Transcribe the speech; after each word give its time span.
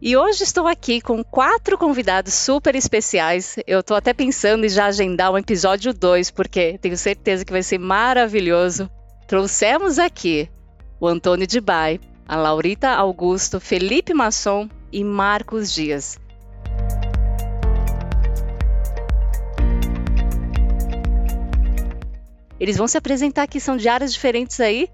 E 0.00 0.14
hoje 0.14 0.42
estou 0.42 0.66
aqui 0.66 1.00
com 1.00 1.24
quatro 1.24 1.78
convidados 1.78 2.34
super 2.34 2.74
especiais. 2.76 3.56
Eu 3.66 3.80
estou 3.80 3.96
até 3.96 4.12
pensando 4.12 4.66
em 4.66 4.68
já 4.68 4.86
agendar 4.86 5.32
um 5.32 5.38
episódio 5.38 5.94
2, 5.94 6.30
porque 6.32 6.76
tenho 6.76 6.98
certeza 6.98 7.46
que 7.46 7.52
vai 7.52 7.62
ser 7.62 7.78
maravilhoso. 7.78 8.90
Trouxemos 9.26 9.98
aqui 9.98 10.50
o 11.00 11.08
Antônio 11.08 11.46
Dibai, 11.46 11.98
a 12.28 12.36
Laurita 12.36 12.90
Augusto, 12.90 13.58
Felipe 13.58 14.12
Masson 14.12 14.68
e 14.92 15.02
Marcos 15.02 15.72
Dias. 15.72 16.18
Eles 22.60 22.76
vão 22.76 22.86
se 22.86 22.98
apresentar 22.98 23.44
aqui, 23.44 23.58
são 23.58 23.78
de 23.78 23.88
áreas 23.88 24.12
diferentes 24.12 24.60
aí, 24.60 24.90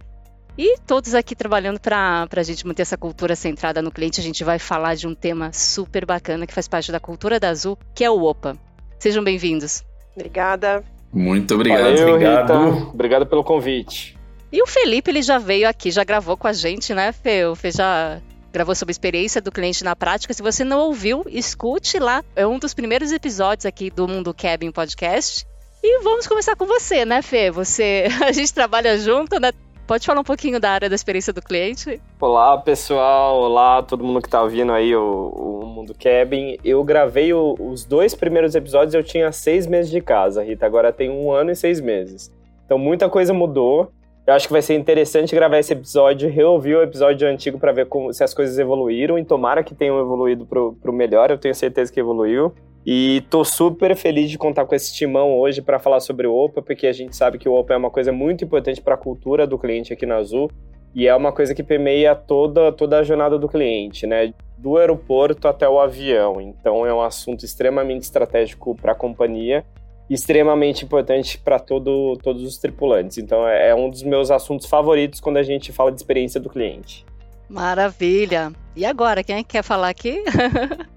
e 0.56 0.78
todos 0.86 1.14
aqui 1.14 1.34
trabalhando 1.34 1.80
para 1.80 2.28
a 2.36 2.42
gente 2.42 2.66
manter 2.66 2.82
essa 2.82 2.96
cultura 2.96 3.34
centrada 3.34 3.80
no 3.80 3.90
cliente, 3.90 4.20
a 4.20 4.22
gente 4.22 4.44
vai 4.44 4.58
falar 4.58 4.94
de 4.94 5.06
um 5.06 5.14
tema 5.14 5.52
super 5.52 6.04
bacana 6.04 6.46
que 6.46 6.52
faz 6.52 6.68
parte 6.68 6.92
da 6.92 7.00
cultura 7.00 7.40
da 7.40 7.48
Azul, 7.48 7.78
que 7.94 8.04
é 8.04 8.10
o 8.10 8.22
OPA. 8.22 8.56
Sejam 8.98 9.24
bem-vindos. 9.24 9.82
Obrigada. 10.14 10.84
Muito 11.12 11.54
obrigado. 11.54 11.82
Valeu, 11.82 12.08
obrigado. 12.08 12.70
Rita. 12.70 12.88
Obrigado 12.90 13.26
pelo 13.26 13.42
convite. 13.42 14.16
E 14.52 14.62
o 14.62 14.66
Felipe, 14.66 15.10
ele 15.10 15.22
já 15.22 15.38
veio 15.38 15.66
aqui, 15.68 15.90
já 15.90 16.04
gravou 16.04 16.36
com 16.36 16.46
a 16.46 16.52
gente, 16.52 16.92
né, 16.92 17.12
Fê? 17.12 17.46
O 17.46 17.54
Fê 17.54 17.70
já 17.70 18.20
gravou 18.52 18.74
sobre 18.74 18.90
a 18.90 18.94
experiência 18.94 19.40
do 19.40 19.50
cliente 19.50 19.82
na 19.82 19.96
prática. 19.96 20.34
Se 20.34 20.42
você 20.42 20.62
não 20.62 20.78
ouviu, 20.80 21.24
escute 21.28 21.98
lá. 21.98 22.22
É 22.36 22.46
um 22.46 22.58
dos 22.58 22.74
primeiros 22.74 23.10
episódios 23.10 23.64
aqui 23.64 23.90
do 23.90 24.06
Mundo 24.06 24.34
Cabin 24.34 24.70
Podcast. 24.70 25.46
E 25.82 26.02
vamos 26.02 26.26
começar 26.26 26.54
com 26.54 26.66
você, 26.66 27.04
né, 27.04 27.22
Fê? 27.22 27.50
Você, 27.50 28.06
a 28.22 28.30
gente 28.30 28.52
trabalha 28.52 28.98
junto, 28.98 29.40
né? 29.40 29.50
Pode 29.86 30.06
falar 30.06 30.20
um 30.20 30.24
pouquinho 30.24 30.60
da 30.60 30.70
área 30.70 30.88
da 30.88 30.94
experiência 30.94 31.32
do 31.32 31.42
cliente? 31.42 32.00
Olá, 32.20 32.56
pessoal. 32.56 33.40
Olá, 33.40 33.82
todo 33.82 34.04
mundo 34.04 34.22
que 34.22 34.28
tá 34.28 34.40
ouvindo 34.40 34.72
aí 34.72 34.94
o, 34.94 35.28
o 35.62 35.66
Mundo 35.66 35.94
Cabin. 35.94 36.56
Eu 36.64 36.82
gravei 36.84 37.32
o, 37.34 37.56
os 37.58 37.84
dois 37.84 38.14
primeiros 38.14 38.54
episódios, 38.54 38.94
eu 38.94 39.02
tinha 39.02 39.32
seis 39.32 39.66
meses 39.66 39.90
de 39.90 40.00
casa, 40.00 40.42
Rita. 40.42 40.64
Agora 40.64 40.92
tem 40.92 41.10
um 41.10 41.32
ano 41.32 41.50
e 41.50 41.56
seis 41.56 41.80
meses. 41.80 42.32
Então 42.64 42.78
muita 42.78 43.08
coisa 43.08 43.34
mudou. 43.34 43.90
Eu 44.24 44.34
acho 44.34 44.46
que 44.46 44.52
vai 44.52 44.62
ser 44.62 44.74
interessante 44.74 45.34
gravar 45.34 45.58
esse 45.58 45.72
episódio, 45.72 46.30
reouvir 46.30 46.76
o 46.76 46.82
episódio 46.82 47.26
antigo 47.26 47.58
para 47.58 47.72
ver 47.72 47.86
como, 47.86 48.12
se 48.12 48.22
as 48.22 48.32
coisas 48.32 48.56
evoluíram 48.56 49.18
e 49.18 49.24
tomara 49.24 49.64
que 49.64 49.74
tenham 49.74 49.98
evoluído 49.98 50.46
pro, 50.46 50.74
pro 50.80 50.92
melhor. 50.92 51.30
Eu 51.30 51.38
tenho 51.38 51.54
certeza 51.56 51.92
que 51.92 51.98
evoluiu. 51.98 52.54
E 52.84 53.22
tô 53.30 53.44
super 53.44 53.94
feliz 53.94 54.28
de 54.28 54.36
contar 54.36 54.66
com 54.66 54.74
esse 54.74 54.92
timão 54.92 55.38
hoje 55.38 55.62
para 55.62 55.78
falar 55.78 56.00
sobre 56.00 56.26
o 56.26 56.34
OPA, 56.34 56.60
porque 56.60 56.86
a 56.86 56.92
gente 56.92 57.14
sabe 57.14 57.38
que 57.38 57.48
o 57.48 57.54
OPA 57.54 57.74
é 57.74 57.76
uma 57.76 57.90
coisa 57.90 58.10
muito 58.10 58.44
importante 58.44 58.80
para 58.80 58.94
a 58.94 58.98
cultura 58.98 59.46
do 59.46 59.56
cliente 59.56 59.92
aqui 59.92 60.04
na 60.04 60.16
Azul 60.16 60.50
e 60.94 61.06
é 61.06 61.14
uma 61.14 61.32
coisa 61.32 61.54
que 61.54 61.62
permeia 61.62 62.14
toda, 62.14 62.72
toda 62.72 62.98
a 62.98 63.02
jornada 63.02 63.38
do 63.38 63.48
cliente, 63.48 64.06
né? 64.06 64.34
Do 64.58 64.76
aeroporto 64.76 65.48
até 65.48 65.68
o 65.68 65.80
avião. 65.80 66.40
Então 66.40 66.84
é 66.84 66.92
um 66.92 67.00
assunto 67.00 67.44
extremamente 67.44 68.02
estratégico 68.02 68.74
para 68.74 68.92
a 68.92 68.96
companhia, 68.96 69.64
extremamente 70.10 70.84
importante 70.84 71.38
para 71.38 71.60
todo, 71.60 72.18
todos 72.22 72.42
os 72.42 72.58
tripulantes. 72.58 73.16
Então 73.16 73.46
é, 73.46 73.68
é 73.68 73.74
um 73.74 73.88
dos 73.88 74.02
meus 74.02 74.30
assuntos 74.30 74.66
favoritos 74.66 75.20
quando 75.20 75.36
a 75.36 75.42
gente 75.42 75.72
fala 75.72 75.92
de 75.92 75.98
experiência 75.98 76.40
do 76.40 76.50
cliente. 76.50 77.06
Maravilha! 77.48 78.52
E 78.74 78.84
agora, 78.84 79.22
quem 79.22 79.36
é 79.36 79.42
que 79.42 79.50
quer 79.50 79.62
falar 79.62 79.88
aqui? 79.88 80.22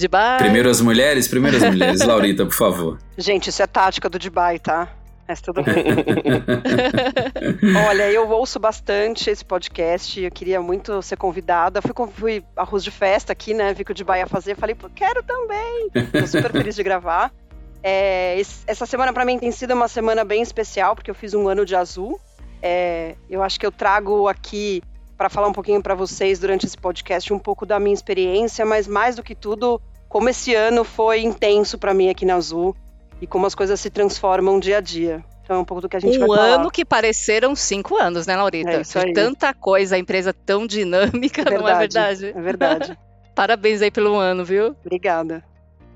Dubai. 0.00 0.38
Primeiro 0.38 0.68
as 0.68 0.80
mulheres, 0.80 1.28
primeiro 1.28 1.56
as 1.56 1.62
mulheres. 1.62 2.00
Laurita, 2.00 2.44
por 2.44 2.54
favor. 2.54 2.98
Gente, 3.16 3.50
isso 3.50 3.62
é 3.62 3.66
tática 3.66 4.08
do 4.08 4.18
Dubai, 4.18 4.58
tá? 4.58 4.88
Mas 5.28 5.40
tudo 5.40 5.62
bem. 5.62 5.84
Olha, 7.88 8.10
eu 8.10 8.28
ouço 8.28 8.58
bastante 8.58 9.30
esse 9.30 9.44
podcast. 9.44 10.20
Eu 10.20 10.30
queria 10.30 10.60
muito 10.60 11.00
ser 11.02 11.16
convidada. 11.16 11.80
Fui, 11.80 11.92
fui 12.12 12.44
arroz 12.56 12.82
de 12.82 12.90
festa 12.90 13.32
aqui, 13.32 13.54
né? 13.54 13.72
Vi 13.72 13.84
que 13.84 13.92
o 13.92 13.94
Dubai 13.94 14.18
ia 14.18 14.26
fazer. 14.26 14.56
Falei, 14.56 14.74
pô, 14.74 14.90
quero 14.92 15.22
também. 15.22 15.88
Tô 15.90 16.26
super 16.26 16.50
feliz 16.50 16.74
de 16.74 16.82
gravar. 16.82 17.32
É, 17.80 18.42
essa 18.66 18.86
semana 18.86 19.12
para 19.12 19.24
mim 19.24 19.38
tem 19.38 19.52
sido 19.52 19.72
uma 19.72 19.86
semana 19.86 20.24
bem 20.24 20.42
especial, 20.42 20.96
porque 20.96 21.10
eu 21.10 21.14
fiz 21.14 21.32
um 21.32 21.48
ano 21.48 21.64
de 21.64 21.76
azul. 21.76 22.20
É, 22.60 23.14
eu 23.28 23.42
acho 23.42 23.58
que 23.58 23.64
eu 23.64 23.72
trago 23.72 24.26
aqui 24.26 24.82
para 25.16 25.28
falar 25.28 25.48
um 25.48 25.52
pouquinho 25.52 25.82
para 25.82 25.94
vocês 25.94 26.38
durante 26.38 26.66
esse 26.66 26.76
podcast 26.76 27.32
um 27.32 27.38
pouco 27.38 27.64
da 27.64 27.78
minha 27.78 27.94
experiência, 27.94 28.64
mas 28.64 28.88
mais 28.88 29.16
do 29.16 29.22
que 29.22 29.34
tudo, 29.34 29.80
como 30.10 30.28
esse 30.28 30.54
ano 30.56 30.82
foi 30.82 31.20
intenso 31.20 31.78
para 31.78 31.94
mim 31.94 32.10
aqui 32.10 32.26
na 32.26 32.34
Azul 32.34 32.76
e 33.22 33.28
como 33.28 33.46
as 33.46 33.54
coisas 33.54 33.78
se 33.78 33.88
transformam 33.88 34.58
dia 34.58 34.78
a 34.78 34.80
dia. 34.80 35.24
Então 35.44 35.56
é 35.56 35.60
um 35.60 35.64
pouco 35.64 35.80
do 35.80 35.88
que 35.88 35.96
a 35.96 36.00
gente 36.00 36.16
um 36.16 36.26
vai 36.26 36.28
falar. 36.36 36.50
Um 36.50 36.60
ano 36.62 36.70
que 36.70 36.84
pareceram 36.84 37.54
cinco 37.54 37.96
anos, 37.96 38.26
né, 38.26 38.36
Laurita? 38.36 38.72
É 38.72 38.80
isso 38.80 38.98
aí. 38.98 39.12
Tanta 39.12 39.54
coisa, 39.54 39.94
a 39.94 39.98
empresa 39.98 40.32
tão 40.32 40.66
dinâmica, 40.66 41.44
verdade, 41.44 41.62
não 41.62 41.68
é 41.68 41.78
verdade? 41.78 42.26
É 42.26 42.40
verdade. 42.40 42.98
Parabéns 43.36 43.80
aí 43.82 43.90
pelo 43.90 44.16
ano, 44.16 44.44
viu? 44.44 44.74
Obrigada. 44.84 45.44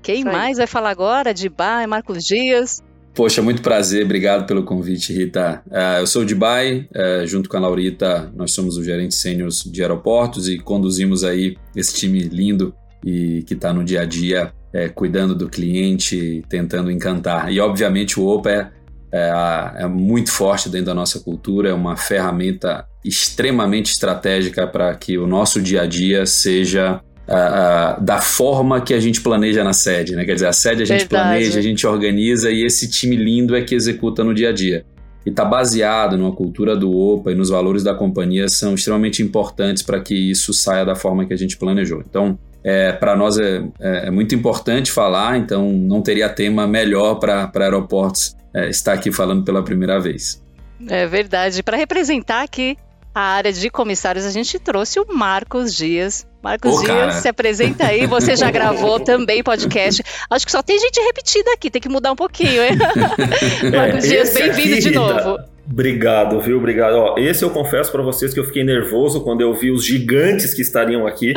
Quem 0.01 0.23
mais 0.23 0.57
vai 0.59 0.67
falar 0.67 0.91
agora? 0.91 1.33
De 1.33 1.49
Bai, 1.49 1.85
Marcos 1.85 2.23
Dias. 2.23 2.81
Poxa, 3.13 3.41
muito 3.41 3.61
prazer, 3.61 4.05
obrigado 4.05 4.45
pelo 4.45 4.63
convite, 4.63 5.11
Rita. 5.11 5.61
Uh, 5.67 5.99
eu 5.99 6.07
sou 6.07 6.21
o 6.21 6.25
Dibai, 6.25 6.87
uh, 6.91 7.25
junto 7.27 7.49
com 7.49 7.57
a 7.57 7.61
Laurita, 7.61 8.31
nós 8.35 8.51
somos 8.51 8.77
os 8.77 8.85
gerentes 8.85 9.17
sêniores 9.17 9.63
de 9.63 9.81
aeroportos 9.81 10.47
e 10.47 10.57
conduzimos 10.57 11.23
aí 11.23 11.57
esse 11.75 11.95
time 11.95 12.19
lindo 12.19 12.73
e 13.05 13.43
que 13.43 13.53
está 13.53 13.71
no 13.71 13.83
dia 13.83 14.01
a 14.01 14.05
dia 14.05 14.51
é, 14.73 14.89
cuidando 14.89 15.33
do 15.33 15.47
cliente, 15.47 16.43
tentando 16.49 16.91
encantar. 16.91 17.49
E 17.53 17.61
obviamente 17.61 18.19
o 18.19 18.25
Opa 18.25 18.49
é, 18.49 18.71
é, 19.13 19.83
é, 19.83 19.87
muito 19.87 20.31
forte 20.31 20.67
dentro 20.67 20.87
da 20.87 20.93
nossa 20.93 21.19
cultura, 21.21 21.69
é 21.69 21.73
uma 21.73 21.95
ferramenta 21.95 22.85
extremamente 23.03 23.93
estratégica 23.93 24.67
para 24.67 24.93
que 24.95 25.17
o 25.17 25.25
nosso 25.25 25.61
dia 25.61 25.83
a 25.83 25.85
dia 25.85 26.25
seja 26.25 26.99
Uh, 27.27 27.31
uh, 27.31 28.03
da 28.03 28.21
forma 28.21 28.79
que 28.81 28.93
a 28.93 28.99
gente 28.99 29.19
planeja 29.19 29.63
na 29.63 29.73
sede, 29.73 30.15
né? 30.15 30.23
Quer 30.25 30.35
dizer, 30.35 30.45
a 30.45 30.53
sede 30.53 30.83
a 30.83 30.85
gente 30.85 31.07
Verdade. 31.07 31.29
planeja, 31.29 31.57
a 31.57 31.61
gente 31.63 31.87
organiza 31.87 32.51
e 32.51 32.63
esse 32.63 32.87
time 32.87 33.15
lindo 33.15 33.55
é 33.55 33.63
que 33.63 33.73
executa 33.73 34.23
no 34.23 34.31
dia 34.31 34.49
a 34.49 34.53
dia. 34.53 34.85
E 35.25 35.31
está 35.31 35.43
baseado 35.43 36.19
numa 36.19 36.31
cultura 36.31 36.77
do 36.77 36.95
OPA 36.95 37.31
e 37.31 37.35
nos 37.35 37.49
valores 37.49 37.83
da 37.83 37.95
companhia 37.95 38.47
são 38.47 38.75
extremamente 38.75 39.23
importantes 39.23 39.81
para 39.81 39.99
que 40.01 40.13
isso 40.13 40.53
saia 40.53 40.85
da 40.85 40.93
forma 40.93 41.25
que 41.25 41.33
a 41.33 41.35
gente 41.35 41.57
planejou. 41.57 42.03
Então, 42.07 42.37
é, 42.65 42.91
para 42.93 43.15
nós 43.15 43.37
é, 43.37 43.61
é, 43.79 44.07
é, 44.07 44.11
muito 44.11 44.33
importante 44.33 44.91
falar, 44.91 45.37
então 45.37 45.71
não 45.71 46.01
teria 46.01 46.27
tema 46.27 46.65
melhor 46.65 47.19
para 47.19 47.51
aeroportos 47.59 48.35
é, 48.51 48.69
estar 48.69 48.93
aqui 48.93 49.11
falando 49.11 49.45
pela 49.45 49.63
primeira 49.63 49.99
vez. 49.99 50.43
É 50.89 51.05
verdade. 51.05 51.61
Para 51.61 51.77
representar 51.77 52.41
aqui 52.41 52.75
a 53.13 53.21
área 53.21 53.53
de 53.53 53.69
comissários, 53.69 54.25
a 54.25 54.31
gente 54.31 54.57
trouxe 54.57 54.99
o 54.99 55.05
Marcos 55.13 55.75
Dias. 55.75 56.25
Marcos 56.41 56.79
Ô, 56.79 56.81
Dias, 56.81 56.87
cara. 56.87 57.11
se 57.11 57.27
apresenta 57.27 57.85
aí. 57.85 58.07
Você 58.07 58.35
já 58.35 58.49
gravou 58.49 58.99
também 58.99 59.43
podcast. 59.43 60.03
Acho 60.27 60.45
que 60.45 60.51
só 60.51 60.63
tem 60.63 60.79
gente 60.79 60.99
repetida 60.99 61.53
aqui, 61.53 61.69
tem 61.69 61.81
que 61.81 61.87
mudar 61.87 62.13
um 62.13 62.15
pouquinho, 62.15 62.63
hein? 62.63 62.77
Marcos 63.71 64.05
Dias, 64.05 64.33
bem-vindo 64.33 64.79
de 64.79 64.89
Rita, 64.89 64.99
novo. 64.99 65.54
Obrigado, 65.69 66.39
viu? 66.39 66.57
Obrigado. 66.57 66.93
Ó, 66.93 67.15
esse 67.17 67.43
eu 67.43 67.49
confesso 67.49 67.91
para 67.91 68.03
vocês 68.03 68.33
que 68.33 68.39
eu 68.39 68.43
fiquei 68.43 68.63
nervoso 68.63 69.23
quando 69.23 69.41
eu 69.41 69.53
vi 69.53 69.71
os 69.71 69.83
gigantes 69.83 70.53
que 70.53 70.61
estariam 70.61 71.07
aqui. 71.07 71.33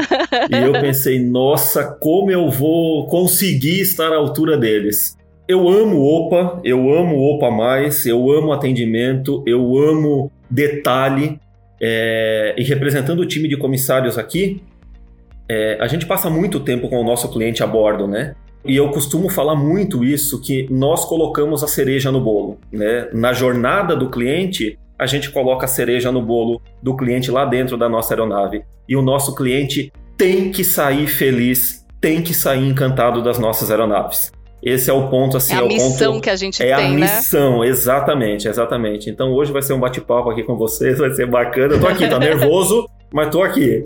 e 0.51 0.57
eu 0.57 0.73
pensei, 0.81 1.19
nossa, 1.19 1.85
como 1.85 2.31
eu 2.31 2.51
vou 2.51 3.07
conseguir 3.07 3.81
estar 3.81 4.13
à 4.13 4.17
altura 4.17 4.57
deles. 4.57 5.17
Eu 5.47 5.67
amo 5.67 6.03
OPA, 6.03 6.61
eu 6.63 6.93
amo 6.93 7.17
OPA 7.17 7.51
mais, 7.51 8.05
eu 8.05 8.31
amo 8.31 8.53
atendimento, 8.53 9.43
eu 9.47 9.79
amo 9.79 10.31
detalhe. 10.51 11.41
É, 11.81 12.55
e 12.59 12.65
representando 12.65 13.21
o 13.21 13.27
time 13.27 13.49
de 13.49 13.57
comissários 13.57 14.19
aqui, 14.19 14.61
é, 15.49 15.79
a 15.81 15.87
gente 15.87 16.05
passa 16.05 16.29
muito 16.29 16.61
tempo 16.61 16.89
com 16.89 17.01
o 17.01 17.05
nosso 17.05 17.33
cliente 17.33 17.63
a 17.63 17.67
bordo, 17.67 18.07
né? 18.07 18.35
E 18.69 18.77
eu 18.77 18.91
costumo 18.91 19.31
falar 19.31 19.57
muito 19.57 20.05
isso, 20.05 20.41
que 20.43 20.67
nós 20.71 21.07
colocamos 21.07 21.65
a 21.65 21.67
cereja 21.67 22.13
no 22.13 22.21
bolo. 22.21 22.59
Né? 22.71 23.09
Na 23.15 23.33
jornada 23.33 23.97
do 23.97 24.11
cliente, 24.11 24.79
a 24.99 25.07
gente 25.07 25.31
coloca 25.31 25.65
a 25.65 25.69
cereja 25.69 26.13
no 26.13 26.21
bolo 26.21 26.61
do 26.83 26.95
cliente 26.95 27.31
lá 27.31 27.47
dentro 27.47 27.79
da 27.79 27.89
nossa 27.89 28.13
aeronave. 28.13 28.63
E 28.87 28.95
o 28.95 29.01
nosso 29.01 29.35
cliente 29.35 29.91
tem 30.19 30.53
que 30.53 30.63
sair 30.63 31.07
feliz, 31.07 31.87
tem 31.99 32.21
que 32.21 32.35
sair 32.35 32.69
encantado 32.69 33.23
das 33.23 33.39
nossas 33.39 33.71
aeronaves. 33.71 34.31
Esse 34.63 34.91
é 34.91 34.93
o 34.93 35.09
ponto, 35.09 35.37
assim, 35.37 35.55
É 35.55 35.59
a 35.59 35.65
o 35.65 35.69
missão 35.69 36.13
ponto... 36.15 36.25
que 36.25 36.31
a 36.31 36.37
gente 36.37 36.63
é 36.63 36.77
tem, 36.77 36.87
a 36.87 36.91
né? 36.91 36.97
missão, 36.97 37.65
exatamente, 37.65 38.49
exatamente. 38.49 39.09
Então 39.09 39.33
hoje 39.33 39.53
vai 39.53 39.63
ser 39.63 39.73
um 39.73 39.81
bate-papo 39.81 40.31
aqui 40.31 40.43
com 40.43 40.57
vocês, 40.57 40.99
vai 40.99 41.11
ser 41.13 41.27
bacana. 41.27 41.75
Eu 41.75 41.81
tô 41.81 41.87
aqui, 41.87 42.07
tá 42.09 42.19
nervoso, 42.21 42.89
mas 43.13 43.31
tô 43.31 43.43
aqui. 43.43 43.85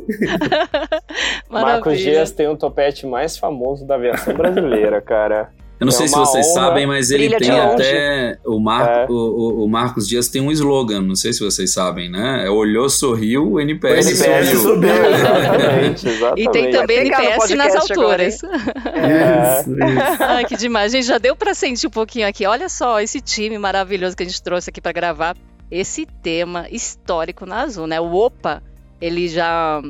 Marcos 1.48 1.98
Dias 1.98 2.30
tem 2.30 2.48
o 2.48 2.56
topete 2.56 3.06
mais 3.06 3.36
famoso 3.36 3.86
da 3.86 3.94
aviação 3.94 4.34
brasileira, 4.34 5.00
cara. 5.00 5.50
Eu 5.80 5.86
não 5.86 5.92
É 5.92 5.96
sei 5.96 6.06
se 6.06 6.14
vocês 6.14 6.46
honra. 6.46 6.54
sabem, 6.54 6.86
mas 6.86 7.10
ele 7.10 7.28
Brilha 7.28 7.38
tem 7.40 7.50
até. 7.58 8.38
O, 8.46 8.60
Mar... 8.60 8.88
É. 8.88 9.06
o, 9.08 9.12
o- 9.14 9.64
o 9.64 9.68
Marcos 9.68 10.06
Dias 10.06 10.28
tem 10.28 10.40
um 10.40 10.52
slogan, 10.52 11.00
não 11.02 11.16
sei 11.16 11.32
se 11.32 11.40
vocês 11.40 11.72
sabem, 11.72 12.08
né? 12.08 12.44
É 12.46 12.50
Olhou, 12.50 12.88
sorriu, 12.88 13.50
o 13.54 13.60
NPS, 13.60 14.06
NPS 14.22 14.48
subiu. 14.60 14.60
subiu, 14.62 14.90
exatamente, 15.12 16.06
exatamente. 16.08 16.48
E 16.48 16.50
tem 16.52 16.70
também 16.70 16.98
NPS 16.98 17.50
nas 17.56 17.74
alturas. 17.74 18.40
É. 18.44 19.60
Isso, 19.60 19.70
isso. 19.72 20.22
Ai, 20.22 20.44
que 20.44 20.56
demais. 20.56 20.92
Gente, 20.92 21.04
já 21.06 21.18
deu 21.18 21.34
pra 21.34 21.52
sentir 21.52 21.88
um 21.88 21.90
pouquinho 21.90 22.28
aqui. 22.28 22.46
Olha 22.46 22.68
só 22.68 23.00
esse 23.00 23.20
time 23.20 23.58
maravilhoso 23.58 24.16
que 24.16 24.22
a 24.22 24.26
gente 24.26 24.40
trouxe 24.40 24.70
aqui 24.70 24.80
pra 24.80 24.92
gravar 24.92 25.36
esse 25.68 26.06
tema 26.06 26.66
histórico 26.70 27.44
na 27.44 27.62
Azul, 27.62 27.88
né? 27.88 28.00
O 28.00 28.12
OPA, 28.14 28.62
ele 29.02 29.26
já 29.26 29.82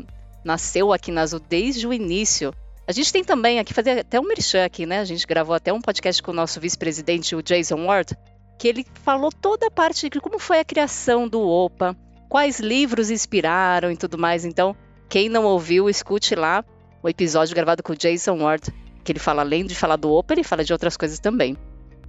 nasceu 0.42 0.90
aqui 0.90 1.12
na 1.12 1.20
Azul 1.20 1.38
desde 1.38 1.86
o 1.86 1.92
início. 1.92 2.54
A 2.86 2.92
gente 2.92 3.12
tem 3.12 3.22
também 3.22 3.58
aqui, 3.58 3.74
fazer 3.74 3.98
até 3.98 4.18
um 4.18 4.24
merchan 4.24 4.64
aqui, 4.64 4.86
né? 4.86 5.00
A 5.00 5.04
gente 5.04 5.26
gravou 5.26 5.54
até 5.54 5.70
um 5.70 5.82
podcast 5.82 6.22
com 6.22 6.30
o 6.30 6.34
nosso 6.34 6.58
vice-presidente, 6.58 7.36
o 7.36 7.42
Jason 7.42 7.84
Ward, 7.84 8.16
que 8.58 8.66
ele 8.66 8.86
falou 9.04 9.30
toda 9.30 9.66
a 9.66 9.70
parte 9.70 10.08
de 10.08 10.18
como 10.18 10.38
foi 10.38 10.60
a 10.60 10.64
criação 10.64 11.28
do 11.28 11.46
OPA, 11.46 11.94
quais 12.26 12.58
livros 12.58 13.10
inspiraram 13.10 13.92
e 13.92 13.96
tudo 13.98 14.16
mais. 14.16 14.46
Então, 14.46 14.74
quem 15.10 15.28
não 15.28 15.44
ouviu, 15.44 15.90
escute 15.90 16.34
lá 16.34 16.64
o 17.02 17.08
episódio 17.08 17.54
gravado 17.54 17.82
com 17.82 17.92
o 17.92 17.96
Jason 17.96 18.38
Ward, 18.38 18.72
que 19.04 19.12
ele 19.12 19.18
fala, 19.18 19.42
além 19.42 19.66
de 19.66 19.74
falar 19.74 19.96
do 19.96 20.10
Opa, 20.10 20.32
ele 20.32 20.42
fala 20.42 20.64
de 20.64 20.72
outras 20.72 20.96
coisas 20.96 21.18
também. 21.18 21.54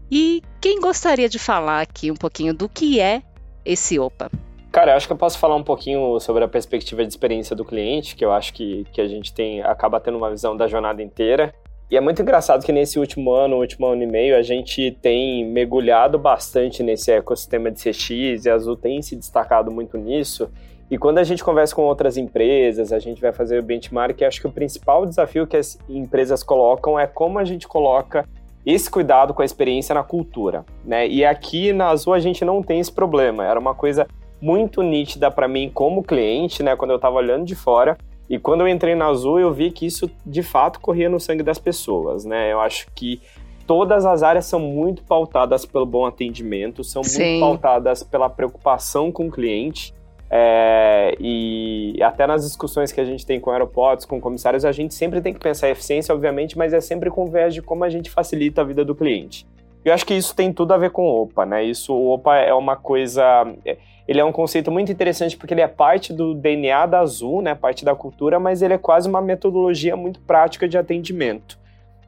E 0.09 0.41
quem 0.61 0.79
gostaria 0.79 1.27
de 1.27 1.37
falar 1.37 1.81
aqui 1.81 2.09
um 2.09 2.15
pouquinho 2.15 2.53
do 2.53 2.69
que 2.69 3.01
é 3.01 3.21
esse 3.65 3.99
Opa? 3.99 4.31
Cara, 4.73 4.93
eu 4.93 4.95
acho 4.95 5.05
que 5.05 5.13
eu 5.13 5.17
posso 5.17 5.37
falar 5.37 5.55
um 5.55 5.61
pouquinho 5.61 6.19
sobre 6.19 6.43
a 6.43 6.47
perspectiva 6.47 7.03
de 7.03 7.09
experiência 7.09 7.55
do 7.55 7.63
cliente, 7.63 8.15
que 8.15 8.25
eu 8.25 8.31
acho 8.31 8.51
que, 8.51 8.87
que 8.91 8.99
a 8.99 9.07
gente 9.07 9.31
tem 9.31 9.61
acaba 9.61 9.99
tendo 9.99 10.17
uma 10.17 10.31
visão 10.31 10.57
da 10.57 10.67
jornada 10.67 10.99
inteira. 11.03 11.53
E 11.91 11.95
é 11.95 12.01
muito 12.01 12.23
engraçado 12.23 12.65
que 12.65 12.71
nesse 12.71 12.97
último 12.97 13.31
ano, 13.31 13.57
último 13.57 13.85
ano 13.85 14.01
e 14.01 14.07
meio, 14.07 14.35
a 14.35 14.41
gente 14.41 14.97
tem 14.99 15.45
mergulhado 15.45 16.17
bastante 16.17 16.81
nesse 16.81 17.11
ecossistema 17.11 17.69
de 17.69 17.79
CX 17.79 18.45
e 18.45 18.49
a 18.49 18.55
Azul 18.55 18.75
tem 18.75 18.99
se 19.03 19.15
destacado 19.15 19.69
muito 19.69 19.95
nisso. 19.95 20.49
E 20.89 20.97
quando 20.97 21.19
a 21.19 21.23
gente 21.23 21.43
conversa 21.43 21.75
com 21.75 21.83
outras 21.83 22.17
empresas, 22.17 22.91
a 22.91 22.97
gente 22.97 23.21
vai 23.21 23.31
fazer 23.31 23.59
o 23.59 23.63
benchmark, 23.63 24.19
acho 24.23 24.41
que 24.41 24.47
o 24.47 24.51
principal 24.51 25.05
desafio 25.05 25.45
que 25.45 25.55
as 25.55 25.77
empresas 25.87 26.41
colocam 26.41 26.99
é 26.99 27.05
como 27.05 27.37
a 27.37 27.45
gente 27.45 27.67
coloca 27.67 28.27
esse 28.65 28.89
cuidado 28.89 29.35
com 29.35 29.43
a 29.43 29.45
experiência 29.45 29.93
na 29.93 30.01
cultura, 30.01 30.65
né? 30.83 31.07
E 31.07 31.23
aqui 31.23 31.71
na 31.71 31.89
Azul 31.89 32.15
a 32.15 32.19
gente 32.19 32.43
não 32.43 32.63
tem 32.63 32.79
esse 32.79 32.91
problema. 32.91 33.45
Era 33.45 33.59
uma 33.59 33.75
coisa 33.75 34.07
muito 34.43 34.83
nítida 34.83 35.31
para 35.31 35.47
mim 35.47 35.71
como 35.73 36.03
cliente, 36.03 36.61
né, 36.61 36.75
quando 36.75 36.91
eu 36.91 36.97
estava 36.97 37.15
olhando 37.15 37.45
de 37.45 37.55
fora. 37.55 37.97
E 38.29 38.37
quando 38.37 38.61
eu 38.61 38.67
entrei 38.67 38.93
na 38.93 39.07
Azul, 39.07 39.39
eu 39.39 39.53
vi 39.53 39.71
que 39.71 39.85
isso 39.85 40.11
de 40.25 40.43
fato 40.43 40.81
corria 40.81 41.09
no 41.09 41.19
sangue 41.19 41.43
das 41.43 41.57
pessoas, 41.57 42.25
né? 42.25 42.51
Eu 42.51 42.59
acho 42.59 42.87
que 42.93 43.21
todas 43.65 44.05
as 44.05 44.21
áreas 44.21 44.45
são 44.45 44.59
muito 44.59 45.03
pautadas 45.03 45.65
pelo 45.65 45.85
bom 45.85 46.05
atendimento, 46.05 46.83
são 46.83 47.03
Sim. 47.03 47.39
muito 47.39 47.39
pautadas 47.39 48.03
pela 48.03 48.29
preocupação 48.29 49.11
com 49.11 49.27
o 49.27 49.31
cliente. 49.31 49.93
É, 50.29 51.15
e 51.19 51.97
até 52.01 52.25
nas 52.25 52.43
discussões 52.43 52.91
que 52.91 52.99
a 52.99 53.05
gente 53.05 53.25
tem 53.25 53.39
com 53.39 53.51
aeroportos, 53.51 54.05
com 54.05 54.19
comissários, 54.19 54.65
a 54.65 54.71
gente 54.71 54.93
sempre 54.93 55.21
tem 55.21 55.33
que 55.33 55.39
pensar 55.39 55.69
em 55.69 55.71
eficiência, 55.71 56.13
obviamente, 56.13 56.57
mas 56.57 56.73
é 56.73 56.81
sempre 56.81 57.09
com 57.09 57.27
viés 57.27 57.53
de 57.53 57.61
como 57.61 57.83
a 57.83 57.89
gente 57.89 58.09
facilita 58.09 58.61
a 58.61 58.63
vida 58.63 58.83
do 58.83 58.95
cliente. 58.95 59.45
Eu 59.85 59.93
acho 59.93 60.05
que 60.05 60.13
isso 60.13 60.33
tem 60.35 60.51
tudo 60.51 60.73
a 60.73 60.77
ver 60.77 60.91
com 60.91 61.05
OPA, 61.05 61.45
né? 61.45 61.63
Isso, 61.63 61.93
o 61.93 62.13
OPA 62.13 62.37
é 62.37 62.53
uma 62.53 62.75
coisa. 62.75 63.23
é- 63.65 63.77
Ele 64.07 64.19
é 64.19 64.25
um 64.25 64.31
conceito 64.31 64.69
muito 64.69 64.91
interessante 64.91 65.37
porque 65.37 65.53
ele 65.53 65.61
é 65.61 65.67
parte 65.67 66.11
do 66.11 66.33
DNA 66.33 66.85
da 66.85 66.99
Azul, 66.99 67.41
né? 67.41 67.55
Parte 67.55 67.85
da 67.85 67.95
cultura, 67.95 68.39
mas 68.39 68.61
ele 68.61 68.73
é 68.73 68.77
quase 68.77 69.07
uma 69.07 69.21
metodologia 69.21 69.95
muito 69.95 70.19
prática 70.21 70.67
de 70.67 70.77
atendimento. 70.77 71.57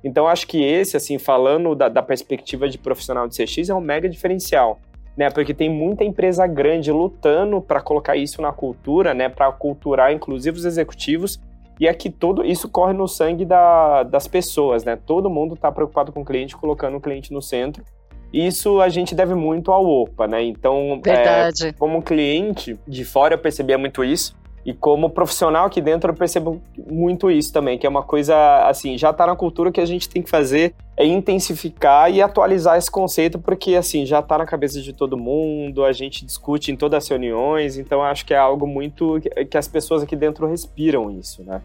Então, 0.03 0.27
acho 0.27 0.45
que 0.45 0.61
esse, 0.63 0.95
assim, 0.97 1.17
falando 1.17 1.73
da, 1.73 1.89
da 1.89 2.01
perspectiva 2.01 2.69
de 2.69 2.77
profissional 2.77 3.27
de 3.27 3.35
CX, 3.35 3.69
é 3.69 3.73
um 3.73 3.81
mega 3.81 4.07
diferencial, 4.09 4.77
né? 5.17 5.29
Porque 5.31 5.53
tem 5.53 5.69
muita 5.69 6.03
empresa 6.03 6.45
grande 6.45 6.91
lutando 6.91 7.61
para 7.61 7.81
colocar 7.81 8.15
isso 8.15 8.41
na 8.41 8.51
cultura, 8.51 9.13
né? 9.13 9.29
Para 9.29 9.51
culturar, 9.51 10.11
inclusive, 10.11 10.57
os 10.57 10.65
executivos. 10.65 11.39
E 11.79 11.87
aqui 11.89 12.09
todo 12.09 12.45
isso 12.45 12.69
corre 12.69 12.93
no 12.93 13.07
sangue 13.07 13.45
da- 13.45 14.03
das 14.03 14.27
pessoas, 14.27 14.83
né? 14.83 14.95
Todo 14.95 15.29
mundo 15.29 15.55
está 15.55 15.71
preocupado 15.71 16.11
com 16.11 16.21
o 16.21 16.25
cliente, 16.25 16.55
colocando 16.55 16.97
o 16.97 17.01
cliente 17.01 17.33
no 17.33 17.41
centro. 17.41 17.83
Isso 18.35 18.81
a 18.81 18.89
gente 18.89 19.15
deve 19.15 19.33
muito 19.33 19.71
ao 19.71 19.85
OPA, 19.85 20.27
né? 20.27 20.43
Então, 20.43 21.01
é, 21.05 21.71
como 21.79 22.01
cliente 22.01 22.77
de 22.85 23.05
fora 23.05 23.35
eu 23.35 23.37
percebia 23.37 23.77
muito 23.77 24.03
isso. 24.03 24.35
E 24.65 24.73
como 24.73 25.09
profissional 25.09 25.67
aqui 25.67 25.79
dentro 25.79 26.11
eu 26.11 26.15
percebo 26.15 26.61
muito 26.91 27.31
isso 27.31 27.53
também, 27.53 27.77
que 27.77 27.85
é 27.85 27.89
uma 27.89 28.03
coisa 28.03 28.67
assim, 28.67 28.97
já 28.97 29.13
tá 29.13 29.27
na 29.27 29.35
cultura 29.35 29.71
que 29.71 29.79
a 29.79 29.85
gente 29.85 30.09
tem 30.09 30.21
que 30.23 30.29
fazer 30.29 30.73
é 30.97 31.05
intensificar 31.05 32.11
e 32.11 32.21
atualizar 32.21 32.77
esse 32.77 32.89
conceito, 32.89 33.37
porque 33.37 33.75
assim, 33.75 34.05
já 34.05 34.21
tá 34.21 34.39
na 34.39 34.45
cabeça 34.45 34.81
de 34.81 34.91
todo 34.91 35.15
mundo, 35.17 35.85
a 35.85 35.93
gente 35.93 36.25
discute 36.25 36.71
em 36.71 36.75
todas 36.75 37.03
as 37.03 37.09
reuniões, 37.09 37.77
então 37.77 37.99
eu 37.99 38.05
acho 38.05 38.25
que 38.25 38.33
é 38.33 38.37
algo 38.37 38.65
muito 38.65 39.21
que 39.49 39.57
as 39.57 39.67
pessoas 39.67 40.01
aqui 40.03 40.15
dentro 40.15 40.47
respiram 40.47 41.11
isso, 41.11 41.43
né? 41.43 41.61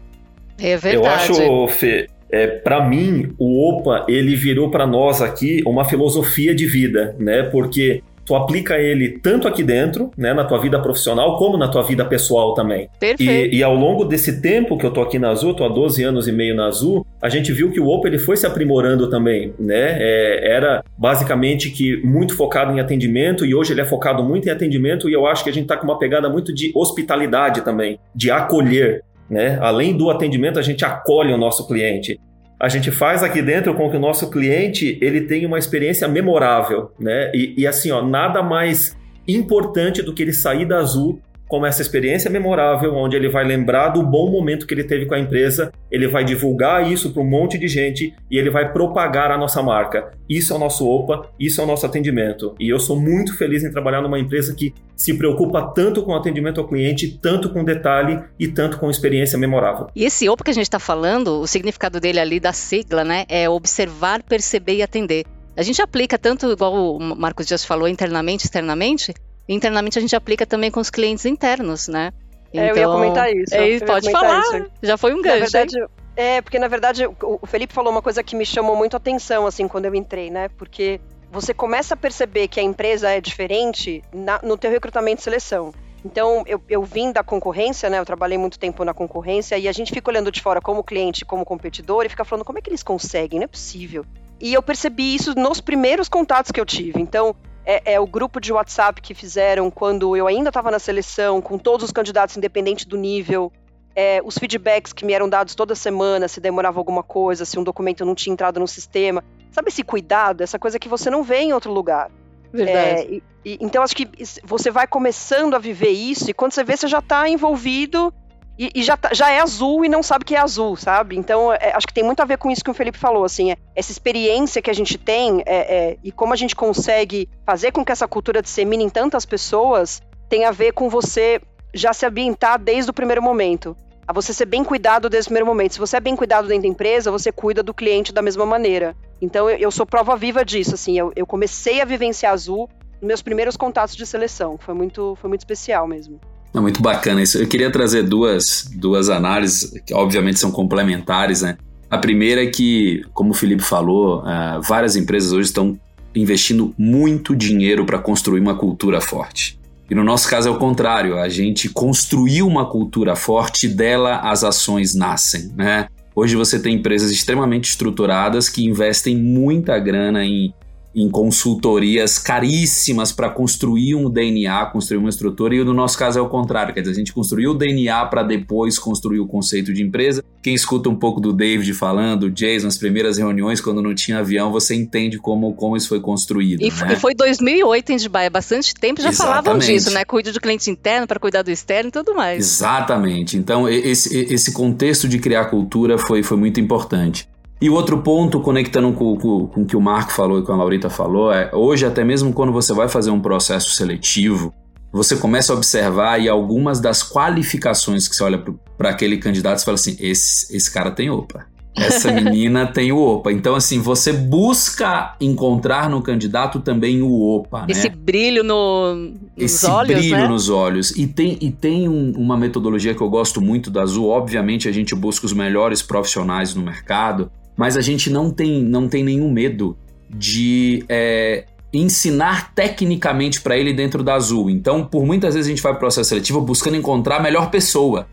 É 0.59 0.75
Eu 0.75 0.79
verdade. 0.79 1.31
acho, 1.31 1.67
Fê, 1.69 2.07
é, 2.31 2.47
para 2.47 2.87
mim, 2.87 3.33
o 3.37 3.69
OPA, 3.69 4.05
ele 4.07 4.35
virou 4.35 4.69
para 4.69 4.87
nós 4.87 5.21
aqui 5.21 5.61
uma 5.65 5.83
filosofia 5.83 6.55
de 6.55 6.65
vida, 6.65 7.15
né? 7.19 7.43
Porque 7.43 8.01
tu 8.25 8.35
aplica 8.35 8.79
ele 8.79 9.09
tanto 9.09 9.47
aqui 9.47 9.63
dentro, 9.63 10.11
né, 10.17 10.33
na 10.33 10.43
tua 10.43 10.59
vida 10.59 10.79
profissional, 10.79 11.37
como 11.37 11.57
na 11.57 11.67
tua 11.67 11.81
vida 11.81 12.05
pessoal 12.05 12.53
também. 12.53 12.87
Perfeito. 12.99 13.53
E, 13.53 13.57
e 13.57 13.63
ao 13.63 13.75
longo 13.75 14.05
desse 14.05 14.41
tempo 14.41 14.77
que 14.77 14.85
eu 14.85 14.91
tô 14.91 15.01
aqui 15.01 15.19
na 15.19 15.29
Azul, 15.29 15.53
tô 15.53 15.65
há 15.65 15.69
12 15.69 16.03
anos 16.03 16.27
e 16.27 16.31
meio 16.31 16.55
na 16.55 16.67
Azul, 16.67 17.05
a 17.21 17.29
gente 17.29 17.51
viu 17.51 17.71
que 17.71 17.79
o 17.79 17.87
Opa 17.87 18.07
ele 18.07 18.17
foi 18.17 18.37
se 18.37 18.45
aprimorando 18.45 19.09
também, 19.09 19.53
né? 19.59 19.97
É, 19.99 20.53
era 20.55 20.83
basicamente 20.97 21.71
que 21.71 21.97
muito 22.05 22.35
focado 22.35 22.71
em 22.71 22.79
atendimento 22.79 23.45
e 23.45 23.53
hoje 23.53 23.73
ele 23.73 23.81
é 23.81 23.85
focado 23.85 24.23
muito 24.23 24.47
em 24.47 24.51
atendimento 24.51 25.09
e 25.09 25.13
eu 25.13 25.25
acho 25.25 25.43
que 25.43 25.49
a 25.49 25.53
gente 25.53 25.67
tá 25.67 25.75
com 25.75 25.83
uma 25.83 25.99
pegada 25.99 26.29
muito 26.29 26.53
de 26.53 26.71
hospitalidade 26.73 27.61
também, 27.61 27.99
de 28.15 28.31
acolher, 28.31 29.03
né? 29.31 29.57
Além 29.61 29.95
do 29.95 30.09
atendimento, 30.09 30.59
a 30.59 30.61
gente 30.61 30.83
acolhe 30.83 31.33
o 31.33 31.37
nosso 31.37 31.65
cliente. 31.65 32.19
A 32.59 32.67
gente 32.67 32.91
faz 32.91 33.23
aqui 33.23 33.41
dentro 33.41 33.73
com 33.73 33.89
que 33.89 33.95
o 33.95 33.99
nosso 33.99 34.29
cliente 34.29 34.99
ele 35.01 35.21
tenha 35.21 35.47
uma 35.47 35.57
experiência 35.57 36.05
memorável, 36.05 36.91
né? 36.99 37.31
E, 37.33 37.55
e 37.57 37.65
assim, 37.65 37.91
ó, 37.91 38.01
nada 38.03 38.43
mais 38.43 38.93
importante 39.25 40.01
do 40.01 40.13
que 40.13 40.21
ele 40.21 40.33
sair 40.33 40.65
da 40.65 40.79
Azul 40.79 41.21
com 41.51 41.65
essa 41.65 41.81
experiência 41.81 42.31
memorável, 42.31 42.95
onde 42.95 43.17
ele 43.17 43.27
vai 43.27 43.43
lembrar 43.43 43.89
do 43.89 44.01
bom 44.01 44.31
momento 44.31 44.65
que 44.65 44.73
ele 44.73 44.85
teve 44.85 45.05
com 45.05 45.15
a 45.15 45.19
empresa, 45.19 45.69
ele 45.91 46.07
vai 46.07 46.23
divulgar 46.23 46.89
isso 46.89 47.11
para 47.11 47.21
um 47.21 47.29
monte 47.29 47.57
de 47.57 47.67
gente 47.67 48.15
e 48.31 48.37
ele 48.37 48.49
vai 48.49 48.71
propagar 48.71 49.29
a 49.31 49.37
nossa 49.37 49.61
marca. 49.61 50.13
Isso 50.29 50.53
é 50.53 50.55
o 50.55 50.59
nosso 50.59 50.87
OPA, 50.87 51.29
isso 51.37 51.59
é 51.59 51.63
o 51.65 51.67
nosso 51.67 51.85
atendimento. 51.85 52.55
E 52.57 52.69
eu 52.69 52.79
sou 52.79 52.97
muito 52.97 53.37
feliz 53.37 53.65
em 53.65 53.69
trabalhar 53.69 54.01
numa 54.01 54.17
empresa 54.17 54.55
que 54.55 54.73
se 54.95 55.13
preocupa 55.13 55.61
tanto 55.75 56.03
com 56.03 56.13
o 56.13 56.15
atendimento 56.15 56.61
ao 56.61 56.67
cliente, 56.69 57.19
tanto 57.21 57.49
com 57.49 57.65
detalhe 57.65 58.23
e 58.39 58.47
tanto 58.47 58.79
com 58.79 58.89
experiência 58.89 59.37
memorável. 59.37 59.87
E 59.93 60.05
esse 60.05 60.29
OPA 60.29 60.45
que 60.45 60.51
a 60.51 60.53
gente 60.53 60.63
está 60.63 60.79
falando, 60.79 61.41
o 61.41 61.47
significado 61.47 61.99
dele 61.99 62.21
ali 62.21 62.39
da 62.39 62.53
sigla, 62.53 63.03
né, 63.03 63.25
é 63.27 63.49
observar, 63.49 64.23
perceber 64.23 64.75
e 64.75 64.83
atender. 64.83 65.25
A 65.57 65.63
gente 65.63 65.81
aplica 65.81 66.17
tanto, 66.17 66.49
igual 66.49 66.95
o 66.95 66.97
Marcos 66.97 67.45
Dias 67.45 67.65
falou, 67.65 67.89
internamente, 67.89 68.45
externamente, 68.45 69.13
internamente 69.47 69.97
a 69.97 70.01
gente 70.01 70.15
aplica 70.15 70.45
também 70.45 70.71
com 70.71 70.79
os 70.79 70.89
clientes 70.89 71.25
internos, 71.25 71.87
né? 71.87 72.11
É, 72.53 72.71
eu 72.71 72.75
ia 72.77 72.85
comentar 72.87 73.33
isso. 73.33 73.53
É, 73.55 73.79
pode 73.79 74.11
comentar 74.11 74.43
falar. 74.43 74.59
isso. 74.59 74.71
Já 74.83 74.97
foi 74.97 75.13
um 75.13 75.17
Na 75.17 75.23
gancho. 75.23 75.39
verdade, 75.51 75.77
hein? 75.79 75.85
é, 76.17 76.41
porque 76.41 76.59
na 76.59 76.67
verdade 76.67 77.05
o 77.05 77.15
o 77.41 77.45
Felipe 77.47 77.73
falou 77.73 77.91
uma 77.91 78.01
coisa 78.01 78.21
que 78.21 78.35
me 78.35 78.45
chamou 78.45 78.75
muito 78.75 78.93
a 78.93 78.97
atenção, 78.97 79.45
assim, 79.47 79.67
quando 79.67 79.85
eu 79.85 79.95
entrei, 79.95 80.29
né? 80.29 80.49
Porque 80.57 80.99
você 81.31 81.53
começa 81.53 81.93
a 81.93 81.97
perceber 81.97 82.49
que 82.49 82.59
a 82.59 82.63
empresa 82.63 83.09
é 83.09 83.21
diferente 83.21 84.03
na- 84.13 84.41
no 84.43 84.57
teu 84.57 84.69
recrutamento 84.69 85.21
e 85.21 85.23
seleção. 85.23 85.73
Então, 86.03 86.43
eu, 86.47 86.59
eu 86.67 86.83
vim 86.83 87.11
da 87.11 87.23
concorrência, 87.23 87.89
né? 87.89 87.99
Eu 87.99 88.05
trabalhei 88.05 88.37
muito 88.37 88.57
tempo 88.59 88.83
na 88.83 88.93
concorrência 88.93 89.57
e 89.57 89.67
a 89.67 89.71
gente 89.71 89.93
fica 89.93 90.09
olhando 90.09 90.31
de 90.31 90.41
fora 90.41 90.59
como 90.59 90.83
cliente, 90.83 91.23
como 91.23 91.45
competidor 91.45 92.05
e 92.05 92.09
fica 92.09 92.25
falando 92.25 92.43
como 92.43 92.57
é 92.57 92.61
que 92.61 92.69
eles 92.69 92.83
conseguem, 92.83 93.39
não 93.39 93.45
é 93.45 93.47
possível. 93.47 94.03
E 94.41 94.51
eu 94.53 94.61
percebi 94.63 95.15
isso 95.15 95.33
nos 95.35 95.61
primeiros 95.61 96.09
contatos 96.09 96.51
que 96.51 96.59
eu 96.59 96.65
tive. 96.65 96.99
Então, 96.99 97.35
é, 97.65 97.93
é 97.93 97.99
o 97.99 98.07
grupo 98.07 98.39
de 98.39 98.51
WhatsApp 98.51 99.01
que 99.01 99.13
fizeram 99.13 99.69
quando 99.69 100.15
eu 100.15 100.27
ainda 100.27 100.49
estava 100.49 100.71
na 100.71 100.79
seleção, 100.79 101.41
com 101.41 101.57
todos 101.57 101.85
os 101.85 101.91
candidatos, 101.91 102.37
independente 102.37 102.87
do 102.87 102.97
nível. 102.97 103.51
É, 103.95 104.21
os 104.23 104.37
feedbacks 104.37 104.93
que 104.93 105.05
me 105.05 105.11
eram 105.13 105.27
dados 105.27 105.53
toda 105.53 105.75
semana, 105.75 106.27
se 106.27 106.39
demorava 106.39 106.79
alguma 106.79 107.03
coisa, 107.03 107.43
se 107.43 107.59
um 107.59 107.63
documento 107.63 108.05
não 108.05 108.15
tinha 108.15 108.31
entrado 108.33 108.59
no 108.59 108.67
sistema. 108.67 109.23
Sabe 109.51 109.67
esse 109.67 109.83
cuidado, 109.83 110.41
essa 110.41 110.57
coisa 110.57 110.79
que 110.79 110.87
você 110.87 111.09
não 111.09 111.23
vê 111.23 111.39
em 111.39 111.53
outro 111.53 111.71
lugar? 111.73 112.09
Verdade. 112.53 113.01
É, 113.01 113.05
e- 113.11 113.23
e- 113.43 113.57
então 113.59 113.83
acho 113.83 113.95
que 113.95 114.09
você 114.43 114.71
vai 114.71 114.87
começando 114.87 115.55
a 115.55 115.59
viver 115.59 115.89
isso 115.89 116.29
e 116.29 116.33
quando 116.33 116.53
você 116.53 116.63
vê, 116.63 116.77
você 116.77 116.87
já 116.87 116.99
está 116.99 117.27
envolvido 117.27 118.13
e, 118.61 118.71
e 118.75 118.83
já, 118.83 118.95
tá- 118.95 119.11
já 119.11 119.31
é 119.31 119.39
azul 119.39 119.83
e 119.83 119.89
não 119.89 120.03
sabe 120.03 120.23
que 120.23 120.35
é 120.35 120.39
azul, 120.39 120.75
sabe? 120.75 121.17
Então 121.17 121.51
é, 121.51 121.73
acho 121.73 121.87
que 121.87 121.93
tem 121.93 122.03
muito 122.03 122.21
a 122.21 122.25
ver 122.25 122.37
com 122.37 122.51
isso 122.51 122.63
que 122.63 122.69
o 122.69 122.75
Felipe 122.75 122.97
falou, 122.97 123.23
assim, 123.23 123.51
é, 123.51 123.57
essa 123.75 123.91
experiência 123.91 124.61
que 124.61 124.69
a 124.69 124.73
gente 124.73 124.99
tem 124.99 125.41
é, 125.47 125.55
é, 125.55 125.97
e 126.03 126.11
como 126.11 126.31
a 126.31 126.35
gente 126.35 126.55
consegue 126.55 127.27
fazer 127.43 127.71
com 127.71 127.83
que 127.83 127.91
essa 127.91 128.07
cultura 128.07 128.39
dissemine 128.39 128.83
em 128.83 128.89
tantas 128.89 129.25
pessoas 129.25 129.99
tem 130.29 130.45
a 130.45 130.51
ver 130.51 130.73
com 130.73 130.89
você 130.89 131.41
já 131.73 131.91
se 131.91 132.05
ambientar 132.05 132.59
desde 132.59 132.91
o 132.91 132.93
primeiro 132.93 133.23
momento. 133.23 133.75
A 134.07 134.13
você 134.13 134.31
ser 134.31 134.45
bem 134.45 134.63
cuidado 134.63 135.09
desde 135.09 135.27
o 135.27 135.29
primeiro 135.29 135.47
momento. 135.47 135.73
Se 135.73 135.79
você 135.79 135.97
é 135.97 135.99
bem 135.99 136.15
cuidado 136.15 136.47
dentro 136.47 136.63
da 136.63 136.67
empresa, 136.67 137.09
você 137.09 137.31
cuida 137.31 137.63
do 137.63 137.73
cliente 137.73 138.13
da 138.13 138.21
mesma 138.21 138.45
maneira. 138.45 138.95
Então 139.19 139.49
eu, 139.49 139.57
eu 139.57 139.71
sou 139.71 139.85
prova 139.87 140.15
viva 140.15 140.45
disso. 140.45 140.75
Assim, 140.75 140.97
eu, 140.99 141.11
eu 141.15 141.25
comecei 141.25 141.81
a 141.81 141.85
vivenciar 141.85 142.33
Azul 142.33 142.69
nos 142.99 143.07
meus 143.07 143.21
primeiros 143.23 143.57
contatos 143.57 143.95
de 143.95 144.05
seleção. 144.05 144.57
Foi 144.59 144.75
muito, 144.75 145.15
foi 145.19 145.29
muito 145.29 145.41
especial 145.41 145.87
mesmo. 145.87 146.19
É 146.53 146.59
muito 146.59 146.81
bacana 146.81 147.21
isso. 147.21 147.37
Eu 147.37 147.47
queria 147.47 147.71
trazer 147.71 148.03
duas, 148.03 148.69
duas 148.75 149.09
análises, 149.09 149.71
que 149.85 149.93
obviamente 149.93 150.39
são 150.39 150.51
complementares, 150.51 151.41
né? 151.41 151.57
A 151.89 151.97
primeira 151.97 152.43
é 152.43 152.47
que, 152.47 153.03
como 153.13 153.31
o 153.31 153.33
Felipe 153.33 153.63
falou, 153.63 154.19
uh, 154.19 154.61
várias 154.61 154.95
empresas 154.95 155.31
hoje 155.31 155.49
estão 155.49 155.79
investindo 156.15 156.73
muito 156.77 157.35
dinheiro 157.35 157.85
para 157.85 157.99
construir 157.99 158.39
uma 158.39 158.55
cultura 158.55 158.99
forte. 158.99 159.59
E 159.89 159.95
no 159.95 160.03
nosso 160.03 160.29
caso 160.29 160.47
é 160.47 160.51
o 160.51 160.57
contrário, 160.57 161.17
a 161.17 161.27
gente 161.27 161.67
construiu 161.67 162.47
uma 162.47 162.65
cultura 162.65 163.15
forte, 163.15 163.67
dela 163.67 164.19
as 164.19 164.43
ações 164.43 164.95
nascem, 164.95 165.51
né? 165.55 165.87
Hoje 166.15 166.35
você 166.35 166.59
tem 166.59 166.75
empresas 166.75 167.11
extremamente 167.11 167.69
estruturadas 167.69 168.47
que 168.49 168.65
investem 168.65 169.17
muita 169.17 169.77
grana 169.79 170.23
em 170.23 170.53
em 170.93 171.09
consultorias 171.09 172.19
caríssimas 172.19 173.11
para 173.11 173.29
construir 173.29 173.95
um 173.95 174.09
DNA, 174.09 174.65
construir 174.67 174.97
uma 174.97 175.09
estrutura, 175.09 175.55
e 175.55 175.63
no 175.63 175.73
nosso 175.73 175.97
caso 175.97 176.19
é 176.19 176.21
o 176.21 176.27
contrário, 176.27 176.73
quer 176.73 176.81
dizer, 176.81 176.91
a 176.91 176.95
gente 176.95 177.13
construiu 177.13 177.51
o 177.51 177.53
DNA 177.53 178.05
para 178.07 178.23
depois 178.23 178.77
construir 178.77 179.19
o 179.19 179.27
conceito 179.27 179.73
de 179.73 179.81
empresa. 179.81 180.23
Quem 180.43 180.53
escuta 180.53 180.89
um 180.89 180.95
pouco 180.95 181.21
do 181.21 181.31
David 181.31 181.73
falando, 181.73 182.23
o 182.23 182.31
Jason, 182.31 182.65
nas 182.65 182.77
primeiras 182.77 183.17
reuniões, 183.17 183.61
quando 183.61 183.81
não 183.81 183.95
tinha 183.95 184.19
avião, 184.19 184.51
você 184.51 184.75
entende 184.75 185.17
como, 185.17 185.53
como 185.53 185.77
isso 185.77 185.87
foi 185.87 186.01
construído. 186.01 186.61
E, 186.61 186.69
né? 186.69 186.93
e 186.93 186.95
foi 186.97 187.13
2008 187.15 187.91
em 187.91 187.97
Dubai, 187.97 188.25
há 188.25 188.29
bastante 188.29 188.73
tempo 188.73 189.01
já 189.01 189.09
Exatamente. 189.09 189.43
falavam 189.43 189.59
disso, 189.59 189.91
né? 189.91 190.03
Cuide 190.03 190.31
do 190.31 190.41
cliente 190.41 190.69
interno 190.69 191.07
para 191.07 191.19
cuidar 191.19 191.41
do 191.41 191.51
externo 191.51 191.89
e 191.89 191.91
tudo 191.91 192.13
mais. 192.13 192.39
Exatamente. 192.39 193.37
Então, 193.37 193.69
esse, 193.69 194.17
esse 194.17 194.51
contexto 194.51 195.07
de 195.07 195.19
criar 195.19 195.45
cultura 195.45 195.97
foi, 195.97 196.23
foi 196.23 196.37
muito 196.37 196.59
importante. 196.59 197.30
E 197.61 197.69
o 197.69 197.73
outro 197.75 197.99
ponto, 197.99 198.41
conectando 198.41 198.91
com, 198.91 199.15
com, 199.15 199.45
com 199.45 199.61
o 199.61 199.65
que 199.65 199.77
o 199.77 199.81
Marco 199.81 200.11
falou 200.11 200.39
e 200.39 200.41
com 200.41 200.51
a 200.51 200.55
Laurita 200.55 200.89
falou, 200.89 201.31
é 201.31 201.51
hoje, 201.53 201.85
até 201.85 202.03
mesmo 202.03 202.33
quando 202.33 202.51
você 202.51 202.73
vai 202.73 202.89
fazer 202.89 203.11
um 203.11 203.21
processo 203.21 203.69
seletivo, 203.75 204.51
você 204.91 205.15
começa 205.15 205.53
a 205.53 205.55
observar 205.55 206.19
e 206.19 206.27
algumas 206.27 206.79
das 206.79 207.03
qualificações 207.03 208.07
que 208.07 208.15
você 208.15 208.23
olha 208.23 208.43
para 208.77 208.89
aquele 208.89 209.17
candidato, 209.17 209.59
você 209.59 209.65
fala 209.65 209.75
assim: 209.75 209.95
esse, 209.99 210.57
esse 210.57 210.73
cara 210.73 210.89
tem 210.89 211.11
OPA. 211.11 211.45
Essa 211.77 212.11
menina 212.11 212.65
tem 212.65 212.91
o 212.91 212.97
OPA. 212.97 213.31
Então, 213.31 213.53
assim, 213.53 213.79
você 213.79 214.11
busca 214.11 215.15
encontrar 215.21 215.87
no 215.87 216.01
candidato 216.01 216.59
também 216.59 217.03
o 217.03 217.21
OPA. 217.35 217.67
Esse 217.69 217.89
né? 217.89 217.95
brilho 217.95 218.43
no, 218.43 218.95
nos 218.95 219.15
Esse 219.37 219.67
olhos. 219.67 219.99
brilho 219.99 220.17
né? 220.17 220.27
nos 220.27 220.49
olhos. 220.49 220.91
E 220.97 221.05
tem, 221.05 221.37
e 221.39 221.51
tem 221.51 221.87
um, 221.87 222.11
uma 222.17 222.35
metodologia 222.35 222.95
que 222.95 223.01
eu 223.01 223.09
gosto 223.09 223.39
muito 223.39 223.69
da 223.69 223.83
Azul. 223.83 224.09
Obviamente, 224.09 224.67
a 224.67 224.71
gente 224.71 224.95
busca 224.95 225.27
os 225.27 225.31
melhores 225.31 225.83
profissionais 225.83 226.55
no 226.55 226.63
mercado 226.63 227.31
mas 227.55 227.77
a 227.77 227.81
gente 227.81 228.09
não 228.09 228.31
tem, 228.31 228.63
não 228.63 228.87
tem 228.87 229.03
nenhum 229.03 229.31
medo 229.31 229.77
de 230.09 230.83
é, 230.89 231.45
ensinar 231.73 232.53
tecnicamente 232.53 233.41
para 233.41 233.57
ele 233.57 233.73
dentro 233.73 234.03
da 234.03 234.15
Azul. 234.15 234.49
Então, 234.49 234.85
por 234.85 235.05
muitas 235.05 235.33
vezes 235.33 235.47
a 235.47 235.51
gente 235.51 235.61
vai 235.61 235.71
para 235.71 235.77
o 235.77 235.79
processo 235.79 236.09
seletivo 236.09 236.41
buscando 236.41 236.75
encontrar 236.75 237.17
a 237.17 237.21
melhor 237.21 237.49
pessoa, 237.49 238.07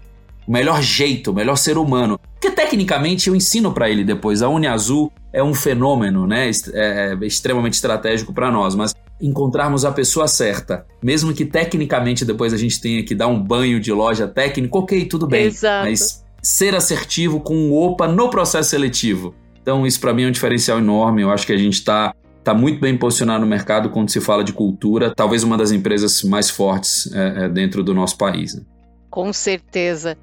o 0.47 0.53
melhor 0.53 0.81
jeito, 0.81 1.31
o 1.31 1.35
melhor 1.35 1.57
ser 1.57 1.77
humano. 1.77 2.19
Porque 2.35 2.51
tecnicamente 2.51 3.29
eu 3.29 3.35
ensino 3.35 3.73
para 3.73 3.91
ele 3.91 4.05
depois. 4.05 4.43
A 4.43 4.49
Uniazul 4.49 5.13
é 5.33 5.43
um 5.43 5.53
fenômeno, 5.53 6.27
né? 6.27 6.51
É, 6.73 7.17
é 7.21 7.27
extremamente 7.27 7.75
estratégico 7.75 8.33
para 8.33 8.51
nós, 8.51 8.75
mas 8.75 8.95
encontrarmos 9.21 9.85
a 9.85 9.91
pessoa 9.91 10.29
certa, 10.29 10.87
mesmo 11.03 11.35
que 11.35 11.45
tecnicamente 11.45 12.25
depois 12.25 12.55
a 12.55 12.57
gente 12.57 12.81
tenha 12.81 13.05
que 13.05 13.15
dar 13.15 13.27
um 13.27 13.43
banho 13.43 13.81
de 13.81 13.93
loja 13.93 14.29
técnico, 14.29 14.79
ok, 14.79 15.05
tudo 15.07 15.27
bem. 15.27 15.47
Exato. 15.47 15.89
Mas 15.89 16.25
ser 16.49 16.75
assertivo 16.75 17.41
com 17.41 17.71
o 17.71 17.75
OPA 17.75 18.09
no 18.09 18.31
processo 18.31 18.71
seletivo. 18.71 19.35
Então, 19.61 19.87
isso 19.87 20.01
para 20.01 20.15
mim 20.15 20.23
é 20.23 20.29
um 20.29 20.31
diferencial 20.31 20.79
enorme. 20.79 21.21
Eu 21.21 21.31
acho 21.31 21.47
que 21.47 21.53
a 21.53 21.59
gente 21.59 21.75
está 21.75 22.15
tá 22.43 22.55
muito 22.55 22.81
bem 22.81 22.97
posicionado 22.97 23.41
no 23.41 23.47
mercado 23.47 23.91
quando 23.91 24.09
se 24.09 24.19
fala 24.19 24.43
de 24.43 24.55
cultura, 24.55 25.13
talvez 25.15 25.45
uma 25.45 25.59
das 25.59 25.73
empresas 25.73 26.23
mais 26.23 26.49
fortes 26.49 27.13
é, 27.13 27.45
é, 27.45 27.49
dentro 27.51 27.85
do 27.85 27.93
nosso 27.93 28.17
país. 28.17 28.55
Né? 28.55 28.63
Com 29.11 29.31
certeza. 29.31 30.17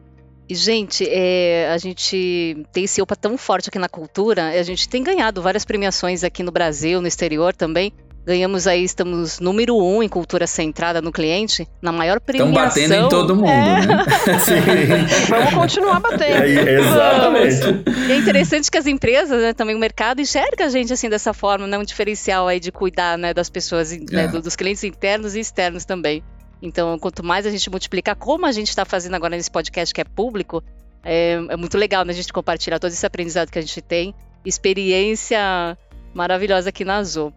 E, 0.49 0.55
gente, 0.55 1.07
é, 1.07 1.69
a 1.71 1.77
gente 1.77 2.65
tem 2.71 2.85
esse 2.85 2.99
OPA 3.03 3.15
tão 3.15 3.37
forte 3.37 3.69
aqui 3.69 3.77
na 3.77 3.87
cultura, 3.87 4.47
a 4.47 4.63
gente 4.63 4.89
tem 4.89 5.03
ganhado 5.03 5.43
várias 5.43 5.63
premiações 5.63 6.23
aqui 6.23 6.41
no 6.41 6.51
Brasil, 6.51 7.01
no 7.01 7.07
exterior 7.07 7.53
também. 7.53 7.93
Ganhamos 8.25 8.65
aí, 8.65 8.83
estamos 8.83 9.39
número 9.39 9.77
um 9.77 10.01
em 10.01 10.09
cultura 10.09 10.47
centrada 10.47 10.99
no 10.99 11.11
cliente, 11.11 11.67
na 11.79 11.91
maior 11.91 12.19
premiação. 12.19 12.51
Estão 12.51 12.65
batendo 12.65 13.05
em 13.05 13.09
todo 13.09 13.35
mundo, 13.35 13.47
é. 13.47 13.85
né? 13.85 14.05
Sim. 14.41 15.29
Vamos 15.29 15.53
continuar 15.53 15.99
batendo. 15.99 16.43
É, 16.43 16.79
exatamente. 16.79 18.07
E 18.07 18.11
é 18.11 18.17
interessante 18.17 18.71
que 18.71 18.79
as 18.79 18.87
empresas, 18.87 19.39
né, 19.39 19.53
também 19.53 19.75
o 19.75 19.79
mercado, 19.79 20.21
enxerga 20.21 20.65
a 20.65 20.69
gente 20.69 20.91
assim 20.91 21.07
dessa 21.07 21.33
forma, 21.33 21.67
né, 21.67 21.77
um 21.77 21.83
diferencial 21.83 22.47
aí 22.47 22.59
de 22.59 22.71
cuidar 22.71 23.15
né, 23.15 23.31
das 23.31 23.47
pessoas, 23.47 23.91
né, 23.91 24.23
é. 24.23 24.27
dos 24.27 24.55
clientes 24.55 24.83
internos 24.83 25.35
e 25.35 25.39
externos 25.39 25.85
também. 25.85 26.23
Então, 26.63 26.97
quanto 26.97 27.23
mais 27.23 27.45
a 27.45 27.51
gente 27.51 27.69
multiplicar, 27.69 28.15
como 28.15 28.47
a 28.47 28.51
gente 28.51 28.69
está 28.69 28.85
fazendo 28.85 29.13
agora 29.13 29.35
nesse 29.35 29.51
podcast 29.51 29.93
que 29.93 30.01
é 30.01 30.03
público, 30.03 30.63
é, 31.03 31.33
é 31.47 31.55
muito 31.55 31.77
legal 31.77 32.03
né, 32.03 32.11
a 32.11 32.15
gente 32.15 32.33
compartilhar 32.33 32.79
todo 32.79 32.89
esse 32.91 33.05
aprendizado 33.05 33.51
que 33.51 33.59
a 33.59 33.61
gente 33.61 33.83
tem, 33.83 34.15
experiência 34.43 35.77
maravilhosa 36.11 36.69
aqui 36.69 36.83
na 36.83 36.95
Azul. 36.95 37.31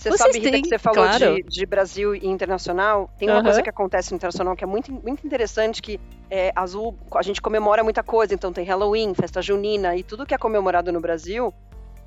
Você 0.00 0.08
Vocês 0.08 0.18
sabe, 0.18 0.38
Rita, 0.38 0.50
têm, 0.52 0.62
que 0.62 0.68
você 0.70 0.78
falou 0.78 1.04
claro. 1.04 1.34
de, 1.34 1.42
de, 1.42 1.66
Brasil 1.66 2.14
e 2.14 2.26
internacional. 2.26 3.10
Tem 3.18 3.28
uma 3.28 3.36
uhum. 3.36 3.44
coisa 3.44 3.62
que 3.62 3.68
acontece 3.68 4.10
no 4.10 4.16
internacional 4.16 4.56
que 4.56 4.64
é 4.64 4.66
muito, 4.66 4.90
muito 4.90 5.26
interessante, 5.26 5.82
que 5.82 6.00
é, 6.30 6.50
Azul, 6.56 6.96
a 7.14 7.20
gente 7.20 7.42
comemora 7.42 7.84
muita 7.84 8.02
coisa. 8.02 8.32
Então 8.32 8.50
tem 8.50 8.64
Halloween, 8.64 9.12
festa 9.12 9.42
junina 9.42 9.94
e 9.94 10.02
tudo 10.02 10.24
que 10.24 10.32
é 10.32 10.38
comemorado 10.38 10.90
no 10.90 11.00
Brasil, 11.00 11.52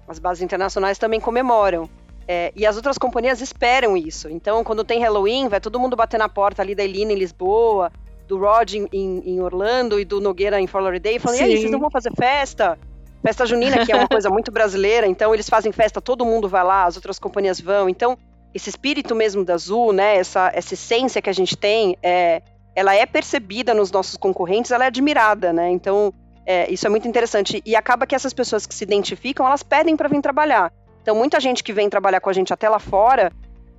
as 0.07 0.17
bases 0.17 0.41
internacionais 0.41 0.97
também 0.97 1.19
comemoram. 1.19 1.87
É, 2.27 2.51
e 2.55 2.65
as 2.65 2.77
outras 2.77 2.97
companhias 2.97 3.41
esperam 3.41 3.95
isso. 3.95 4.27
Então, 4.27 4.63
quando 4.63 4.83
tem 4.83 4.99
Halloween, 4.99 5.47
vai 5.47 5.61
todo 5.61 5.79
mundo 5.79 5.95
bater 5.95 6.17
na 6.17 6.27
porta 6.27 6.63
ali 6.63 6.73
da 6.73 6.83
Elina 6.83 7.11
em 7.11 7.15
Lisboa, 7.15 7.91
do 8.27 8.39
Rod 8.39 8.73
em, 8.73 8.87
em, 8.91 9.39
Orlando 9.39 9.99
e 9.99 10.05
do 10.05 10.19
Nogueira 10.19 10.59
em 10.59 10.65
Fort 10.65 10.81
Lauderdale, 10.81 11.19
falando, 11.19 11.41
e 11.41 11.43
aí, 11.43 11.57
vocês 11.57 11.69
não 11.69 11.79
vão 11.79 11.91
fazer 11.91 12.11
festa? 12.15 12.79
Festa 13.25 13.45
junina, 13.45 13.85
que 13.85 13.91
é 13.91 13.95
uma 13.95 14.07
coisa 14.09 14.29
muito 14.29 14.51
brasileira, 14.51 15.07
então 15.07 15.33
eles 15.33 15.49
fazem 15.49 15.71
festa, 15.71 16.01
todo 16.01 16.25
mundo 16.25 16.49
vai 16.49 16.63
lá, 16.63 16.83
as 16.83 16.97
outras 16.97 17.17
companhias 17.17 17.59
vão. 17.59 17.87
Então, 17.87 18.17
esse 18.53 18.69
espírito 18.69 19.15
mesmo 19.15 19.43
da 19.45 19.53
Azul, 19.53 19.93
né, 19.93 20.17
essa, 20.17 20.51
essa 20.53 20.73
essência 20.73 21.21
que 21.21 21.29
a 21.29 21.33
gente 21.33 21.55
tem, 21.55 21.97
é, 22.03 22.41
ela 22.75 22.93
é 22.93 23.05
percebida 23.05 23.73
nos 23.73 23.91
nossos 23.91 24.17
concorrentes, 24.17 24.71
ela 24.71 24.83
é 24.83 24.87
admirada, 24.87 25.53
né? 25.53 25.69
Então, 25.69 26.13
é, 26.45 26.71
isso 26.71 26.85
é 26.85 26.89
muito 26.89 27.07
interessante. 27.07 27.61
E 27.65 27.75
acaba 27.75 28.05
que 28.05 28.15
essas 28.15 28.33
pessoas 28.33 28.65
que 28.65 28.73
se 28.73 28.83
identificam, 28.83 29.45
elas 29.45 29.63
pedem 29.63 29.95
para 29.95 30.09
vir 30.09 30.21
trabalhar. 30.21 30.71
Então, 31.01 31.15
muita 31.15 31.39
gente 31.39 31.63
que 31.63 31.73
vem 31.73 31.89
trabalhar 31.89 32.19
com 32.19 32.29
a 32.29 32.33
gente 32.33 32.53
até 32.53 32.67
lá 32.67 32.79
fora, 32.79 33.31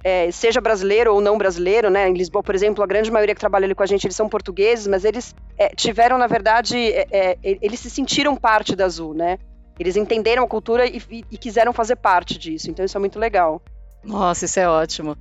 é, 0.05 0.31
seja 0.31 0.61
brasileiro 0.61 1.15
ou 1.15 1.21
não 1.23 1.39
brasileiro, 1.39 1.89
né? 1.89 2.07
Em 2.07 2.13
Lisboa, 2.13 2.43
por 2.43 2.55
exemplo, 2.55 2.85
a 2.85 2.87
grande 2.87 3.11
maioria 3.11 3.35
que 3.35 3.41
trabalha 3.41 3.65
ali 3.65 3.75
com 3.75 3.83
a 3.83 3.87
gente, 3.87 4.07
eles 4.07 4.15
são 4.15 4.29
portugueses, 4.29 4.87
mas 4.87 5.03
eles 5.03 5.35
é, 5.57 5.71
tiveram, 5.71 6.19
na 6.19 6.27
verdade, 6.27 6.77
é, 6.77 7.09
é 7.11 7.39
eles 7.43 7.81
se 7.81 7.89
sentiram 7.89 8.37
parte 8.37 8.77
da 8.77 8.85
Azul, 8.85 9.15
né? 9.15 9.39
Eles 9.81 9.97
entenderam 9.97 10.45
a 10.45 10.47
cultura 10.47 10.87
e, 10.87 11.03
e, 11.11 11.25
e 11.33 11.39
quiseram 11.39 11.73
fazer 11.73 11.97
parte 11.97 12.39
disso. 12.39 12.71
Então, 12.71 12.85
isso 12.85 12.97
é 12.97 13.01
muito 13.01 13.19
legal. 13.19 13.63
Nossa, 14.05 14.45
isso 14.45 14.61
é 14.61 14.69
ótimo. 14.69 15.17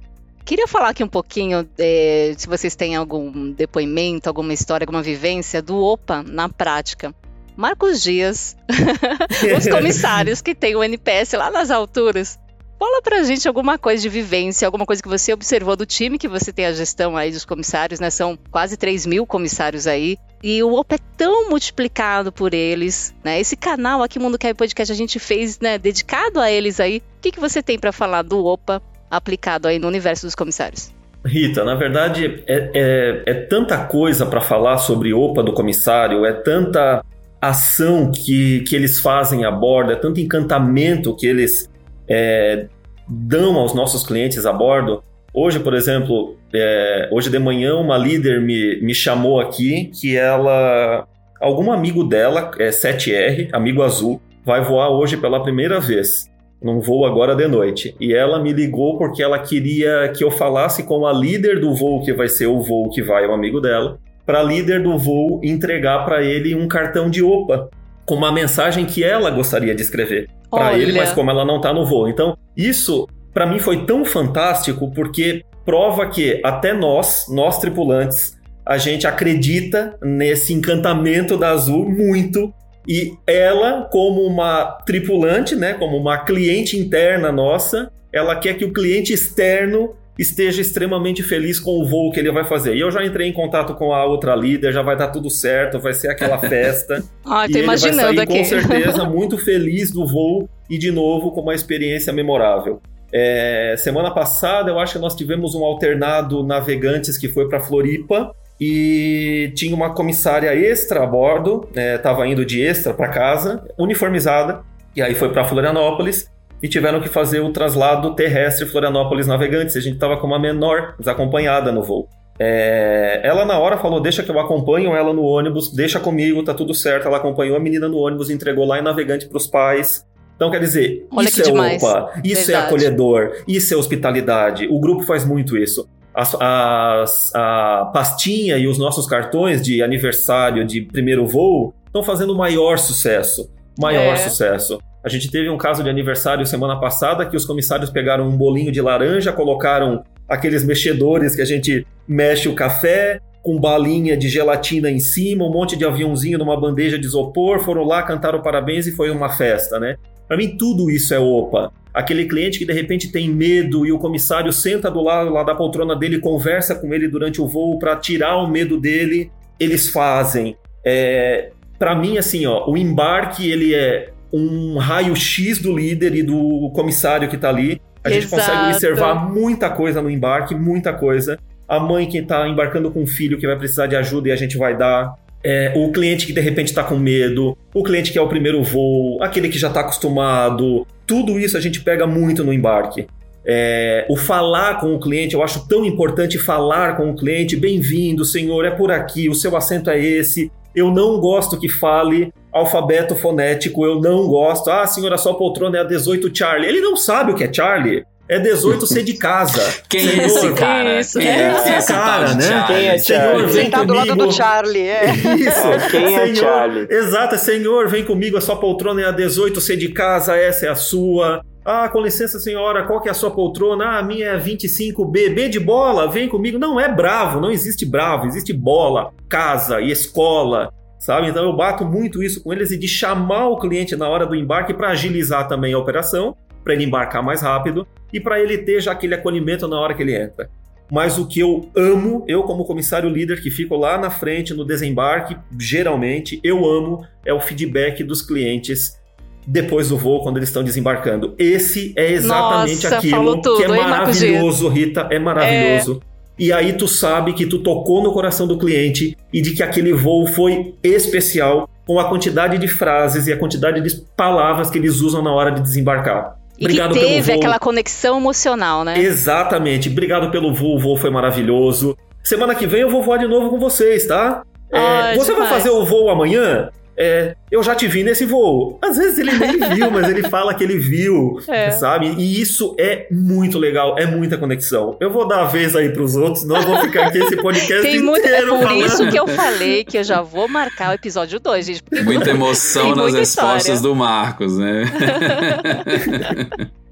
Queria 0.46 0.68
falar 0.68 0.90
aqui 0.90 1.04
um 1.04 1.08
pouquinho, 1.08 1.68
é, 1.78 2.34
se 2.38 2.48
vocês 2.48 2.76
têm 2.76 2.98
algum 2.98 3.52
depoimento, 3.52 4.28
alguma 4.28 4.54
história, 4.54 4.84
alguma 4.84 5.02
vivência 5.02 5.62
do 5.62 5.78
OPA 5.82 6.22
na 6.22 6.50
prática. 6.50 7.16
Marcos 7.56 8.02
Dias, 8.02 8.58
os 9.58 9.68
comissários 9.68 10.42
que 10.42 10.54
têm 10.54 10.76
o 10.76 10.84
NPS 10.84 11.34
lá 11.34 11.50
nas 11.50 11.72
alturas, 11.72 12.38
Fala 12.84 13.02
pra 13.02 13.24
gente 13.24 13.48
alguma 13.48 13.78
coisa 13.78 14.04
de 14.04 14.10
vivência, 14.10 14.66
alguma 14.66 14.86
coisa 14.86 15.02
que 15.02 15.08
você 15.08 15.32
observou 15.32 15.74
do 15.74 15.86
time 15.86 16.18
que 16.18 16.28
você 16.28 16.52
tem 16.52 16.66
a 16.66 16.74
gestão 16.74 17.16
aí 17.16 17.32
dos 17.32 17.46
comissários, 17.46 17.98
né? 17.98 18.10
São 18.10 18.38
quase 18.52 18.76
3 18.76 19.06
mil 19.06 19.26
comissários 19.26 19.88
aí. 19.88 20.18
E 20.44 20.62
o 20.62 20.74
OPA 20.74 20.96
é 20.96 21.00
tão 21.16 21.50
multiplicado 21.50 22.30
por 22.30 22.54
eles, 22.54 23.16
né? 23.24 23.40
Esse 23.40 23.56
canal 23.56 24.04
aqui, 24.04 24.20
Mundo 24.20 24.38
Quer 24.38 24.54
Podcast, 24.54 24.92
a 24.92 24.96
gente 24.98 25.18
fez, 25.18 25.62
né? 25.62 25.78
Dedicado 25.78 26.42
a 26.42 26.52
eles 26.52 26.82
aí. 26.82 26.98
O 26.98 27.22
que, 27.22 27.32
que 27.32 27.40
você 27.40 27.64
tem 27.64 27.80
para 27.80 27.94
falar 27.94 28.22
do 28.22 28.46
OPA 28.46 28.82
aplicado 29.10 29.70
aí 29.70 29.80
no 29.80 29.88
universo 29.88 30.26
dos 30.26 30.36
comissários? 30.36 30.94
Rita, 31.26 31.64
na 31.64 31.76
verdade, 31.76 32.44
é, 32.46 32.70
é, 32.74 33.24
é 33.26 33.34
tanta 33.46 33.78
coisa 33.86 34.26
para 34.26 34.42
falar 34.42 34.78
sobre 34.78 35.14
OPA 35.14 35.42
do 35.42 35.54
comissário, 35.54 36.26
é 36.26 36.34
tanta 36.34 37.02
ação 37.40 38.12
que, 38.12 38.60
que 38.68 38.76
eles 38.76 39.00
fazem 39.00 39.46
a 39.46 39.52
bordo, 39.52 39.94
é 39.94 39.96
tanto 39.96 40.20
encantamento 40.20 41.16
que 41.16 41.26
eles 41.26 41.72
é, 42.08 42.68
dão 43.08 43.58
aos 43.58 43.74
nossos 43.74 44.06
clientes 44.06 44.46
a 44.46 44.54
bordo. 44.54 45.04
Hoje, 45.34 45.60
por 45.60 45.74
exemplo, 45.74 46.38
é, 46.54 47.10
hoje 47.12 47.30
de 47.30 47.40
manhã 47.40 47.76
uma 47.76 47.98
líder 47.98 48.42
me, 48.42 48.80
me 48.82 48.94
chamou 48.94 49.40
aqui 49.40 49.86
que 50.00 50.16
ela, 50.16 51.08
algum 51.42 51.72
amigo 51.72 52.04
dela, 52.04 52.52
é 52.60 52.70
7R, 52.70 53.50
amigo 53.52 53.82
azul, 53.82 54.22
vai 54.46 54.62
voar 54.62 54.90
hoje 54.90 55.18
pela 55.18 55.42
primeira 55.42 55.80
vez 55.80 56.32
num 56.62 56.80
voo 56.80 57.06
agora 57.06 57.36
de 57.36 57.48
noite. 57.48 57.96
E 58.00 58.14
ela 58.14 58.40
me 58.42 58.54
ligou 58.54 58.98
porque 58.98 59.22
ela 59.22 59.38
queria 59.38 60.12
que 60.16 60.24
eu 60.24 60.32
falasse 60.32 60.84
com 60.84 61.06
a 61.06 61.12
líder 61.12 61.60
do 61.60 61.76
voo 61.76 62.02
que 62.02 62.14
vai 62.14 62.30
ser 62.30 62.48
o 62.48 62.62
voo 62.62 62.90
que 62.90 63.02
vai 63.02 63.28
o 63.28 63.34
amigo 63.34 63.60
dela, 63.60 64.00
para 64.26 64.40
a 64.40 64.44
líder 64.44 64.82
do 64.82 64.98
voo 64.98 65.42
entregar 65.44 66.06
para 66.06 66.24
ele 66.24 66.56
um 66.56 66.68
cartão 66.68 67.10
de 67.10 67.22
OPA 67.22 67.70
com 68.06 68.16
uma 68.16 68.32
mensagem 68.32 68.86
que 68.86 69.04
ela 69.04 69.30
gostaria 69.30 69.74
de 69.74 69.82
escrever 69.82 70.30
para 70.50 70.78
ele, 70.78 70.94
mas 70.94 71.12
como 71.12 71.32
ela 71.32 71.46
não 71.46 71.58
está 71.58 71.74
no 71.74 71.86
voo. 71.86 72.08
Então, 72.08 72.38
isso 72.56 73.08
para 73.34 73.46
mim 73.46 73.60
foi 73.60 73.86
tão 73.86 74.06
fantástico 74.06 74.92
porque 74.92 75.44
prova 75.66 76.08
que 76.08 76.40
até 76.44 76.74
nós, 76.74 77.26
nós 77.30 77.60
tripulantes, 77.60 78.38
a 78.66 78.78
gente 78.78 79.08
acredita 79.08 79.98
nesse 80.02 80.54
encantamento 80.54 81.38
da 81.38 81.52
Azul 81.52 81.90
muito 81.90 82.54
e 82.88 83.14
ela, 83.26 83.88
como 83.92 84.22
uma 84.22 84.66
tripulante, 84.86 85.56
né, 85.56 85.74
como 85.74 85.98
uma 85.98 86.18
cliente 86.18 86.78
interna 86.78 87.32
nossa, 87.32 87.92
ela 88.12 88.36
quer 88.36 88.56
que 88.56 88.66
o 88.66 88.74
cliente 88.74 89.14
externo 89.14 89.96
esteja 90.18 90.62
extremamente 90.62 91.24
feliz 91.24 91.60
com 91.60 91.72
o 91.72 91.86
voo 91.86 92.12
que 92.12 92.20
ele 92.20 92.32
vai 92.32 92.44
fazer. 92.44 92.76
E 92.76 92.80
eu 92.80 92.92
já 92.92 93.04
entrei 93.04 93.28
em 93.28 93.34
contato 93.34 93.74
com 93.76 93.94
a 93.94 94.06
outra 94.06 94.36
líder, 94.36 94.72
já 94.72 94.82
vai 94.82 94.96
dar 94.96 95.08
tudo 95.08 95.30
certo, 95.30 95.80
vai 95.80 95.94
ser 95.94 96.10
aquela 96.10 96.38
festa. 96.40 97.04
ah, 97.26 97.48
tô 97.50 97.58
e 97.58 97.62
imaginando 97.62 98.10
ele 98.10 98.26
vai 98.26 98.28
sair, 98.28 98.38
aqui. 98.38 98.38
com 98.38 98.44
certeza 98.46 99.06
muito 99.10 99.38
feliz 99.38 99.92
do 99.92 100.06
voo 100.06 100.50
e 100.70 100.78
de 100.78 100.92
novo 100.92 101.32
com 101.32 101.42
uma 101.42 101.56
experiência 101.56 102.14
memorável. 102.14 102.82
É, 103.12 103.76
semana 103.78 104.10
passada 104.10 104.72
eu 104.72 104.80
acho 104.80 104.94
que 104.94 105.00
nós 105.00 105.16
tivemos 105.16 105.54
um 105.54 105.64
alternado 105.64 106.44
navegantes 106.44 107.16
que 107.16 107.28
foi 107.28 107.48
para 107.48 107.60
Floripa 107.60 108.34
e 108.60 109.52
tinha 109.56 109.76
uma 109.76 109.94
comissária 109.94 110.56
extra 110.56 111.04
a 111.04 111.06
bordo, 111.06 111.68
estava 111.76 112.26
é, 112.26 112.32
indo 112.32 112.46
de 112.46 112.62
extra 112.62 112.94
para 112.94 113.10
casa, 113.10 113.64
uniformizada, 113.78 114.62
e 114.96 115.02
aí 115.02 115.14
foi 115.16 115.30
para 115.32 115.44
Florianópolis 115.44 116.28
e 116.64 116.68
tiveram 116.70 117.02
que 117.02 117.10
fazer 117.10 117.42
o 117.42 117.52
traslado 117.52 118.16
terrestre 118.16 118.66
Florianópolis 118.66 119.28
Navegantes. 119.28 119.76
A 119.76 119.82
gente 119.82 119.96
estava 119.96 120.16
com 120.18 120.26
uma 120.26 120.40
menor 120.40 120.96
desacompanhada 120.98 121.72
no 121.74 121.84
voo. 121.84 122.08
É, 122.40 123.20
ela 123.24 123.46
na 123.46 123.60
hora 123.60 123.78
falou: 123.78 124.00
Deixa 124.00 124.24
que 124.24 124.32
eu 124.32 124.40
acompanho 124.40 124.96
ela 124.96 125.14
no 125.14 125.24
ônibus, 125.24 125.72
deixa 125.72 126.00
comigo, 126.00 126.42
tá 126.42 126.54
tudo 126.54 126.74
certo. 126.74 127.08
Ela 127.08 127.18
acompanhou 127.18 127.56
a 127.56 127.60
menina 127.60 127.88
no 127.88 127.98
ônibus, 127.98 128.30
entregou 128.30 128.66
lá 128.66 128.80
em 128.80 128.82
Navegante 128.82 129.28
para 129.28 129.38
os 129.38 129.46
pais. 129.46 130.06
Então, 130.36 130.50
quer 130.50 130.60
dizer, 130.60 131.06
Olha 131.12 131.28
isso 131.28 131.42
é 131.42 131.44
demais. 131.44 131.84
opa, 131.84 132.14
isso 132.24 132.48
Verdade. 132.48 132.52
é 132.66 132.68
acolhedor, 132.68 133.32
isso 133.48 133.74
é 133.74 133.78
hospitalidade. 133.78 134.68
O 134.68 134.80
grupo 134.80 135.04
faz 135.04 135.24
muito 135.24 135.56
isso. 135.58 135.88
As, 136.14 136.36
as, 136.40 137.32
a 137.36 137.90
pastinha 137.94 138.58
e 138.58 138.68
os 138.68 138.78
nossos 138.78 139.06
cartões 139.06 139.62
de 139.62 139.82
aniversário 139.84 140.66
de 140.66 140.82
primeiro 140.82 141.28
voo 141.28 141.74
estão 141.86 142.04
fazendo 142.04 142.36
maior 142.36 142.78
sucesso. 142.80 143.50
Maior 143.80 144.14
É. 144.14 144.18
sucesso. 144.18 144.80
A 145.04 145.10
gente 145.10 145.30
teve 145.30 145.50
um 145.50 145.58
caso 145.58 145.84
de 145.84 145.90
aniversário 145.90 146.46
semana 146.46 146.80
passada 146.80 147.26
que 147.26 147.36
os 147.36 147.46
comissários 147.46 147.90
pegaram 147.90 148.28
um 148.28 148.38
bolinho 148.38 148.72
de 148.72 148.82
laranja, 148.82 149.34
colocaram 149.34 150.04
aqueles 150.30 150.64
mexedores 150.64 151.36
que 151.36 151.42
a 151.42 151.46
gente 151.46 151.86
mexe 152.08 152.48
o 152.48 152.56
café, 152.56 153.20
com 153.42 153.60
balinha 153.60 154.16
de 154.16 154.30
gelatina 154.30 154.90
em 154.90 155.00
cima, 155.00 155.46
um 155.46 155.52
monte 155.52 155.76
de 155.76 155.84
aviãozinho 155.84 156.38
numa 156.38 156.58
bandeja 156.58 156.98
de 156.98 157.06
isopor, 157.06 157.60
foram 157.60 157.84
lá, 157.84 158.02
cantaram 158.02 158.42
parabéns 158.42 158.88
e 158.88 158.94
foi 158.94 159.12
uma 159.12 159.28
festa, 159.28 159.78
né? 159.78 159.98
Para 160.26 160.38
mim, 160.38 160.56
tudo 160.58 160.90
isso 160.90 161.14
é 161.14 161.20
opa. 161.20 161.70
Aquele 161.94 162.26
cliente 162.26 162.58
que 162.58 162.66
de 162.66 162.72
repente 162.72 163.12
tem 163.12 163.30
medo 163.30 163.86
e 163.86 163.92
o 163.92 164.00
comissário 164.00 164.54
senta 164.54 164.90
do 164.90 165.04
lado 165.04 165.30
lá 165.30 165.44
da 165.44 165.54
poltrona 165.54 165.96
dele, 165.96 166.20
conversa 166.20 166.74
com 166.74 166.94
ele 166.94 167.10
durante 167.10 167.42
o 167.42 167.48
voo 167.48 167.78
para 167.78 167.98
tirar 167.98 168.38
o 168.38 168.48
medo 168.48 168.80
dele, 168.80 169.30
eles 169.60 169.90
fazem. 169.90 170.56
É, 170.86 171.52
para 171.78 171.94
mim, 171.94 172.18
assim, 172.18 172.46
ó, 172.46 172.70
o 172.70 172.78
embarque 172.78 173.52
ele 173.52 173.76
é 173.76 174.13
um 174.34 174.78
raio-x 174.80 175.60
do 175.60 175.76
líder 175.78 176.16
e 176.16 176.24
do 176.24 176.72
comissário 176.74 177.30
que 177.30 177.38
tá 177.38 177.50
ali. 177.50 177.80
A 178.04 178.10
gente 178.10 178.26
Exato. 178.26 178.42
consegue 178.42 178.72
observar 178.72 179.32
muita 179.32 179.70
coisa 179.70 180.02
no 180.02 180.10
embarque, 180.10 180.56
muita 180.56 180.92
coisa. 180.92 181.38
A 181.68 181.80
mãe 181.80 182.08
que 182.08 182.22
tá 182.22 182.48
embarcando 182.48 182.90
com 182.92 183.04
um 183.04 183.08
filho 183.08 183.38
que 183.38 183.46
vai 183.46 183.56
precisar 183.56 183.86
de 183.86 183.96
ajuda 183.96 184.30
e 184.30 184.32
a 184.32 184.36
gente 184.36 184.58
vai 184.58 184.76
dar. 184.76 185.14
É, 185.46 185.74
o 185.76 185.92
cliente 185.92 186.26
que 186.26 186.34
de 186.34 186.40
repente 186.40 186.68
está 186.70 186.84
com 186.84 186.96
medo, 186.96 187.58
o 187.74 187.84
cliente 187.84 188.14
que 188.14 188.18
é 188.18 188.22
o 188.22 188.30
primeiro 188.30 188.64
voo, 188.64 189.22
aquele 189.22 189.50
que 189.50 189.60
já 189.60 189.68
está 189.68 189.82
acostumado, 189.82 190.88
tudo 191.06 191.38
isso 191.38 191.58
a 191.58 191.60
gente 191.60 191.82
pega 191.82 192.08
muito 192.08 192.46
no 192.46 192.54
embarque. 192.54 193.08
É, 193.46 194.06
o 194.10 194.16
falar 194.16 194.80
com 194.80 194.96
o 194.96 195.00
cliente, 195.00 195.36
eu 195.36 195.44
acho 195.44 195.68
tão 195.68 195.84
importante 195.84 196.40
falar 196.40 196.96
com 196.96 197.12
o 197.12 197.16
cliente. 197.16 197.58
Bem-vindo, 197.58 198.24
senhor, 198.24 198.64
é 198.64 198.72
por 198.72 198.90
aqui, 198.90 199.28
o 199.30 199.36
seu 199.36 199.56
assento 199.58 199.90
é 199.90 200.00
esse. 200.00 200.50
Eu 200.76 200.92
não 200.92 201.20
gosto 201.20 201.60
que 201.60 201.70
fale 201.70 202.34
alfabeto 202.52 203.16
fonético, 203.16 203.86
eu 203.86 204.00
não 204.00 204.28
gosto. 204.28 204.70
Ah, 204.70 204.86
senhora, 204.86 205.18
sua 205.18 205.36
poltrona 205.36 205.78
é 205.78 205.82
a 205.82 205.84
18 205.84 206.36
Charlie. 206.36 206.68
Ele 206.70 206.82
não 206.82 206.96
sabe 206.96 207.32
o 207.32 207.36
que 207.36 207.44
é 207.44 207.52
Charlie. 207.52 208.04
É 208.30 208.40
18 208.40 208.88
C 208.88 209.04
de 209.04 209.14
casa. 209.16 209.62
Quem 209.90 210.08
é 210.08 210.12
Senhor, 210.12 210.26
esse 210.26 210.54
cara? 210.54 211.00
isso. 211.00 211.20
Quem 211.20 211.28
É 211.28 211.34
é 211.34 211.78
esse 211.78 211.88
cara, 211.94 212.34
né? 212.36 212.42
Charlie? 212.42 212.68
Quem 212.68 212.88
é 212.88 212.98
Senhor, 212.98 213.20
Charlie? 213.22 213.46
vem 213.48 213.64
Sentado 213.66 213.88
do 213.88 213.94
lado 213.94 214.08
comigo. 214.10 214.28
do 214.28 214.34
Charlie, 214.34 214.82
é. 214.88 215.06
Isso. 215.14 215.90
Quem 215.92 216.16
é 216.16 216.20
Senhor, 216.28 216.36
Charlie? 216.36 216.88
Exato, 216.90 217.38
senhor, 217.38 217.88
vem 217.90 218.06
comigo, 218.06 218.38
a 218.38 218.42
sua 218.42 218.56
poltrona 218.56 219.02
é 219.02 219.06
a 219.06 219.12
18, 219.12 219.60
C 219.60 219.76
de 219.76 219.90
casa, 219.90 220.36
essa 220.38 220.66
é 220.66 220.70
a 220.70 220.76
sua. 220.76 221.42
Ah, 221.66 221.88
com 221.88 222.02
licença, 222.02 222.40
senhora, 222.40 222.84
qual 222.84 223.00
que 223.00 223.08
é 223.08 223.12
a 223.12 223.14
sua 223.14 223.32
poltrona? 223.32 223.86
Ah, 223.86 224.00
a 224.00 224.04
minha 224.04 224.26
é 224.26 224.36
a 224.36 224.40
25B. 224.40 225.34
B 225.34 225.48
de 225.48 225.60
bola, 225.62 226.12
vem 226.12 226.28
comigo. 226.28 226.60
Não 226.60 226.78
é 226.78 226.94
bravo, 226.94 227.40
não 227.40 227.50
existe 227.50 227.86
bravo, 227.86 228.28
existe 228.28 228.52
bola, 228.52 229.14
casa 229.30 229.80
e 229.80 229.90
escola, 229.90 230.74
sabe? 231.00 231.30
Então 231.30 231.46
eu 231.46 231.56
bato 231.56 231.86
muito 231.86 232.22
isso 232.22 232.44
com 232.44 232.52
eles 232.52 232.72
e 232.72 232.78
de 232.78 232.88
chamar 232.88 233.48
o 233.48 233.58
cliente 233.58 233.96
na 233.96 234.10
hora 234.10 234.26
do 234.26 234.36
embarque 234.36 234.74
para 234.74 234.90
agilizar 234.90 235.48
também 235.48 235.74
a 235.74 235.80
operação, 235.80 236.36
para 236.66 236.74
ele 236.74 236.84
embarcar 236.84 237.24
mais 237.24 237.42
rápido 237.42 237.88
e 238.12 238.20
para 238.20 238.42
ele 238.42 238.58
ter 238.58 238.82
já 238.82 238.92
aquele 238.92 239.16
acolhimento 239.16 239.66
na 239.66 239.80
hora 239.80 239.94
que 239.94 240.02
ele 240.02 240.16
entra. 240.16 240.50
Mas 240.92 241.18
o 241.18 241.26
que 241.26 241.40
eu 241.40 241.70
amo, 241.76 242.26
eu 242.28 242.44
como 242.44 242.66
comissário 242.66 243.10
líder 243.10 243.42
que 243.42 243.50
fico 243.50 243.78
lá 243.78 243.98
na 243.98 244.10
frente 244.10 244.54
no 244.54 244.66
desembarque, 244.66 245.38
geralmente 245.58 246.42
eu 246.44 246.66
amo 246.66 247.08
é 247.26 247.34
o 247.34 247.40
feedback 247.40 248.04
dos 248.04 248.22
clientes 248.22 249.02
depois 249.46 249.90
do 249.90 249.98
voo 249.98 250.22
quando 250.22 250.38
eles 250.38 250.50
estão 250.50 250.64
desembarcando. 250.64 251.34
Esse 251.38 251.94
é 251.96 252.12
exatamente 252.12 252.84
Nossa, 252.84 252.98
aquilo 252.98 253.42
tudo, 253.42 253.58
que 253.58 253.64
é 253.64 253.68
hein, 253.68 253.76
maravilhoso, 253.76 254.68
Rita, 254.70 255.08
é 255.10 255.20
maravilhoso. 255.20 256.02
E 256.38 256.52
aí 256.52 256.74
tu 256.74 256.88
sabe 256.88 257.34
que 257.34 257.46
tu 257.46 257.60
tocou 257.60 258.02
no 258.02 258.12
coração 258.12 258.48
do 258.48 258.58
cliente 258.58 259.16
e 259.32 259.42
de 259.42 259.52
que 259.52 259.62
aquele 259.62 259.94
voo 259.94 260.26
foi 260.26 260.74
especial 260.84 261.70
com 261.86 262.00
a 262.00 262.10
quantidade 262.10 262.58
de 262.58 262.68
frases 262.68 263.28
e 263.28 263.34
a 263.34 263.38
quantidade 263.38 263.82
de 263.82 264.02
palavras 264.18 264.70
que 264.70 264.78
eles 264.78 265.02
usam 265.02 265.22
na 265.22 265.32
hora 265.32 265.52
de 265.52 265.62
desembarcar. 265.62 266.38
E 266.58 266.66
Obrigado 266.66 266.94
que 266.94 267.00
pelo 267.00 267.12
teve 267.12 267.34
aquela 267.34 267.60
conexão 267.60 268.18
emocional, 268.18 268.84
né? 268.84 269.00
Exatamente. 269.00 269.90
Obrigado 269.90 270.32
pelo 270.32 270.54
voo, 270.54 270.76
o 270.76 270.80
voo 270.80 270.98
foi 270.98 271.10
maravilhoso. 271.10 271.96
Semana 272.24 272.56
que 272.56 272.66
vem 272.66 272.82
eu 272.82 272.90
vou 272.90 273.04
voar 273.04 273.18
de 273.18 273.28
novo 273.28 273.50
com 273.50 273.60
vocês, 273.60 274.08
tá? 274.08 274.44
É, 274.72 275.16
você 275.16 275.34
vai 275.34 275.44
demais. 275.44 275.50
fazer 275.50 275.70
o 275.70 275.86
voo 275.86 276.10
amanhã? 276.10 276.70
É, 276.96 277.36
eu 277.52 277.64
já 277.64 277.74
te 277.76 277.88
vi 277.88 278.04
nesse 278.04 278.26
voo. 278.26 278.78
Às 278.82 278.98
vezes 278.98 279.18
ele 279.20 279.32
nem 279.34 279.58
viu, 279.76 279.90
mas 279.90 280.08
ele 280.10 280.24
fala 280.30 280.54
que 280.54 280.64
ele 280.64 280.78
viu, 280.78 281.40
É. 281.48 281.72
sabe? 281.72 282.14
E 282.18 282.40
isso 282.42 282.76
é 282.80 283.08
muito 283.12 283.58
legal, 283.58 283.96
é 283.98 284.06
muita 284.06 284.38
conexão. 284.38 284.96
Eu 285.00 285.10
vou 285.12 285.28
dar 285.28 285.42
a 285.42 285.46
vez 285.46 285.76
aí 285.76 285.90
pros 285.90 286.16
outros, 286.16 286.46
não 286.46 286.62
vou 286.62 286.80
ficar 286.82 287.08
aqui 287.08 287.18
esse 287.18 287.36
podcast 287.36 287.82
Tem 287.82 288.00
muito, 288.00 288.26
é 288.26 288.30
inteiro 288.30 288.56
por 288.58 288.64
falando. 288.64 288.86
isso 288.86 289.08
que 289.10 289.20
eu 289.20 289.28
falei 289.28 289.84
que 289.84 289.98
eu 289.98 290.04
já 290.04 290.22
vou 290.22 290.48
marcar 290.48 290.92
o 290.92 290.94
episódio 290.94 291.40
2, 291.40 291.66
gente. 291.66 291.84
porque 291.84 292.04
Muita 292.04 292.30
emoção 292.30 292.84
Tem 292.84 292.92
nas 292.92 293.04
muita 293.06 293.18
respostas 293.20 293.76
história. 293.76 293.82
do 293.82 293.96
Marcos, 293.96 294.58
né? 294.58 294.84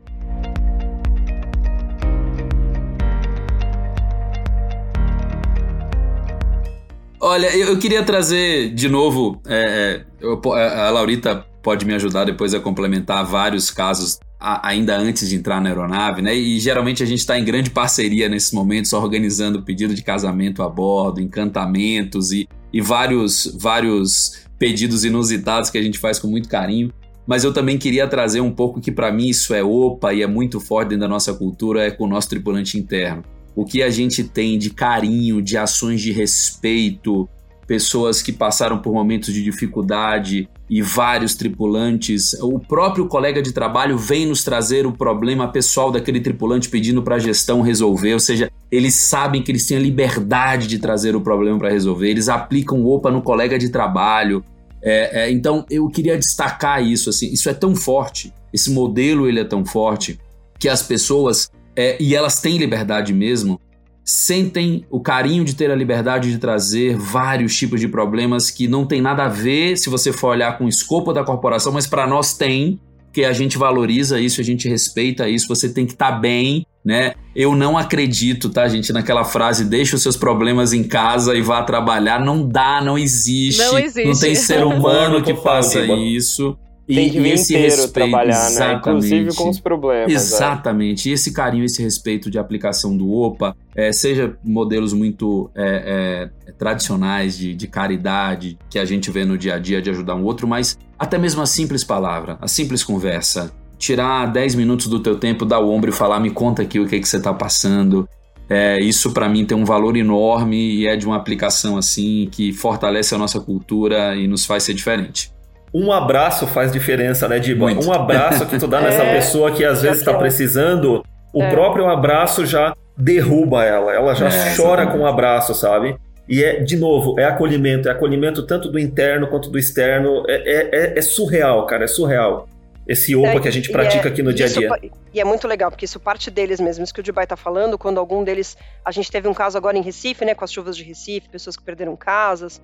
Olha, 7.23 7.55
eu, 7.55 7.67
eu 7.69 7.77
queria 7.77 8.03
trazer 8.03 8.73
de 8.73 8.89
novo. 8.89 9.39
é, 9.47 10.01
é, 10.01 10.25
eu 10.25 10.41
a 10.53 10.87
a 10.87 10.89
Laurita 10.89 11.45
pode 11.61 11.85
me 11.85 11.93
ajudar 11.93 12.25
depois 12.25 12.53
a 12.55 12.59
complementar 12.59 13.23
vários 13.23 13.69
casos 13.69 14.19
a- 14.39 14.67
ainda 14.67 14.97
antes 14.97 15.29
de 15.29 15.35
entrar 15.35 15.61
na 15.61 15.69
aeronave, 15.69 16.21
né? 16.23 16.35
E 16.35 16.59
geralmente 16.59 17.03
a 17.03 17.05
gente 17.05 17.19
está 17.19 17.37
em 17.37 17.45
grande 17.45 17.69
parceria 17.69 18.27
nesses 18.27 18.51
momentos, 18.51 18.91
organizando 18.93 19.61
pedido 19.61 19.93
de 19.93 20.01
casamento 20.01 20.63
a 20.63 20.69
bordo, 20.69 21.21
encantamentos 21.21 22.31
e, 22.31 22.47
e 22.73 22.81
vários, 22.81 23.55
vários 23.59 24.43
pedidos 24.57 25.05
inusitados 25.05 25.69
que 25.69 25.77
a 25.77 25.81
gente 25.83 25.99
faz 25.99 26.17
com 26.17 26.27
muito 26.27 26.49
carinho. 26.49 26.91
Mas 27.27 27.43
eu 27.43 27.53
também 27.53 27.77
queria 27.77 28.07
trazer 28.07 28.41
um 28.41 28.51
pouco 28.51 28.81
que 28.81 28.91
para 28.91 29.11
mim 29.11 29.27
isso 29.27 29.53
é 29.53 29.63
opa 29.63 30.11
e 30.11 30.23
é 30.23 30.27
muito 30.27 30.59
forte 30.59 30.89
dentro 30.89 31.01
da 31.01 31.07
nossa 31.07 31.35
cultura, 31.35 31.83
é 31.85 31.91
com 31.91 32.05
o 32.05 32.07
nosso 32.07 32.27
tripulante 32.27 32.79
interno. 32.79 33.23
O 33.55 33.65
que 33.65 33.83
a 33.83 33.89
gente 33.89 34.23
tem 34.23 34.57
de 34.57 34.69
carinho, 34.69 35.41
de 35.41 35.57
ações 35.57 36.01
de 36.01 36.11
respeito, 36.11 37.27
pessoas 37.71 38.21
que 38.21 38.33
passaram 38.33 38.79
por 38.79 38.93
momentos 38.93 39.33
de 39.33 39.41
dificuldade 39.41 40.49
e 40.69 40.81
vários 40.81 41.35
tripulantes. 41.35 42.33
O 42.41 42.59
próprio 42.59 43.07
colega 43.07 43.41
de 43.41 43.53
trabalho 43.53 43.97
vem 43.97 44.25
nos 44.25 44.43
trazer 44.43 44.85
o 44.85 44.91
problema 44.91 45.47
pessoal 45.47 45.89
daquele 45.89 46.19
tripulante 46.19 46.67
pedindo 46.67 47.01
para 47.01 47.15
a 47.15 47.19
gestão 47.19 47.61
resolver, 47.61 48.13
ou 48.13 48.19
seja, 48.19 48.51
eles 48.69 48.95
sabem 48.95 49.41
que 49.41 49.49
eles 49.49 49.65
têm 49.65 49.77
a 49.77 49.79
liberdade 49.79 50.67
de 50.67 50.79
trazer 50.79 51.15
o 51.15 51.21
problema 51.21 51.57
para 51.57 51.69
resolver, 51.69 52.09
eles 52.09 52.27
aplicam 52.27 52.85
OPA 52.85 53.09
no 53.09 53.21
colega 53.21 53.57
de 53.57 53.69
trabalho. 53.69 54.43
É, 54.83 55.23
é, 55.23 55.31
então 55.31 55.65
eu 55.69 55.87
queria 55.87 56.17
destacar 56.17 56.85
isso, 56.85 57.09
assim, 57.09 57.31
isso 57.31 57.49
é 57.49 57.53
tão 57.53 57.73
forte, 57.73 58.33
esse 58.51 58.69
modelo 58.69 59.29
ele 59.29 59.39
é 59.39 59.45
tão 59.45 59.63
forte 59.63 60.19
que 60.59 60.67
as 60.67 60.83
pessoas 60.83 61.49
é, 61.81 61.97
e 61.99 62.15
elas 62.15 62.39
têm 62.39 62.59
liberdade 62.59 63.11
mesmo, 63.11 63.59
sentem 64.05 64.85
o 64.87 64.99
carinho 64.99 65.43
de 65.43 65.55
ter 65.55 65.71
a 65.71 65.75
liberdade 65.75 66.31
de 66.31 66.37
trazer 66.37 66.95
vários 66.95 67.57
tipos 67.57 67.79
de 67.79 67.87
problemas 67.87 68.51
que 68.51 68.67
não 68.67 68.85
tem 68.85 69.01
nada 69.01 69.25
a 69.25 69.27
ver 69.27 69.75
se 69.77 69.89
você 69.89 70.13
for 70.13 70.27
olhar 70.27 70.59
com 70.59 70.65
o 70.65 70.69
escopo 70.69 71.11
da 71.11 71.23
corporação, 71.23 71.71
mas 71.71 71.87
para 71.87 72.05
nós 72.05 72.35
tem, 72.35 72.79
que 73.11 73.25
a 73.25 73.33
gente 73.33 73.57
valoriza 73.57 74.19
isso, 74.19 74.39
a 74.39 74.43
gente 74.43 74.69
respeita 74.69 75.27
isso, 75.27 75.47
você 75.47 75.67
tem 75.73 75.85
que 75.87 75.93
estar 75.93 76.13
tá 76.13 76.17
bem, 76.19 76.65
né? 76.85 77.13
Eu 77.35 77.55
não 77.55 77.77
acredito, 77.77 78.49
tá, 78.49 78.67
gente, 78.67 78.93
naquela 78.93 79.23
frase 79.23 79.65
deixa 79.65 79.95
os 79.95 80.03
seus 80.03 80.15
problemas 80.15 80.73
em 80.73 80.83
casa 80.83 81.35
e 81.35 81.41
vá 81.41 81.63
trabalhar, 81.63 82.23
não 82.23 82.47
dá, 82.47 82.79
não 82.79 82.97
existe. 82.97 83.59
Não, 83.59 83.77
existe. 83.77 84.07
não 84.07 84.19
tem 84.19 84.35
ser 84.35 84.63
humano 84.65 85.21
que 85.23 85.33
faça 85.35 85.81
isso. 85.81 86.55
Tem 86.95 87.09
que 87.09 87.19
vir 87.19 87.39
inteiro 87.39 87.63
respeito, 87.63 87.93
trabalhar, 87.93 88.51
né? 88.51 88.73
Inclusive 88.73 89.35
com 89.35 89.49
os 89.49 89.59
problemas. 89.59 90.11
É. 90.11 90.15
Exatamente. 90.15 91.07
É. 91.07 91.11
E 91.11 91.13
esse 91.13 91.33
carinho, 91.33 91.63
esse 91.63 91.81
respeito 91.81 92.29
de 92.29 92.37
aplicação 92.37 92.95
do 92.95 93.11
OPA, 93.11 93.55
é, 93.75 93.91
seja 93.91 94.35
modelos 94.43 94.93
muito 94.93 95.49
é, 95.55 96.29
é, 96.47 96.51
tradicionais 96.53 97.37
de, 97.37 97.53
de 97.53 97.67
caridade 97.67 98.57
que 98.69 98.77
a 98.77 98.85
gente 98.85 99.09
vê 99.09 99.23
no 99.25 99.37
dia 99.37 99.55
a 99.55 99.59
dia 99.59 99.81
de 99.81 99.89
ajudar 99.89 100.15
um 100.15 100.23
outro, 100.23 100.47
mas 100.47 100.77
até 100.97 101.17
mesmo 101.17 101.41
a 101.41 101.45
simples 101.45 101.83
palavra, 101.83 102.37
a 102.41 102.47
simples 102.47 102.83
conversa. 102.83 103.51
Tirar 103.77 104.27
10 104.27 104.55
minutos 104.55 104.85
do 104.85 104.99
teu 104.99 105.17
tempo, 105.17 105.43
dar 105.43 105.59
o 105.59 105.71
ombro 105.71 105.89
e 105.89 105.93
falar, 105.93 106.19
me 106.19 106.29
conta 106.29 106.61
aqui 106.61 106.79
o 106.79 106.87
que, 106.87 106.99
que 106.99 107.07
você 107.07 107.17
está 107.17 107.33
passando. 107.33 108.07
É, 108.47 108.79
isso 108.79 109.11
para 109.11 109.27
mim 109.29 109.45
tem 109.45 109.57
um 109.57 109.65
valor 109.65 109.95
enorme 109.95 110.57
e 110.57 110.85
é 110.85 110.95
de 110.95 111.05
uma 111.05 111.15
aplicação 111.15 111.77
assim 111.77 112.27
que 112.31 112.51
fortalece 112.51 113.15
a 113.15 113.17
nossa 113.17 113.39
cultura 113.39 114.15
e 114.15 114.27
nos 114.27 114.45
faz 114.45 114.63
ser 114.63 114.73
diferente 114.73 115.30
um 115.73 115.91
abraço 115.91 116.45
faz 116.47 116.71
diferença, 116.71 117.27
né, 117.27 117.39
Diba? 117.39 117.65
Muito. 117.65 117.87
Um 117.87 117.91
abraço 117.91 118.45
que 118.45 118.57
tu 118.57 118.67
dá 118.67 118.79
nessa 118.81 119.03
é, 119.03 119.15
pessoa 119.15 119.51
que 119.51 119.63
às 119.63 119.81
vezes 119.81 119.99
está 119.99 120.13
precisando, 120.13 121.03
o 121.33 121.41
é. 121.41 121.49
próprio 121.49 121.87
abraço 121.87 122.45
já 122.45 122.75
derruba 122.97 123.63
ela, 123.63 123.93
ela 123.93 124.13
já 124.13 124.27
é, 124.27 124.55
chora 124.55 124.87
com 124.87 124.99
o 124.99 125.01
um 125.01 125.05
abraço, 125.05 125.53
sabe? 125.53 125.95
E 126.27 126.43
é, 126.43 126.61
de 126.61 126.77
novo, 126.77 127.19
é 127.19 127.25
acolhimento, 127.25 127.89
é 127.89 127.91
acolhimento 127.91 128.45
tanto 128.45 128.69
do 128.69 128.77
interno 128.77 129.27
quanto 129.27 129.49
do 129.49 129.57
externo, 129.57 130.23
é, 130.27 130.35
é, 130.35 130.69
é, 130.71 130.99
é 130.99 131.01
surreal, 131.01 131.65
cara, 131.65 131.85
é 131.85 131.87
surreal. 131.87 132.47
Esse 132.87 133.15
OPA 133.15 133.39
que 133.39 133.47
a 133.47 133.51
gente 133.51 133.71
pratica 133.71 134.09
aqui 134.09 134.23
no 134.23 134.33
dia 134.33 134.47
a 134.47 134.49
dia. 134.49 134.69
e 135.13 135.21
é 135.21 135.23
muito 135.23 135.47
legal, 135.47 135.69
porque 135.69 135.85
isso 135.85 135.99
parte 135.99 136.31
deles 136.31 136.59
mesmo, 136.59 136.83
isso 136.83 136.93
que 136.93 136.99
o 136.99 137.03
Dubai 137.03 137.27
tá 137.27 137.37
falando, 137.37 137.77
quando 137.77 137.99
algum 137.99 138.23
deles. 138.23 138.57
A 138.83 138.91
gente 138.91 139.09
teve 139.09 139.27
um 139.27 139.33
caso 139.33 139.57
agora 139.57 139.77
em 139.77 139.81
Recife, 139.81 140.25
né? 140.25 140.33
Com 140.33 140.43
as 140.43 140.51
chuvas 140.51 140.75
de 140.75 140.83
Recife, 140.83 141.29
pessoas 141.29 141.55
que 141.55 141.63
perderam 141.63 141.95
casas, 141.95 142.61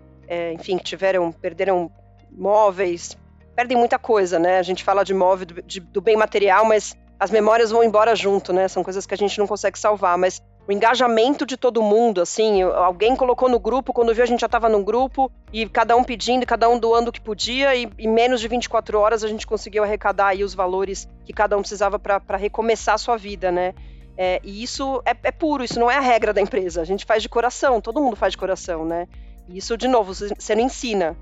enfim, 0.54 0.78
que 0.78 0.84
tiveram. 0.84 1.32
perderam 1.32 1.92
móveis, 2.32 3.18
perdem 3.56 3.78
muita 3.78 3.98
coisa, 3.98 4.38
né? 4.38 4.60
A 4.60 4.64
gente 4.64 4.84
fala 4.84 5.04
de 5.04 5.14
móvel, 5.14 5.46
do, 5.46 5.62
de, 5.62 5.80
do 5.80 6.02
bem 6.02 6.16
material, 6.16 6.66
mas 6.66 6.96
as 7.20 7.32
memórias 7.32 7.72
vão 7.72 7.84
embora 7.84 8.16
junto, 8.16 8.54
né? 8.54 8.68
São 8.68 8.84
coisas 8.84 9.06
que 9.06 9.14
a 9.14 9.18
gente 9.18 9.38
não 9.40 9.48
consegue 9.48 9.78
salvar, 9.80 10.18
mas 10.18 10.42
o 10.68 10.72
engajamento 10.72 11.46
de 11.46 11.56
todo 11.56 11.82
mundo, 11.82 12.22
assim, 12.22 12.62
alguém 12.62 13.16
colocou 13.16 13.48
no 13.48 13.60
grupo, 13.60 13.94
quando 13.94 14.14
viu 14.14 14.24
a 14.24 14.28
gente 14.28 14.42
já 14.42 14.48
estava 14.48 14.68
num 14.68 14.84
grupo, 14.84 15.32
e 15.52 15.68
cada 15.68 15.96
um 15.96 16.04
pedindo, 16.04 16.46
cada 16.46 16.68
um 16.68 16.78
doando 16.78 17.10
o 17.10 17.14
que 17.14 17.22
podia, 17.22 17.74
e 17.74 17.90
em 17.98 18.08
menos 18.08 18.42
de 18.42 18.50
24 18.50 19.00
horas 19.00 19.24
a 19.24 19.28
gente 19.28 19.48
conseguiu 19.48 19.84
arrecadar 19.84 20.28
aí 20.28 20.44
os 20.44 20.54
valores 20.54 21.08
que 21.26 21.32
cada 21.32 21.56
um 21.58 21.62
precisava 21.62 21.98
para 21.98 22.38
recomeçar 22.38 22.96
a 22.96 22.98
sua 22.98 23.16
vida, 23.16 23.52
né? 23.52 23.74
É, 24.18 24.42
e 24.44 24.62
isso 24.62 25.02
é, 25.06 25.16
é, 25.24 25.32
puro, 25.32 25.64
isso 25.64 25.80
não 25.80 25.90
é 25.90 25.96
a 25.96 26.02
regra 26.02 26.34
da 26.34 26.42
empresa, 26.42 26.82
a 26.82 26.86
gente 26.86 27.06
faz 27.06 27.24
de 27.24 27.30
coração, 27.30 27.80
todo 27.80 28.02
mundo 28.02 28.16
faz 28.16 28.34
de 28.34 28.38
coração, 28.38 28.84
né? 28.84 29.08
E 29.48 29.58
isso, 29.58 29.78
de 29.78 29.88
novo, 29.88 30.14
você 30.14 30.54
não 30.54 30.64
ensina. 30.64 31.16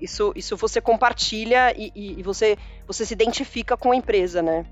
Isso, 0.00 0.32
isso 0.34 0.56
você 0.56 0.80
compartilha 0.80 1.72
e, 1.76 1.90
e, 1.94 2.20
e 2.20 2.22
você, 2.22 2.56
você 2.86 3.04
se 3.04 3.14
identifica 3.14 3.76
com 3.76 3.92
a 3.92 3.96
empresa, 3.96 4.42
né? 4.42 4.64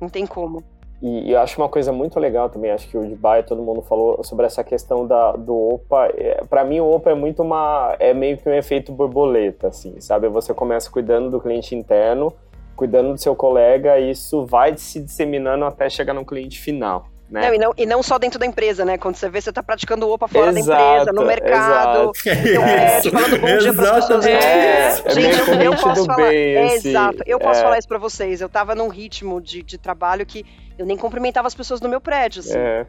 Não 0.00 0.08
tem 0.08 0.26
como. 0.26 0.62
E, 1.00 1.30
eu 1.30 1.38
acho 1.40 1.60
uma 1.60 1.68
coisa 1.68 1.92
muito 1.92 2.18
legal 2.18 2.48
também, 2.48 2.70
acho 2.70 2.88
que 2.88 2.98
o 2.98 3.06
Dubai, 3.06 3.44
todo 3.44 3.62
mundo 3.62 3.82
falou 3.82 4.22
sobre 4.24 4.46
essa 4.46 4.64
questão 4.64 5.06
da, 5.06 5.32
do 5.32 5.54
OPA. 5.54 6.12
É, 6.16 6.44
para 6.44 6.64
mim, 6.64 6.80
o 6.80 6.90
OPA 6.90 7.10
é 7.10 7.14
muito 7.14 7.42
uma. 7.42 7.96
é 8.00 8.12
meio 8.12 8.36
que 8.36 8.48
um 8.48 8.54
efeito 8.54 8.92
borboleta, 8.92 9.68
assim, 9.68 10.00
sabe? 10.00 10.28
Você 10.28 10.52
começa 10.52 10.90
cuidando 10.90 11.30
do 11.30 11.40
cliente 11.40 11.74
interno, 11.74 12.32
cuidando 12.74 13.12
do 13.12 13.20
seu 13.20 13.36
colega, 13.36 13.98
e 13.98 14.10
isso 14.10 14.44
vai 14.44 14.76
se 14.76 15.00
disseminando 15.00 15.64
até 15.64 15.88
chegar 15.88 16.14
no 16.14 16.24
cliente 16.24 16.60
final. 16.60 17.06
Né? 17.30 17.46
Não, 17.46 17.54
e, 17.54 17.58
não, 17.58 17.74
e 17.76 17.86
não 17.86 18.02
só 18.02 18.18
dentro 18.18 18.38
da 18.38 18.46
empresa, 18.46 18.86
né? 18.86 18.96
Quando 18.96 19.16
você 19.16 19.28
vê, 19.28 19.38
você 19.40 19.52
tá 19.52 19.62
praticando 19.62 20.08
OPA 20.08 20.26
fora 20.28 20.50
exato, 20.50 20.66
da 20.66 20.90
empresa, 20.92 21.12
no 21.12 21.26
mercado. 21.26 22.12
Então, 22.24 22.64
é, 22.64 23.02
falando 23.02 23.40
bom 23.40 23.58
dia 23.58 23.74
para 23.74 23.94
pessoas. 23.94 24.26
É, 24.26 25.10
gente, 25.10 25.50
é 25.50 25.54
eu, 25.56 25.72
eu 25.72 25.76
posso 25.76 26.06
falar. 26.06 26.16
Bem, 26.16 26.54
é, 26.54 26.64
assim, 26.64 26.88
exato, 26.88 27.22
eu 27.26 27.38
posso 27.38 27.60
é. 27.60 27.62
falar 27.62 27.78
isso 27.78 27.88
para 27.88 27.98
vocês. 27.98 28.40
Eu 28.40 28.48
tava 28.48 28.74
num 28.74 28.88
ritmo 28.88 29.42
de, 29.42 29.62
de 29.62 29.76
trabalho 29.76 30.24
que 30.24 30.44
eu 30.78 30.86
nem 30.86 30.96
cumprimentava 30.96 31.46
as 31.46 31.54
pessoas 31.54 31.82
no 31.82 31.88
meu 31.88 32.00
prédio, 32.00 32.40
assim. 32.40 32.56
É. 32.56 32.86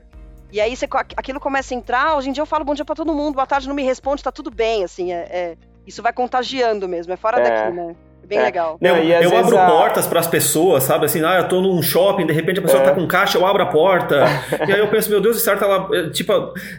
E 0.52 0.62
aí 0.62 0.76
você, 0.76 0.88
aquilo 1.16 1.40
começa 1.40 1.74
a 1.74 1.78
entrar, 1.78 2.16
hoje 2.16 2.30
em 2.30 2.32
dia 2.32 2.42
eu 2.42 2.46
falo 2.46 2.66
bom 2.66 2.74
dia 2.74 2.86
para 2.86 2.96
todo 2.96 3.14
mundo, 3.14 3.36
boa 3.36 3.46
tarde, 3.46 3.68
não 3.68 3.76
me 3.76 3.84
responde, 3.84 4.24
tá 4.24 4.32
tudo 4.32 4.50
bem, 4.50 4.84
assim, 4.84 5.14
é, 5.14 5.28
é 5.30 5.58
isso 5.86 6.02
vai 6.02 6.12
contagiando 6.12 6.88
mesmo, 6.88 7.14
é 7.14 7.18
fora 7.18 7.40
daqui, 7.40 7.72
né? 7.72 7.96
Bem 8.30 8.38
é. 8.38 8.44
legal. 8.44 8.78
Não, 8.80 8.96
eu 8.98 9.36
abro 9.36 9.58
a... 9.58 9.66
portas 9.66 10.06
para 10.06 10.20
as 10.20 10.28
pessoas, 10.28 10.84
sabe? 10.84 11.06
Assim, 11.06 11.24
ah, 11.26 11.40
eu 11.40 11.48
tô 11.48 11.60
num 11.60 11.82
shopping, 11.82 12.28
de 12.28 12.32
repente 12.32 12.60
a 12.60 12.62
pessoa 12.62 12.84
é. 12.84 12.86
tá 12.86 12.92
com 12.92 13.06
caixa, 13.08 13.38
eu 13.38 13.46
abro 13.46 13.64
a 13.64 13.66
porta. 13.66 14.24
e 14.68 14.72
aí 14.72 14.80
eu 14.80 14.88
penso, 14.88 15.10
meu 15.10 15.20
Deus, 15.20 15.42
certo, 15.42 15.66
ela, 15.66 15.90
eh, 15.92 16.10
tipo... 16.12 16.32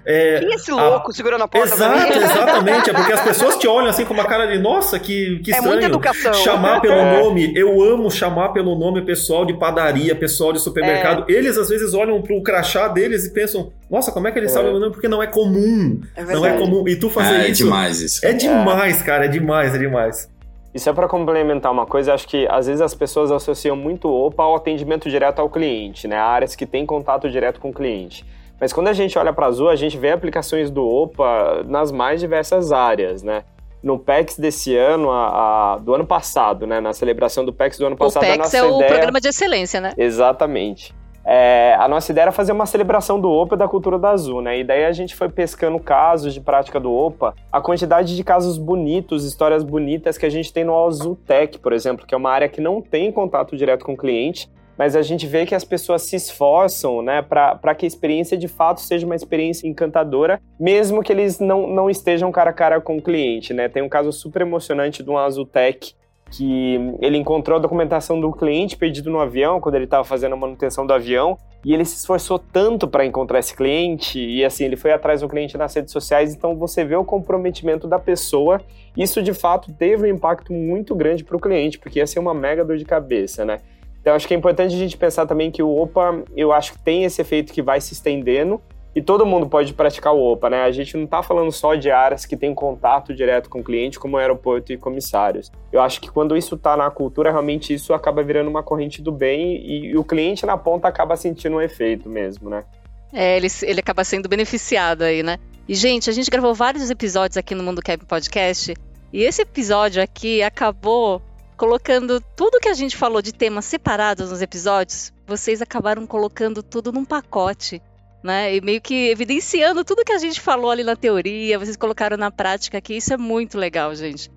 É, 0.06 0.38
Quem 0.38 0.52
é 0.52 0.54
esse 0.54 0.70
louco 0.70 1.10
a... 1.10 1.12
segurando 1.12 1.42
a 1.42 1.48
porta? 1.48 1.74
Exato, 1.74 2.18
exatamente. 2.18 2.90
É 2.90 2.92
porque 2.92 3.12
as 3.12 3.20
pessoas 3.20 3.56
te 3.56 3.66
olham 3.66 3.88
assim 3.88 4.04
com 4.04 4.14
uma 4.14 4.24
cara 4.24 4.46
de, 4.46 4.58
nossa, 4.58 4.98
que, 4.98 5.40
que 5.40 5.50
estranho. 5.50 5.66
É 5.66 5.72
muita 5.72 5.86
educação. 5.86 6.32
Chamar 6.34 6.80
pelo 6.80 6.94
é. 6.94 7.20
nome. 7.20 7.52
Eu 7.56 7.82
amo 7.82 8.10
chamar 8.10 8.50
pelo 8.50 8.78
nome 8.78 9.02
pessoal 9.02 9.44
de 9.44 9.54
padaria, 9.54 10.14
pessoal 10.14 10.52
de 10.52 10.60
supermercado. 10.60 11.24
É. 11.28 11.32
Eles, 11.32 11.58
às 11.58 11.68
vezes, 11.68 11.92
olham 11.94 12.22
pro 12.22 12.40
crachá 12.42 12.86
deles 12.86 13.26
e 13.26 13.32
pensam, 13.32 13.72
nossa, 13.90 14.12
como 14.12 14.28
é 14.28 14.32
que 14.32 14.38
eles 14.38 14.52
sabem 14.52 14.68
o 14.68 14.72
meu 14.72 14.80
nome? 14.80 14.92
Porque 14.92 15.08
não 15.08 15.20
é 15.20 15.26
comum. 15.26 16.00
não 16.16 16.46
é 16.46 16.56
comum. 16.56 16.86
E 16.86 16.94
tu 16.96 17.10
fazer 17.10 17.50
isso... 17.50 17.62
É 17.62 17.64
demais 17.64 18.00
isso. 18.00 18.26
É 18.26 18.32
demais, 18.32 19.02
cara. 19.02 19.24
É 19.24 19.28
demais, 19.28 19.74
é 19.74 19.78
demais. 19.78 20.28
Isso 20.72 20.88
é 20.88 20.92
para 20.92 21.09
complementar 21.09 21.72
uma 21.72 21.85
coisa, 21.85 22.14
acho 22.14 22.28
que 22.28 22.46
às 22.48 22.66
vezes 22.66 22.80
as 22.80 22.94
pessoas 22.94 23.33
associam 23.33 23.74
muito 23.74 24.09
o 24.09 24.26
OPA 24.26 24.44
ao 24.44 24.54
atendimento 24.54 25.11
direto 25.11 25.40
ao 25.40 25.50
cliente, 25.50 26.06
né? 26.06 26.16
Áreas 26.16 26.54
que 26.54 26.64
têm 26.64 26.87
contato 26.87 27.28
direto 27.28 27.59
com 27.59 27.70
o 27.70 27.72
cliente. 27.72 28.24
Mas 28.61 28.72
quando 28.72 28.88
a 28.88 28.92
gente 28.92 29.18
olha 29.18 29.33
para 29.33 29.46
a 29.46 29.48
Azul, 29.48 29.68
a 29.68 29.74
gente 29.74 29.96
vê 29.98 30.12
aplicações 30.12 30.70
do 30.70 30.87
OPA 30.87 31.64
nas 31.66 31.90
mais 31.90 32.20
diversas 32.20 32.70
áreas, 32.70 33.22
né? 33.22 33.42
No 33.83 33.98
PEX 33.98 34.38
desse 34.38 34.76
ano, 34.76 35.11
a, 35.11 35.72
a, 35.72 35.78
do 35.78 35.94
ano 35.94 36.06
passado, 36.06 36.66
né? 36.66 36.80
Na 36.80 36.92
celebração 36.92 37.44
do 37.44 37.52
PEX 37.52 37.78
do 37.78 37.87
ano 37.87 37.96
passado, 37.96 38.22
o 38.22 38.26
PEX 38.26 38.54
é 38.54 38.62
o 38.62 38.76
ideia... 38.76 38.92
programa 38.92 39.20
de 39.20 39.28
excelência, 39.28 39.80
né? 39.80 39.92
Exatamente. 39.96 40.94
É, 41.24 41.76
a 41.78 41.87
nossa 41.87 42.11
ideia 42.12 42.24
era 42.24 42.33
fazer 42.33 42.52
uma 42.52 42.66
celebração 42.66 43.20
do 43.20 43.30
OPA 43.30 43.56
da 43.56 43.68
cultura 43.68 43.98
da 43.98 44.11
Azul, 44.11 44.40
né? 44.40 44.59
E 44.59 44.64
daí 44.64 44.85
a 44.85 44.92
gente 44.92 45.14
foi 45.14 45.28
pescando 45.28 45.78
casos 45.78 46.33
de 46.33 46.40
prática 46.40 46.80
do 46.80 46.92
OPA, 46.92 47.35
a 47.52 47.61
quantidade 47.61 48.16
de 48.16 48.24
casos 48.24 48.56
bonitos, 48.59 49.24
histórias 49.24 49.62
bonitas 49.62 50.16
que 50.16 50.26
a 50.26 50.30
gente 50.30 50.52
tem 50.52 50.64
no 50.64 50.87
Azul 50.87 51.16
Tech, 51.26 51.59
por 51.59 51.72
exemplo, 51.72 52.06
que 52.06 52.14
é 52.14 52.18
uma 52.18 52.30
área 52.30 52.48
que 52.48 52.61
não 52.61 52.80
tem 52.80 53.12
contato 53.12 53.56
direto 53.56 53.85
com 53.85 53.92
o 53.92 53.96
cliente, 53.96 54.50
mas 54.80 54.96
a 54.96 55.02
gente 55.02 55.26
vê 55.26 55.44
que 55.44 55.54
as 55.54 55.62
pessoas 55.62 56.00
se 56.00 56.16
esforçam, 56.16 57.02
né, 57.02 57.20
para 57.20 57.74
que 57.74 57.85
a 57.85 57.87
experiência 57.87 58.35
de 58.35 58.48
fato 58.48 58.80
seja 58.80 59.04
uma 59.04 59.14
experiência 59.14 59.68
encantadora, 59.68 60.40
mesmo 60.59 61.02
que 61.02 61.12
eles 61.12 61.38
não, 61.38 61.66
não 61.66 61.90
estejam 61.90 62.33
cara 62.33 62.48
a 62.48 62.54
cara 62.54 62.80
com 62.80 62.96
o 62.96 63.02
cliente, 63.02 63.52
né? 63.52 63.68
Tem 63.68 63.83
um 63.83 63.90
caso 63.90 64.11
super 64.11 64.40
emocionante 64.40 65.02
de 65.02 65.11
um 65.11 65.18
Azul 65.18 65.44
Tech 65.44 65.94
que 66.30 66.76
ele 67.00 67.18
encontrou 67.18 67.58
a 67.58 67.60
documentação 67.60 68.20
do 68.20 68.30
cliente 68.32 68.76
perdido 68.76 69.10
no 69.10 69.18
avião, 69.18 69.60
quando 69.60 69.74
ele 69.74 69.84
estava 69.84 70.04
fazendo 70.04 70.34
a 70.34 70.36
manutenção 70.36 70.86
do 70.86 70.92
avião, 70.92 71.36
e 71.64 71.74
ele 71.74 71.84
se 71.84 71.96
esforçou 71.96 72.38
tanto 72.38 72.88
para 72.88 73.04
encontrar 73.04 73.40
esse 73.40 73.54
cliente, 73.54 74.18
e 74.18 74.44
assim, 74.44 74.64
ele 74.64 74.76
foi 74.76 74.92
atrás 74.92 75.20
do 75.20 75.28
cliente 75.28 75.58
nas 75.58 75.74
redes 75.74 75.92
sociais, 75.92 76.34
então 76.34 76.56
você 76.56 76.84
vê 76.84 76.96
o 76.96 77.04
comprometimento 77.04 77.86
da 77.86 77.98
pessoa. 77.98 78.60
Isso 78.96 79.22
de 79.22 79.34
fato 79.34 79.72
teve 79.72 80.04
um 80.04 80.14
impacto 80.14 80.52
muito 80.52 80.94
grande 80.94 81.24
para 81.24 81.36
o 81.36 81.40
cliente, 81.40 81.78
porque 81.78 81.98
ia 81.98 82.06
ser 82.06 82.18
uma 82.18 82.32
mega 82.32 82.64
dor 82.64 82.76
de 82.76 82.84
cabeça, 82.84 83.44
né? 83.44 83.58
Então 84.00 84.14
acho 84.14 84.26
que 84.26 84.32
é 84.32 84.36
importante 84.36 84.74
a 84.74 84.78
gente 84.78 84.96
pensar 84.96 85.26
também 85.26 85.50
que 85.50 85.62
o 85.62 85.76
OPA, 85.76 86.22
eu 86.34 86.52
acho 86.52 86.72
que 86.72 86.78
tem 86.78 87.04
esse 87.04 87.20
efeito 87.20 87.52
que 87.52 87.60
vai 87.60 87.80
se 87.80 87.92
estendendo, 87.92 88.60
e 88.94 89.00
todo 89.00 89.24
mundo 89.24 89.48
pode 89.48 89.72
praticar 89.72 90.12
o 90.12 90.33
OPA, 90.33 90.50
né? 90.50 90.62
A 90.62 90.70
gente 90.70 90.96
não 90.96 91.05
está 91.05 91.22
falando 91.22 91.53
só 91.53 91.74
de 91.74 91.90
áreas 91.90 92.26
que 92.26 92.37
têm 92.37 92.55
contato 92.55 93.14
direto 93.14 93.48
com 93.48 93.61
o 93.61 93.64
cliente, 93.64 93.98
como 93.98 94.16
aeroporto 94.16 94.72
e 94.72 94.76
comissários. 94.76 95.50
Eu 95.72 95.81
acho 95.81 96.00
que 96.00 96.11
quando 96.11 96.37
isso 96.37 96.57
está 96.57 96.76
na 96.76 96.90
cultura, 96.90 97.31
realmente 97.31 97.72
isso 97.72 97.94
acaba 97.94 98.22
virando 98.22 98.50
uma 98.50 98.62
corrente 98.62 99.00
do 99.00 99.12
bem 99.12 99.57
e, 99.57 99.87
e 99.87 99.96
o 99.96 100.05
cliente 100.05 100.44
na 100.44 100.57
ponta 100.57 100.88
acaba 100.88 101.16
sentindo 101.16 101.57
um 101.57 101.61
efeito 101.61 102.09
mesmo, 102.09 102.50
né? 102.50 102.64
É, 103.12 103.37
ele, 103.37 103.48
ele 103.62 103.81
acaba 103.81 104.05
sendo 104.05 104.29
beneficiado 104.29 105.03
aí, 105.03 105.22
né? 105.22 105.38
E, 105.68 105.74
gente, 105.74 106.11
a 106.11 106.12
gente 106.12 106.31
gravou 106.31 106.55
vários 106.55 106.90
episódios 106.90 107.37
aqui 107.37 107.55
no 107.55 107.62
Mundo 107.62 107.83
Cap 107.83 108.05
Podcast 108.05 108.74
e 109.12 109.22
esse 109.22 109.42
episódio 109.42 110.03
aqui 110.03 110.42
acabou 110.42 111.22
colocando 111.57 112.20
tudo 112.35 112.59
que 112.59 112.68
a 112.68 112.74
gente 112.74 112.96
falou 112.96 113.20
de 113.20 113.35
temas 113.35 113.66
separados 113.66 114.31
nos 114.31 114.40
episódios, 114.40 115.12
vocês 115.26 115.61
acabaram 115.61 116.07
colocando 116.07 116.62
tudo 116.62 116.90
num 116.90 117.05
pacote 117.05 117.83
né? 118.22 118.54
E 118.54 118.61
meio 118.61 118.80
que 118.80 119.09
evidenciando 119.09 119.85
tudo 119.85 120.04
que 120.04 120.12
a 120.12 120.18
gente 120.18 120.40
falou 120.40 120.70
ali 120.70 120.85
na 120.85 120.96
teoria, 120.96 121.59
vocês 121.59 121.76
colocaram 121.76 122.16
na 122.16 122.30
prática 122.30 122.78
aqui, 122.78 122.96
isso 122.96 123.12
é 123.12 123.16
muito 123.16 123.59
legal, 123.59 123.94
gente. 123.94 124.30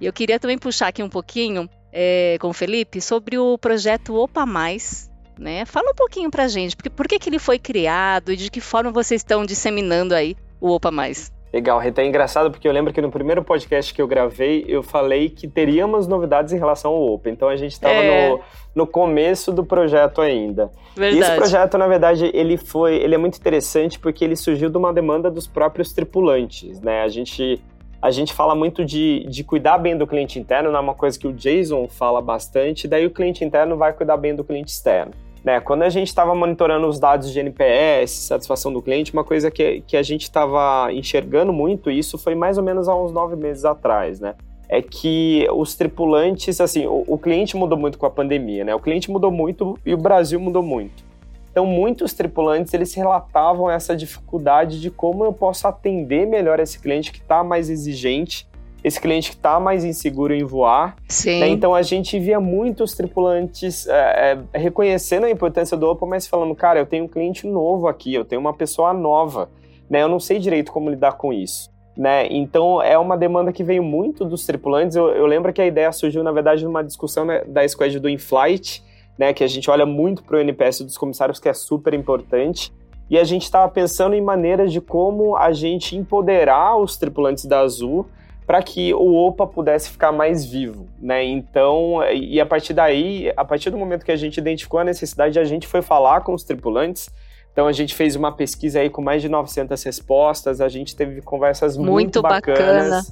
E 0.00 0.06
eu 0.06 0.12
queria 0.12 0.38
também 0.38 0.58
puxar 0.58 0.88
aqui 0.88 1.02
um 1.02 1.08
pouquinho 1.08 1.68
é, 1.92 2.36
com 2.40 2.48
o 2.48 2.52
Felipe 2.52 3.00
sobre 3.00 3.38
o 3.38 3.58
projeto 3.58 4.14
Opa 4.14 4.46
Mais, 4.46 5.10
né? 5.38 5.64
Fala 5.64 5.90
um 5.90 5.94
pouquinho 5.94 6.30
pra 6.30 6.48
gente, 6.48 6.76
porque 6.76 6.90
por 6.90 7.06
que, 7.06 7.18
que 7.18 7.28
ele 7.28 7.38
foi 7.38 7.58
criado 7.58 8.32
e 8.32 8.36
de 8.36 8.50
que 8.50 8.60
forma 8.60 8.90
vocês 8.90 9.20
estão 9.20 9.44
disseminando 9.44 10.14
aí 10.14 10.36
o 10.60 10.70
Opa 10.70 10.90
Mais? 10.90 11.32
Legal, 11.52 11.80
Rita, 11.80 12.00
é 12.00 12.06
engraçado 12.06 12.50
porque 12.50 12.68
eu 12.68 12.72
lembro 12.72 12.92
que 12.92 13.00
no 13.00 13.10
primeiro 13.10 13.42
podcast 13.42 13.92
que 13.92 14.00
eu 14.00 14.06
gravei, 14.06 14.64
eu 14.68 14.84
falei 14.84 15.28
que 15.28 15.48
teríamos 15.48 16.06
novidades 16.06 16.52
em 16.52 16.58
relação 16.58 16.92
ao 16.92 17.12
Open. 17.12 17.32
Então 17.32 17.48
a 17.48 17.56
gente 17.56 17.72
estava 17.72 17.94
é. 17.94 18.30
no, 18.30 18.40
no 18.74 18.86
começo 18.86 19.50
do 19.50 19.64
projeto 19.64 20.20
ainda. 20.20 20.70
Verdade. 20.94 21.16
E 21.16 21.20
esse 21.20 21.34
projeto, 21.34 21.76
na 21.76 21.88
verdade, 21.88 22.30
ele 22.32 22.56
foi, 22.56 22.96
ele 22.96 23.16
é 23.16 23.18
muito 23.18 23.36
interessante 23.36 23.98
porque 23.98 24.24
ele 24.24 24.36
surgiu 24.36 24.70
de 24.70 24.76
uma 24.76 24.92
demanda 24.92 25.28
dos 25.28 25.48
próprios 25.48 25.92
tripulantes, 25.92 26.80
né? 26.80 27.02
A 27.02 27.08
gente 27.08 27.60
a 28.02 28.10
gente 28.10 28.32
fala 28.32 28.54
muito 28.54 28.82
de, 28.82 29.26
de 29.28 29.44
cuidar 29.44 29.76
bem 29.76 29.94
do 29.94 30.06
cliente 30.06 30.38
interno, 30.38 30.74
é 30.74 30.80
uma 30.80 30.94
coisa 30.94 31.18
que 31.18 31.26
o 31.26 31.34
Jason 31.34 31.86
fala 31.86 32.22
bastante, 32.22 32.88
daí 32.88 33.04
o 33.04 33.10
cliente 33.10 33.44
interno 33.44 33.76
vai 33.76 33.92
cuidar 33.92 34.16
bem 34.16 34.34
do 34.34 34.42
cliente 34.42 34.72
externo. 34.72 35.12
Né, 35.42 35.58
quando 35.58 35.82
a 35.82 35.88
gente 35.88 36.08
estava 36.08 36.34
monitorando 36.34 36.86
os 36.86 36.98
dados 36.98 37.32
de 37.32 37.40
NPS, 37.40 38.10
satisfação 38.10 38.70
do 38.70 38.82
cliente, 38.82 39.12
uma 39.12 39.24
coisa 39.24 39.50
que, 39.50 39.82
que 39.86 39.96
a 39.96 40.02
gente 40.02 40.22
estava 40.22 40.92
enxergando 40.92 41.50
muito, 41.50 41.90
isso 41.90 42.18
foi 42.18 42.34
mais 42.34 42.58
ou 42.58 42.64
menos 42.64 42.88
há 42.88 42.94
uns 42.94 43.10
nove 43.10 43.36
meses 43.36 43.64
atrás, 43.64 44.20
né? 44.20 44.34
É 44.68 44.82
que 44.82 45.48
os 45.52 45.74
tripulantes, 45.74 46.60
assim, 46.60 46.86
o, 46.86 47.04
o 47.06 47.18
cliente 47.18 47.56
mudou 47.56 47.78
muito 47.78 47.98
com 47.98 48.04
a 48.04 48.10
pandemia, 48.10 48.64
né? 48.64 48.74
O 48.74 48.78
cliente 48.78 49.10
mudou 49.10 49.30
muito 49.30 49.78
e 49.84 49.94
o 49.94 49.96
Brasil 49.96 50.38
mudou 50.38 50.62
muito. 50.62 51.02
Então, 51.50 51.66
muitos 51.66 52.12
tripulantes 52.12 52.72
eles 52.74 52.94
relatavam 52.94 53.68
essa 53.70 53.96
dificuldade 53.96 54.80
de 54.80 54.90
como 54.90 55.24
eu 55.24 55.32
posso 55.32 55.66
atender 55.66 56.26
melhor 56.26 56.60
esse 56.60 56.78
cliente 56.78 57.10
que 57.10 57.18
está 57.18 57.42
mais 57.42 57.68
exigente 57.68 58.46
esse 58.82 59.00
cliente 59.00 59.30
que 59.30 59.36
está 59.36 59.60
mais 59.60 59.84
inseguro 59.84 60.34
em 60.34 60.44
voar. 60.44 60.96
Sim. 61.08 61.40
Né? 61.40 61.48
Então 61.48 61.74
a 61.74 61.82
gente 61.82 62.18
via 62.18 62.40
muitos 62.40 62.94
tripulantes 62.94 63.86
é, 63.86 64.38
é, 64.52 64.58
reconhecendo 64.58 65.24
a 65.24 65.30
importância 65.30 65.76
do 65.76 65.88
Opa, 65.88 66.06
mas 66.06 66.26
falando, 66.26 66.54
cara, 66.54 66.78
eu 66.80 66.86
tenho 66.86 67.04
um 67.04 67.08
cliente 67.08 67.46
novo 67.46 67.86
aqui, 67.86 68.14
eu 68.14 68.24
tenho 68.24 68.40
uma 68.40 68.54
pessoa 68.54 68.92
nova, 68.92 69.50
né? 69.88 70.02
Eu 70.02 70.08
não 70.08 70.20
sei 70.20 70.38
direito 70.38 70.72
como 70.72 70.90
lidar 70.90 71.12
com 71.12 71.32
isso. 71.32 71.70
Né? 71.96 72.28
Então 72.30 72.80
é 72.80 72.96
uma 72.96 73.16
demanda 73.16 73.52
que 73.52 73.62
veio 73.62 73.82
muito 73.82 74.24
dos 74.24 74.46
tripulantes. 74.46 74.96
Eu, 74.96 75.08
eu 75.10 75.26
lembro 75.26 75.52
que 75.52 75.60
a 75.60 75.66
ideia 75.66 75.92
surgiu, 75.92 76.22
na 76.22 76.32
verdade, 76.32 76.64
numa 76.64 76.82
discussão 76.82 77.24
né, 77.24 77.42
da 77.44 77.66
squad 77.68 77.98
do 77.98 78.08
InFlight, 78.08 78.82
né, 79.18 79.34
que 79.34 79.44
a 79.44 79.48
gente 79.48 79.70
olha 79.70 79.84
muito 79.84 80.22
para 80.24 80.38
o 80.38 80.40
NPS 80.40 80.80
dos 80.80 80.96
comissários, 80.96 81.38
que 81.38 81.48
é 81.48 81.52
super 81.52 81.92
importante. 81.92 82.72
E 83.10 83.18
a 83.18 83.24
gente 83.24 83.42
estava 83.42 83.68
pensando 83.70 84.14
em 84.14 84.20
maneiras 84.22 84.72
de 84.72 84.80
como 84.80 85.36
a 85.36 85.52
gente 85.52 85.96
empoderar 85.96 86.76
os 86.76 86.96
tripulantes 86.96 87.44
da 87.44 87.60
Azul 87.60 88.06
para 88.50 88.64
que 88.64 88.92
o 88.92 89.14
OPA 89.14 89.46
pudesse 89.46 89.88
ficar 89.90 90.10
mais 90.10 90.44
vivo, 90.44 90.88
né? 91.00 91.22
Então, 91.22 92.02
e 92.12 92.40
a 92.40 92.44
partir 92.44 92.74
daí, 92.74 93.32
a 93.36 93.44
partir 93.44 93.70
do 93.70 93.78
momento 93.78 94.04
que 94.04 94.10
a 94.10 94.16
gente 94.16 94.38
identificou 94.38 94.80
a 94.80 94.82
necessidade, 94.82 95.38
a 95.38 95.44
gente 95.44 95.68
foi 95.68 95.82
falar 95.82 96.22
com 96.22 96.34
os 96.34 96.42
tripulantes. 96.42 97.08
Então, 97.52 97.68
a 97.68 97.72
gente 97.72 97.94
fez 97.94 98.16
uma 98.16 98.32
pesquisa 98.32 98.80
aí 98.80 98.90
com 98.90 99.00
mais 99.00 99.22
de 99.22 99.28
900 99.28 99.80
respostas, 99.84 100.60
a 100.60 100.68
gente 100.68 100.96
teve 100.96 101.22
conversas 101.22 101.76
muito, 101.76 101.92
muito 101.92 102.22
bacanas 102.22 102.56
bacana. 102.56 103.02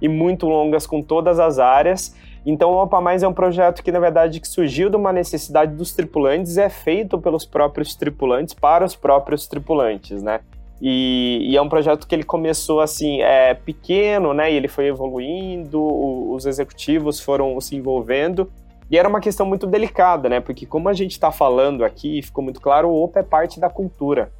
e 0.00 0.08
muito 0.08 0.46
longas 0.46 0.86
com 0.86 1.02
todas 1.02 1.38
as 1.38 1.58
áreas. 1.58 2.16
Então, 2.46 2.70
o 2.70 2.82
Opa 2.82 2.98
Mais 2.98 3.22
é 3.22 3.28
um 3.28 3.34
projeto 3.34 3.82
que, 3.82 3.92
na 3.92 4.00
verdade, 4.00 4.40
que 4.40 4.48
surgiu 4.48 4.88
de 4.88 4.96
uma 4.96 5.12
necessidade 5.12 5.76
dos 5.76 5.92
tripulantes, 5.92 6.56
é 6.56 6.70
feito 6.70 7.18
pelos 7.18 7.44
próprios 7.44 7.94
tripulantes 7.94 8.54
para 8.54 8.86
os 8.86 8.96
próprios 8.96 9.46
tripulantes, 9.46 10.22
né? 10.22 10.40
E, 10.80 11.48
e, 11.50 11.56
é 11.56 11.62
um 11.62 11.68
projeto 11.68 12.06
que 12.06 12.14
ele 12.14 12.22
começou 12.22 12.80
assim, 12.80 13.20
é 13.20 13.52
pequeno, 13.52 14.32
né? 14.32 14.52
E 14.52 14.54
ele 14.54 14.68
foi 14.68 14.86
evoluindo, 14.86 15.80
o, 15.80 16.32
os 16.34 16.46
executivos 16.46 17.18
foram 17.18 17.60
se 17.60 17.74
envolvendo. 17.74 18.50
E 18.90 18.96
era 18.96 19.08
uma 19.08 19.20
questão 19.20 19.44
muito 19.44 19.66
delicada, 19.66 20.28
né? 20.28 20.40
Porque 20.40 20.64
como 20.64 20.88
a 20.88 20.92
gente 20.92 21.12
está 21.12 21.32
falando 21.32 21.84
aqui, 21.84 22.22
ficou 22.22 22.42
muito 22.42 22.60
claro, 22.60 22.88
o 22.88 23.04
OPA 23.04 23.20
é 23.20 23.22
parte 23.22 23.58
da 23.58 23.68
cultura. 23.68 24.30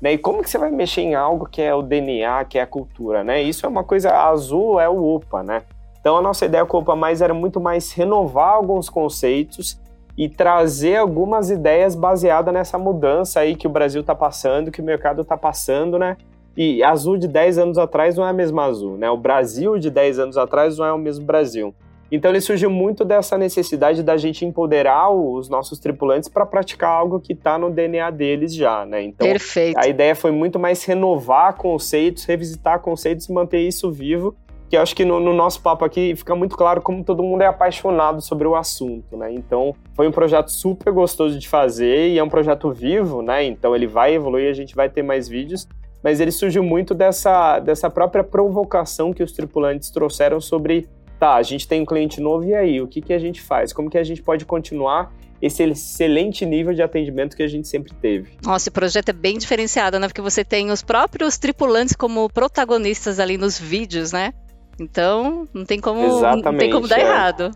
Né? 0.00 0.12
E 0.12 0.18
como 0.18 0.42
que 0.42 0.50
você 0.50 0.58
vai 0.58 0.70
mexer 0.70 1.00
em 1.00 1.14
algo 1.14 1.46
que 1.46 1.62
é 1.62 1.74
o 1.74 1.82
DNA, 1.82 2.44
que 2.44 2.58
é 2.58 2.62
a 2.62 2.66
cultura, 2.66 3.24
né? 3.24 3.42
Isso 3.42 3.64
é 3.64 3.68
uma 3.68 3.82
coisa 3.82 4.12
azul, 4.12 4.78
é 4.78 4.88
o 4.88 5.02
OPA, 5.02 5.42
né? 5.42 5.62
Então 5.98 6.16
a 6.16 6.22
nossa 6.22 6.44
ideia 6.44 6.64
com 6.66 6.76
o 6.76 6.80
OPA 6.80 6.94
Mais 6.94 7.22
era 7.22 7.32
muito 7.32 7.58
mais 7.58 7.92
renovar 7.92 8.50
alguns 8.50 8.90
conceitos 8.90 9.80
e 10.16 10.28
trazer 10.28 10.96
algumas 10.96 11.50
ideias 11.50 11.94
baseadas 11.94 12.52
nessa 12.52 12.78
mudança 12.78 13.40
aí 13.40 13.54
que 13.54 13.66
o 13.66 13.70
Brasil 13.70 14.00
está 14.00 14.14
passando, 14.14 14.70
que 14.70 14.80
o 14.80 14.84
mercado 14.84 15.22
está 15.22 15.36
passando, 15.36 15.98
né? 15.98 16.16
E 16.56 16.82
azul 16.82 17.18
de 17.18 17.28
10 17.28 17.58
anos 17.58 17.78
atrás 17.78 18.16
não 18.16 18.26
é 18.26 18.30
a 18.30 18.32
mesma 18.32 18.64
azul, 18.64 18.96
né? 18.96 19.10
O 19.10 19.16
Brasil 19.16 19.78
de 19.78 19.90
10 19.90 20.18
anos 20.18 20.38
atrás 20.38 20.78
não 20.78 20.86
é 20.86 20.92
o 20.92 20.98
mesmo 20.98 21.26
Brasil. 21.26 21.74
Então 22.10 22.30
ele 22.30 22.40
surgiu 22.40 22.70
muito 22.70 23.04
dessa 23.04 23.36
necessidade 23.36 24.02
da 24.02 24.16
gente 24.16 24.44
empoderar 24.44 25.10
os 25.10 25.48
nossos 25.48 25.78
tripulantes 25.78 26.28
para 26.28 26.46
praticar 26.46 26.90
algo 26.90 27.20
que 27.20 27.32
está 27.32 27.58
no 27.58 27.68
DNA 27.68 28.10
deles 28.10 28.54
já, 28.54 28.86
né? 28.86 29.02
Então 29.02 29.26
Perfeito. 29.26 29.76
a 29.78 29.88
ideia 29.88 30.14
foi 30.14 30.30
muito 30.30 30.58
mais 30.58 30.84
renovar 30.84 31.54
conceitos, 31.56 32.24
revisitar 32.24 32.80
conceitos 32.80 33.28
e 33.28 33.32
manter 33.32 33.60
isso 33.60 33.90
vivo 33.90 34.36
que 34.68 34.76
acho 34.76 34.94
que 34.96 35.04
no, 35.04 35.20
no, 35.20 35.32
nosso 35.32 35.60
papo 35.60 35.84
aqui 35.84 36.14
fica 36.16 36.34
muito 36.34 36.56
claro 36.56 36.82
como 36.82 37.04
todo 37.04 37.22
mundo 37.22 37.42
é 37.42 37.46
apaixonado 37.46 38.20
sobre 38.20 38.48
o 38.48 38.56
assunto, 38.56 39.16
né? 39.16 39.32
Então, 39.32 39.74
foi 39.94 40.08
um 40.08 40.12
projeto 40.12 40.50
super 40.50 40.92
gostoso 40.92 41.38
de 41.38 41.48
fazer 41.48 42.08
e 42.08 42.18
é 42.18 42.22
um 42.22 42.28
projeto 42.28 42.72
vivo, 42.72 43.22
né? 43.22 43.44
Então, 43.44 43.74
ele 43.76 43.86
vai 43.86 44.14
evoluir, 44.14 44.50
a 44.50 44.54
gente 44.54 44.74
vai 44.74 44.88
ter 44.88 45.02
mais 45.02 45.28
vídeos, 45.28 45.68
mas 46.02 46.20
ele 46.20 46.32
surgiu 46.32 46.62
muito 46.62 46.94
dessa, 46.94 47.60
dessa 47.60 47.88
própria 47.88 48.24
provocação 48.24 49.12
que 49.12 49.22
os 49.22 49.32
tripulantes 49.32 49.90
trouxeram 49.90 50.40
sobre, 50.40 50.88
tá, 51.18 51.34
a 51.36 51.42
gente 51.42 51.68
tem 51.68 51.82
um 51.82 51.86
cliente 51.86 52.20
novo 52.20 52.44
e 52.44 52.54
aí, 52.54 52.80
o 52.80 52.88
que, 52.88 53.00
que 53.00 53.12
a 53.12 53.18
gente 53.18 53.40
faz? 53.40 53.72
Como 53.72 53.88
que 53.88 53.98
a 53.98 54.04
gente 54.04 54.22
pode 54.22 54.44
continuar 54.44 55.12
esse 55.40 55.62
excelente 55.62 56.46
nível 56.46 56.72
de 56.72 56.82
atendimento 56.82 57.36
que 57.36 57.42
a 57.42 57.48
gente 57.48 57.68
sempre 57.68 57.92
teve. 57.92 58.30
Nossa, 58.42 58.64
esse 58.64 58.70
projeto 58.70 59.10
é 59.10 59.12
bem 59.12 59.36
diferenciado, 59.36 59.98
né? 59.98 60.08
Porque 60.08 60.22
você 60.22 60.42
tem 60.42 60.70
os 60.70 60.82
próprios 60.82 61.36
tripulantes 61.36 61.94
como 61.94 62.26
protagonistas 62.30 63.20
ali 63.20 63.36
nos 63.36 63.58
vídeos, 63.58 64.12
né? 64.12 64.32
Então, 64.78 65.48
não 65.54 65.64
tem 65.64 65.80
como, 65.80 66.04
Exatamente, 66.04 66.44
não 66.44 66.58
tem 66.58 66.70
como 66.70 66.86
dar 66.86 66.98
é. 66.98 67.02
errado. 67.02 67.50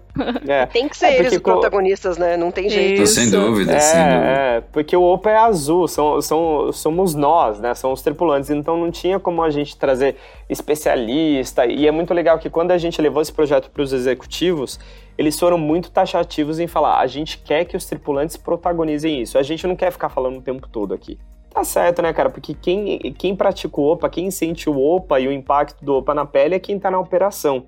É. 0.48 0.64
Tem 0.72 0.88
que 0.88 0.96
ser 0.96 1.06
é 1.06 1.18
eles 1.18 1.32
os 1.34 1.38
protagonistas, 1.38 2.16
né? 2.16 2.34
Não 2.34 2.50
tem 2.50 2.70
jeito. 2.70 3.02
Isso. 3.02 3.14
Sem 3.14 3.30
dúvida, 3.30 3.74
é, 3.74 3.80
sem 3.80 4.02
dúvida. 4.02 4.24
É, 4.24 4.60
porque 4.72 4.96
o 4.96 5.02
Opa 5.02 5.30
é 5.30 5.36
azul, 5.36 5.86
são, 5.86 6.20
são, 6.22 6.72
somos 6.72 7.14
nós, 7.14 7.60
né? 7.60 7.74
São 7.74 7.92
os 7.92 8.00
tripulantes. 8.00 8.48
Então 8.48 8.76
não 8.78 8.90
tinha 8.90 9.20
como 9.20 9.42
a 9.42 9.50
gente 9.50 9.76
trazer 9.76 10.16
especialista. 10.48 11.66
E 11.66 11.86
é 11.86 11.90
muito 11.90 12.14
legal 12.14 12.38
que 12.38 12.48
quando 12.48 12.70
a 12.70 12.78
gente 12.78 13.00
levou 13.02 13.20
esse 13.20 13.32
projeto 13.32 13.70
para 13.70 13.82
os 13.82 13.92
executivos, 13.92 14.80
eles 15.18 15.38
foram 15.38 15.58
muito 15.58 15.90
taxativos 15.90 16.58
em 16.58 16.66
falar: 16.66 17.00
a 17.00 17.06
gente 17.06 17.36
quer 17.38 17.66
que 17.66 17.76
os 17.76 17.84
tripulantes 17.84 18.38
protagonizem 18.38 19.20
isso. 19.20 19.36
A 19.36 19.42
gente 19.42 19.66
não 19.66 19.76
quer 19.76 19.92
ficar 19.92 20.08
falando 20.08 20.38
o 20.38 20.42
tempo 20.42 20.66
todo 20.68 20.94
aqui. 20.94 21.18
Tá 21.52 21.64
certo, 21.64 22.00
né, 22.00 22.12
cara? 22.12 22.30
Porque 22.30 22.54
quem, 22.54 22.98
quem 23.18 23.34
pratica 23.34 23.80
o 23.80 23.92
OPA, 23.92 24.08
quem 24.08 24.30
sente 24.30 24.70
o 24.70 24.78
OPA 24.78 25.18
e 25.18 25.26
o 25.26 25.32
impacto 25.32 25.84
do 25.84 25.94
OPA 25.94 26.14
na 26.14 26.24
pele 26.24 26.54
é 26.54 26.58
quem 26.60 26.78
tá 26.78 26.90
na 26.90 26.98
operação. 26.98 27.66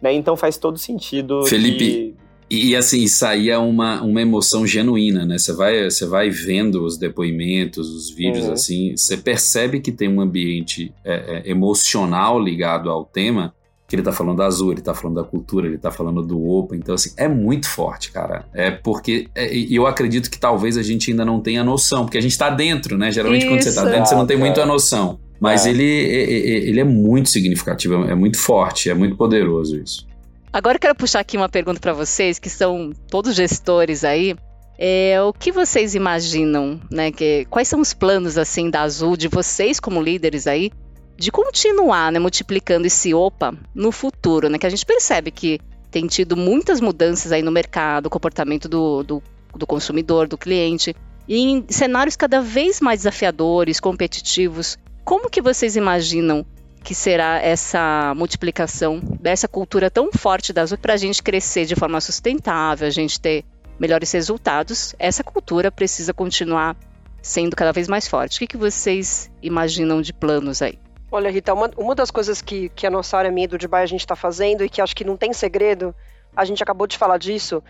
Né? 0.00 0.12
Então 0.12 0.36
faz 0.36 0.56
todo 0.56 0.78
sentido. 0.78 1.44
Felipe, 1.44 2.14
que... 2.48 2.56
e 2.56 2.76
assim, 2.76 3.02
isso 3.02 3.26
aí 3.26 3.50
é 3.50 3.58
uma, 3.58 4.02
uma 4.02 4.22
emoção 4.22 4.64
genuína, 4.64 5.26
né? 5.26 5.36
Você 5.36 5.52
vai, 5.52 5.90
você 5.90 6.06
vai 6.06 6.30
vendo 6.30 6.84
os 6.84 6.96
depoimentos, 6.96 7.88
os 7.90 8.10
vídeos, 8.10 8.46
uhum. 8.46 8.52
assim, 8.52 8.96
você 8.96 9.16
percebe 9.16 9.80
que 9.80 9.90
tem 9.90 10.08
um 10.08 10.20
ambiente 10.20 10.92
é, 11.04 11.42
é, 11.44 11.50
emocional 11.50 12.40
ligado 12.40 12.88
ao 12.88 13.04
tema 13.04 13.52
que 13.86 13.94
ele 13.96 14.02
tá 14.02 14.12
falando 14.12 14.38
da 14.38 14.46
azul, 14.46 14.72
ele 14.72 14.80
tá 14.80 14.94
falando 14.94 15.16
da 15.16 15.24
cultura, 15.24 15.66
ele 15.66 15.78
tá 15.78 15.90
falando 15.90 16.22
do 16.22 16.42
opa, 16.42 16.74
então 16.74 16.94
assim, 16.94 17.12
é 17.16 17.28
muito 17.28 17.68
forte, 17.68 18.10
cara. 18.10 18.46
É 18.54 18.70
porque 18.70 19.28
é, 19.34 19.54
eu 19.54 19.86
acredito 19.86 20.30
que 20.30 20.38
talvez 20.38 20.76
a 20.78 20.82
gente 20.82 21.10
ainda 21.10 21.24
não 21.24 21.40
tenha 21.40 21.62
noção, 21.62 22.04
porque 22.04 22.18
a 22.18 22.22
gente 22.22 22.36
tá 22.36 22.48
dentro, 22.48 22.96
né? 22.96 23.12
Geralmente 23.12 23.42
Isso. 23.42 23.50
quando 23.50 23.62
você 23.62 23.74
tá 23.74 23.84
dentro, 23.84 24.06
você 24.06 24.14
não 24.14 24.26
tem 24.26 24.36
muito 24.36 24.60
a 24.60 24.66
noção. 24.66 25.18
Mas 25.38 25.66
é. 25.66 25.70
Ele, 25.70 25.84
ele 25.84 26.80
é 26.80 26.84
muito 26.84 27.28
significativo, 27.28 28.04
é 28.04 28.14
muito 28.14 28.38
forte, 28.38 28.88
é 28.88 28.94
muito 28.94 29.16
poderoso 29.16 29.76
isso. 29.76 30.06
Agora 30.52 30.76
eu 30.76 30.80
quero 30.80 30.94
puxar 30.94 31.20
aqui 31.20 31.36
uma 31.36 31.48
pergunta 31.48 31.80
para 31.80 31.92
vocês, 31.92 32.38
que 32.38 32.48
são 32.48 32.92
todos 33.10 33.34
gestores 33.34 34.04
aí. 34.04 34.36
É, 34.78 35.20
o 35.20 35.32
que 35.32 35.52
vocês 35.52 35.94
imaginam, 35.94 36.80
né? 36.90 37.12
Que, 37.12 37.44
quais 37.50 37.68
são 37.68 37.80
os 37.80 37.92
planos 37.92 38.38
assim 38.38 38.70
da 38.70 38.82
Azul, 38.82 39.16
de 39.16 39.28
vocês 39.28 39.78
como 39.78 40.00
líderes 40.00 40.46
aí, 40.46 40.70
de 41.16 41.30
continuar 41.30 42.10
né, 42.10 42.18
multiplicando 42.18 42.86
esse 42.86 43.14
OPA 43.14 43.54
no 43.74 43.92
futuro, 43.92 44.48
né? 44.48 44.58
Que 44.58 44.66
a 44.66 44.70
gente 44.70 44.84
percebe 44.84 45.30
que 45.30 45.60
tem 45.90 46.06
tido 46.06 46.36
muitas 46.36 46.80
mudanças 46.80 47.30
aí 47.30 47.42
no 47.42 47.52
mercado, 47.52 48.10
comportamento 48.10 48.68
do, 48.68 49.02
do, 49.04 49.22
do 49.56 49.66
consumidor, 49.66 50.26
do 50.26 50.36
cliente, 50.36 50.94
e 51.28 51.38
em 51.38 51.64
cenários 51.68 52.16
cada 52.16 52.40
vez 52.40 52.80
mais 52.80 53.00
desafiadores, 53.00 53.80
competitivos. 53.80 54.76
Como 55.04 55.30
que 55.30 55.40
vocês 55.40 55.76
imaginam 55.76 56.44
que 56.82 56.94
será 56.94 57.40
essa 57.40 58.12
multiplicação 58.16 59.00
dessa 59.20 59.48
cultura 59.48 59.90
tão 59.90 60.10
forte 60.12 60.52
da 60.52 60.62
Azul 60.62 60.78
para 60.78 60.94
a 60.94 60.98
gente 60.98 61.22
crescer 61.22 61.64
de 61.64 61.74
forma 61.74 62.00
sustentável, 62.00 62.86
a 62.86 62.90
gente 62.90 63.20
ter 63.20 63.44
melhores 63.78 64.10
resultados? 64.12 64.94
Essa 64.98 65.24
cultura 65.24 65.70
precisa 65.70 66.12
continuar 66.12 66.76
sendo 67.22 67.56
cada 67.56 67.72
vez 67.72 67.88
mais 67.88 68.06
forte. 68.06 68.36
O 68.36 68.38
que, 68.40 68.48
que 68.48 68.56
vocês 68.56 69.30
imaginam 69.42 70.02
de 70.02 70.12
planos 70.12 70.60
aí? 70.60 70.78
Olha, 71.14 71.30
Rita, 71.30 71.54
uma, 71.54 71.70
uma 71.76 71.94
das 71.94 72.10
coisas 72.10 72.42
que, 72.42 72.68
que 72.70 72.84
a 72.84 72.90
nossa 72.90 73.16
área 73.16 73.30
minha 73.30 73.46
do 73.46 73.56
Dubai 73.56 73.84
a 73.84 73.86
gente 73.86 74.00
está 74.00 74.16
fazendo 74.16 74.64
e 74.64 74.68
que 74.68 74.82
acho 74.82 74.96
que 74.96 75.04
não 75.04 75.16
tem 75.16 75.32
segredo, 75.32 75.94
a 76.34 76.44
gente 76.44 76.60
acabou 76.60 76.88
de 76.88 76.98
falar 76.98 77.18
disso, 77.18 77.62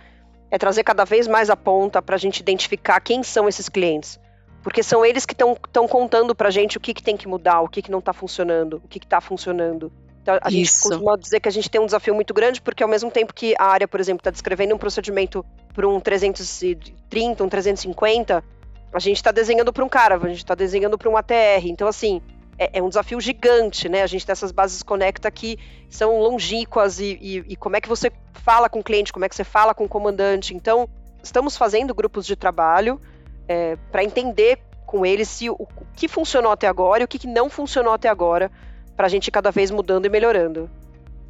é 0.50 0.56
trazer 0.56 0.82
cada 0.82 1.04
vez 1.04 1.28
mais 1.28 1.50
a 1.50 1.56
ponta 1.56 2.00
para 2.00 2.14
a 2.14 2.18
gente 2.18 2.40
identificar 2.40 2.98
quem 3.00 3.22
são 3.22 3.46
esses 3.46 3.68
clientes. 3.68 4.18
Porque 4.62 4.82
são 4.82 5.04
eles 5.04 5.26
que 5.26 5.34
estão 5.34 5.86
contando 5.86 6.34
para 6.34 6.48
a 6.48 6.50
gente 6.50 6.78
o 6.78 6.80
que, 6.80 6.94
que 6.94 7.02
tem 7.02 7.18
que 7.18 7.28
mudar, 7.28 7.60
o 7.60 7.68
que, 7.68 7.82
que 7.82 7.90
não 7.90 7.98
está 7.98 8.14
funcionando, 8.14 8.80
o 8.82 8.88
que 8.88 8.96
está 8.96 9.20
funcionando. 9.20 9.92
Então, 10.22 10.38
a 10.40 10.48
Isso. 10.48 10.54
gente 10.56 10.88
costuma 10.88 11.16
dizer 11.18 11.40
que 11.40 11.48
a 11.50 11.52
gente 11.52 11.68
tem 11.68 11.78
um 11.78 11.84
desafio 11.84 12.14
muito 12.14 12.32
grande, 12.32 12.62
porque 12.62 12.82
ao 12.82 12.88
mesmo 12.88 13.10
tempo 13.10 13.34
que 13.34 13.54
a 13.58 13.66
área, 13.66 13.86
por 13.86 14.00
exemplo, 14.00 14.20
está 14.20 14.30
descrevendo 14.30 14.74
um 14.74 14.78
procedimento 14.78 15.44
para 15.74 15.86
um 15.86 16.00
330, 16.00 17.44
um 17.44 17.48
350, 17.50 18.42
a 18.90 18.98
gente 18.98 19.16
está 19.16 19.30
desenhando 19.30 19.70
para 19.70 19.84
um 19.84 19.88
cara, 19.88 20.16
a 20.16 20.28
gente 20.28 20.38
está 20.38 20.54
desenhando 20.54 20.96
para 20.96 21.10
um 21.10 21.16
ATR. 21.18 21.66
Então, 21.66 21.86
assim, 21.86 22.22
é, 22.58 22.78
é, 22.78 22.82
um 22.82 22.88
desafio 22.88 23.20
gigante, 23.20 23.88
né? 23.88 24.02
A 24.02 24.06
gente 24.06 24.24
tem 24.24 24.32
essas 24.32 24.52
bases 24.52 24.82
Conecta 24.82 25.30
que 25.30 25.58
são 25.88 26.18
longínquas 26.20 27.00
e, 27.00 27.18
e, 27.20 27.44
e 27.48 27.56
como 27.56 27.76
é 27.76 27.80
que 27.80 27.88
você 27.88 28.12
fala 28.32 28.68
com 28.68 28.80
o 28.80 28.84
cliente, 28.84 29.12
como 29.12 29.24
é 29.24 29.28
que 29.28 29.34
você 29.34 29.44
fala 29.44 29.74
com 29.74 29.84
o 29.84 29.88
comandante. 29.88 30.54
Então, 30.54 30.88
estamos 31.22 31.56
fazendo 31.56 31.94
grupos 31.94 32.26
de 32.26 32.36
trabalho 32.36 33.00
é, 33.48 33.76
para 33.90 34.04
entender 34.04 34.58
com 34.86 35.04
eles 35.04 35.28
se 35.28 35.50
o, 35.50 35.54
o, 35.54 35.66
que 35.94 36.06
funcionou 36.06 36.52
até 36.52 36.68
agora 36.68 37.02
e 37.02 37.04
o 37.04 37.08
que, 37.08 37.18
que 37.18 37.26
não 37.26 37.50
funcionou 37.50 37.92
até 37.92 38.08
agora, 38.08 38.50
para 38.96 39.06
a 39.06 39.08
gente 39.08 39.28
ir 39.28 39.30
cada 39.30 39.50
vez 39.50 39.70
mudando 39.70 40.06
e 40.06 40.08
melhorando. 40.08 40.70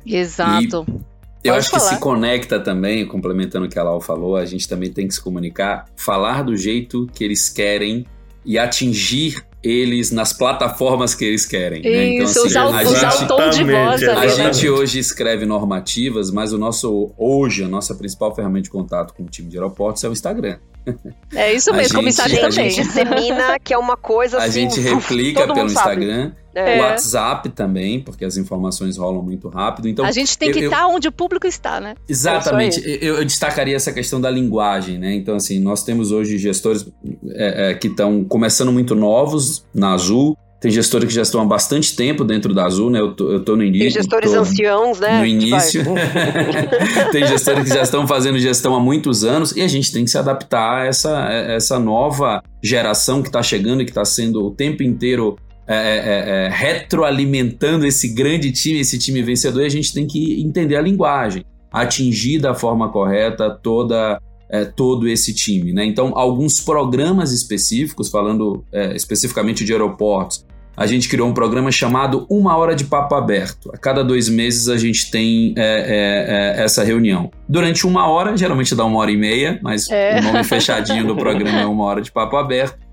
Exato. 0.04 0.84
E 1.42 1.48
eu 1.48 1.54
acho 1.54 1.70
falar. 1.70 1.88
que 1.88 1.94
se 1.94 2.00
conecta 2.00 2.60
também, 2.60 3.06
complementando 3.06 3.66
o 3.66 3.68
que 3.68 3.78
a 3.78 3.82
Lau 3.82 4.00
falou, 4.00 4.36
a 4.36 4.44
gente 4.44 4.68
também 4.68 4.90
tem 4.90 5.06
que 5.06 5.14
se 5.14 5.20
comunicar, 5.20 5.86
falar 5.96 6.42
do 6.42 6.56
jeito 6.56 7.06
que 7.12 7.22
eles 7.22 7.48
querem 7.48 8.06
e 8.44 8.58
atingir 8.58 9.44
eles 9.64 10.10
nas 10.10 10.32
plataformas 10.32 11.14
que 11.14 11.24
eles 11.24 11.46
querem. 11.46 11.80
Isso, 11.80 11.88
né? 11.88 12.06
então, 12.06 12.26
assim, 12.26 12.40
usar, 12.40 12.62
a 12.62 12.82
usar 12.82 13.10
gente, 13.10 13.24
o 13.24 13.26
tom 13.26 13.50
de 13.50 13.64
voz. 13.64 14.02
A 14.02 14.26
gente 14.28 14.68
hoje 14.68 14.98
escreve 14.98 15.46
normativas, 15.46 16.30
mas 16.30 16.52
o 16.52 16.58
nosso 16.58 17.12
hoje 17.16 17.64
a 17.64 17.68
nossa 17.68 17.94
principal 17.94 18.34
ferramenta 18.34 18.64
de 18.64 18.70
contato 18.70 19.14
com 19.14 19.22
o 19.22 19.26
time 19.26 19.48
de 19.48 19.56
aeroportos 19.56 20.04
é 20.04 20.08
o 20.08 20.12
Instagram. 20.12 20.58
É 21.34 21.54
isso 21.54 21.72
mesmo, 21.72 21.98
comissário 21.98 22.34
também. 22.36 22.66
A 22.66 22.68
gente 22.68 22.82
dissemina 22.82 23.58
que 23.58 23.72
é 23.72 23.78
uma 23.78 23.96
coisa 23.96 24.36
assim. 24.36 24.46
A 24.46 24.50
gente 24.50 24.80
replica 24.80 25.52
pelo 25.52 25.66
Instagram. 25.66 26.32
É. 26.54 26.80
WhatsApp 26.80 27.48
também, 27.50 28.00
porque 28.00 28.24
as 28.24 28.36
informações 28.36 28.96
rolam 28.96 29.22
muito 29.22 29.48
rápido. 29.48 29.88
Então, 29.88 30.04
a 30.04 30.12
gente 30.12 30.38
tem 30.38 30.52
que 30.52 30.60
eu, 30.60 30.64
estar 30.64 30.82
tá 30.82 30.86
onde 30.86 31.08
o 31.08 31.12
público 31.12 31.46
está, 31.46 31.80
né? 31.80 31.94
Exatamente. 32.08 32.80
É 32.80 32.98
eu, 33.00 33.16
eu, 33.16 33.24
destacaria 33.24 33.74
essa 33.74 33.92
questão 33.92 34.20
da 34.20 34.30
linguagem, 34.30 34.98
né? 34.98 35.14
Então, 35.14 35.34
assim, 35.36 35.58
nós 35.58 35.82
temos 35.82 36.12
hoje 36.12 36.38
gestores 36.38 36.86
é, 37.30 37.70
é, 37.70 37.74
que 37.74 37.88
estão 37.88 38.24
começando 38.24 38.72
muito 38.72 38.94
novos 38.94 39.64
na 39.74 39.92
Azul, 39.92 40.36
tem 40.64 40.70
gestores 40.70 41.08
que 41.08 41.14
já 41.14 41.20
estão 41.20 41.42
há 41.42 41.44
bastante 41.44 41.94
tempo 41.94 42.24
dentro 42.24 42.54
da 42.54 42.64
Azul, 42.64 42.88
né? 42.88 42.98
Eu 42.98 43.12
tô, 43.12 43.30
eu 43.30 43.44
tô 43.44 43.54
no 43.54 43.62
início. 43.62 43.86
Tem 43.86 43.90
gestores 43.90 44.32
tô 44.32 44.40
anciãos, 44.40 44.98
né? 44.98 45.18
No 45.18 45.26
início. 45.26 45.84
tem 47.12 47.26
gestores 47.26 47.64
que 47.64 47.68
já 47.68 47.82
estão 47.82 48.06
fazendo 48.06 48.38
gestão 48.38 48.74
há 48.74 48.80
muitos 48.80 49.24
anos 49.24 49.54
e 49.54 49.60
a 49.60 49.68
gente 49.68 49.92
tem 49.92 50.04
que 50.04 50.10
se 50.10 50.16
adaptar 50.16 50.78
a 50.78 50.86
essa, 50.86 51.30
essa 51.30 51.78
nova 51.78 52.42
geração 52.62 53.20
que 53.20 53.28
está 53.28 53.42
chegando 53.42 53.82
e 53.82 53.84
que 53.84 53.90
está 53.90 54.06
sendo 54.06 54.42
o 54.42 54.50
tempo 54.52 54.82
inteiro 54.82 55.36
é, 55.66 55.74
é, 55.74 55.78
é, 55.78 56.46
é, 56.46 56.48
retroalimentando 56.50 57.86
esse 57.86 58.08
grande 58.08 58.52
time, 58.52 58.80
esse 58.80 58.98
time 58.98 59.22
vencedor, 59.22 59.62
e 59.62 59.66
a 59.66 59.70
gente 59.70 59.92
tem 59.92 60.06
que 60.06 60.40
entender 60.42 60.76
a 60.76 60.80
linguagem, 60.80 61.44
atingir 61.72 62.38
da 62.38 62.54
forma 62.54 62.90
correta 62.90 63.50
toda 63.50 64.20
é, 64.50 64.64
todo 64.64 65.08
esse 65.08 65.34
time. 65.34 65.72
Né? 65.72 65.84
Então, 65.84 66.12
alguns 66.16 66.60
programas 66.60 67.32
específicos, 67.32 68.10
falando 68.10 68.64
especificamente 68.94 69.64
de 69.64 69.72
aeroportos, 69.72 70.44
a 70.76 70.86
gente 70.86 71.08
criou 71.08 71.28
um 71.28 71.32
programa 71.32 71.70
chamado 71.70 72.26
Uma 72.28 72.56
Hora 72.56 72.74
de 72.74 72.84
Papo 72.84 73.14
Aberto. 73.14 73.70
A 73.72 73.78
cada 73.78 74.02
dois 74.02 74.28
meses 74.28 74.68
a 74.68 74.76
gente 74.76 75.10
tem 75.10 75.54
é, 75.56 75.62
é, 75.62 76.60
é, 76.60 76.64
essa 76.64 76.82
reunião. 76.82 77.30
Durante 77.48 77.86
uma 77.86 78.08
hora, 78.08 78.36
geralmente 78.36 78.74
dá 78.74 78.84
uma 78.84 78.98
hora 78.98 79.10
e 79.10 79.16
meia, 79.16 79.58
mas 79.62 79.88
é. 79.88 80.18
o 80.18 80.22
nome 80.22 80.42
fechadinho 80.44 81.06
do 81.06 81.16
programa 81.16 81.60
é 81.60 81.66
Uma 81.66 81.84
Hora 81.84 82.02
de 82.02 82.10
Papo 82.10 82.36
Aberto. 82.36 82.83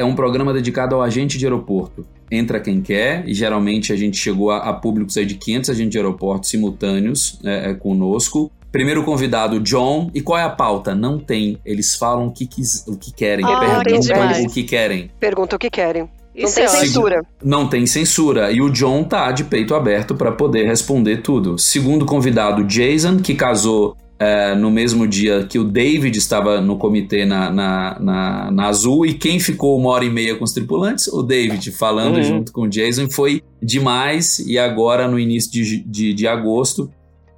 É 0.00 0.04
um 0.04 0.14
programa 0.14 0.50
dedicado 0.50 0.94
ao 0.94 1.02
agente 1.02 1.36
de 1.36 1.44
aeroporto. 1.44 2.06
Entra 2.30 2.58
quem 2.58 2.80
quer, 2.80 3.22
e 3.28 3.34
geralmente 3.34 3.92
a 3.92 3.96
gente 3.96 4.16
chegou 4.16 4.50
a, 4.50 4.56
a 4.56 4.72
públicos 4.72 5.14
aí 5.18 5.26
de 5.26 5.34
500 5.34 5.68
agentes 5.68 5.92
de 5.92 5.98
aeroporto 5.98 6.46
simultâneos 6.46 7.38
é, 7.44 7.68
é, 7.68 7.74
conosco. 7.74 8.50
Primeiro 8.72 9.04
convidado, 9.04 9.60
John. 9.60 10.10
E 10.14 10.22
qual 10.22 10.38
é 10.38 10.42
a 10.42 10.48
pauta? 10.48 10.94
Não 10.94 11.18
tem. 11.18 11.58
Eles 11.66 11.96
falam 11.96 12.28
o 12.28 12.32
que, 12.32 12.46
quis, 12.46 12.82
o 12.88 12.96
que 12.96 13.12
querem. 13.12 13.44
Ah, 13.44 13.82
perguntam 13.84 14.42
o 14.42 14.50
que 14.50 14.62
querem. 14.62 15.10
Pergunta 15.20 15.56
o 15.56 15.58
que 15.58 15.68
querem. 15.68 16.08
Não 16.34 16.44
Isso 16.46 16.54
tem 16.54 16.64
é 16.64 16.68
censura. 16.68 17.22
Não 17.44 17.68
tem 17.68 17.86
censura. 17.86 18.50
E 18.50 18.62
o 18.62 18.70
John 18.70 19.04
tá 19.04 19.30
de 19.32 19.44
peito 19.44 19.74
aberto 19.74 20.14
para 20.14 20.32
poder 20.32 20.64
responder 20.64 21.18
tudo. 21.18 21.58
Segundo 21.58 22.06
convidado, 22.06 22.64
Jason, 22.64 23.18
que 23.18 23.34
casou 23.34 23.94
é, 24.20 24.54
no 24.54 24.70
mesmo 24.70 25.08
dia 25.08 25.46
que 25.46 25.58
o 25.58 25.64
David 25.64 26.18
estava 26.18 26.60
no 26.60 26.76
comitê 26.76 27.24
na, 27.24 27.50
na, 27.50 27.98
na, 27.98 28.50
na, 28.50 28.66
Azul. 28.66 29.06
E 29.06 29.14
quem 29.14 29.40
ficou 29.40 29.78
uma 29.78 29.88
hora 29.88 30.04
e 30.04 30.10
meia 30.10 30.36
com 30.36 30.44
os 30.44 30.52
tripulantes? 30.52 31.08
O 31.08 31.22
David, 31.22 31.72
falando 31.72 32.16
uhum. 32.16 32.22
junto 32.22 32.52
com 32.52 32.62
o 32.62 32.68
Jason. 32.68 33.08
Foi 33.08 33.42
demais. 33.62 34.38
E 34.40 34.58
agora, 34.58 35.08
no 35.08 35.18
início 35.18 35.50
de, 35.50 35.82
de, 35.82 36.12
de 36.12 36.28
agosto, 36.28 36.90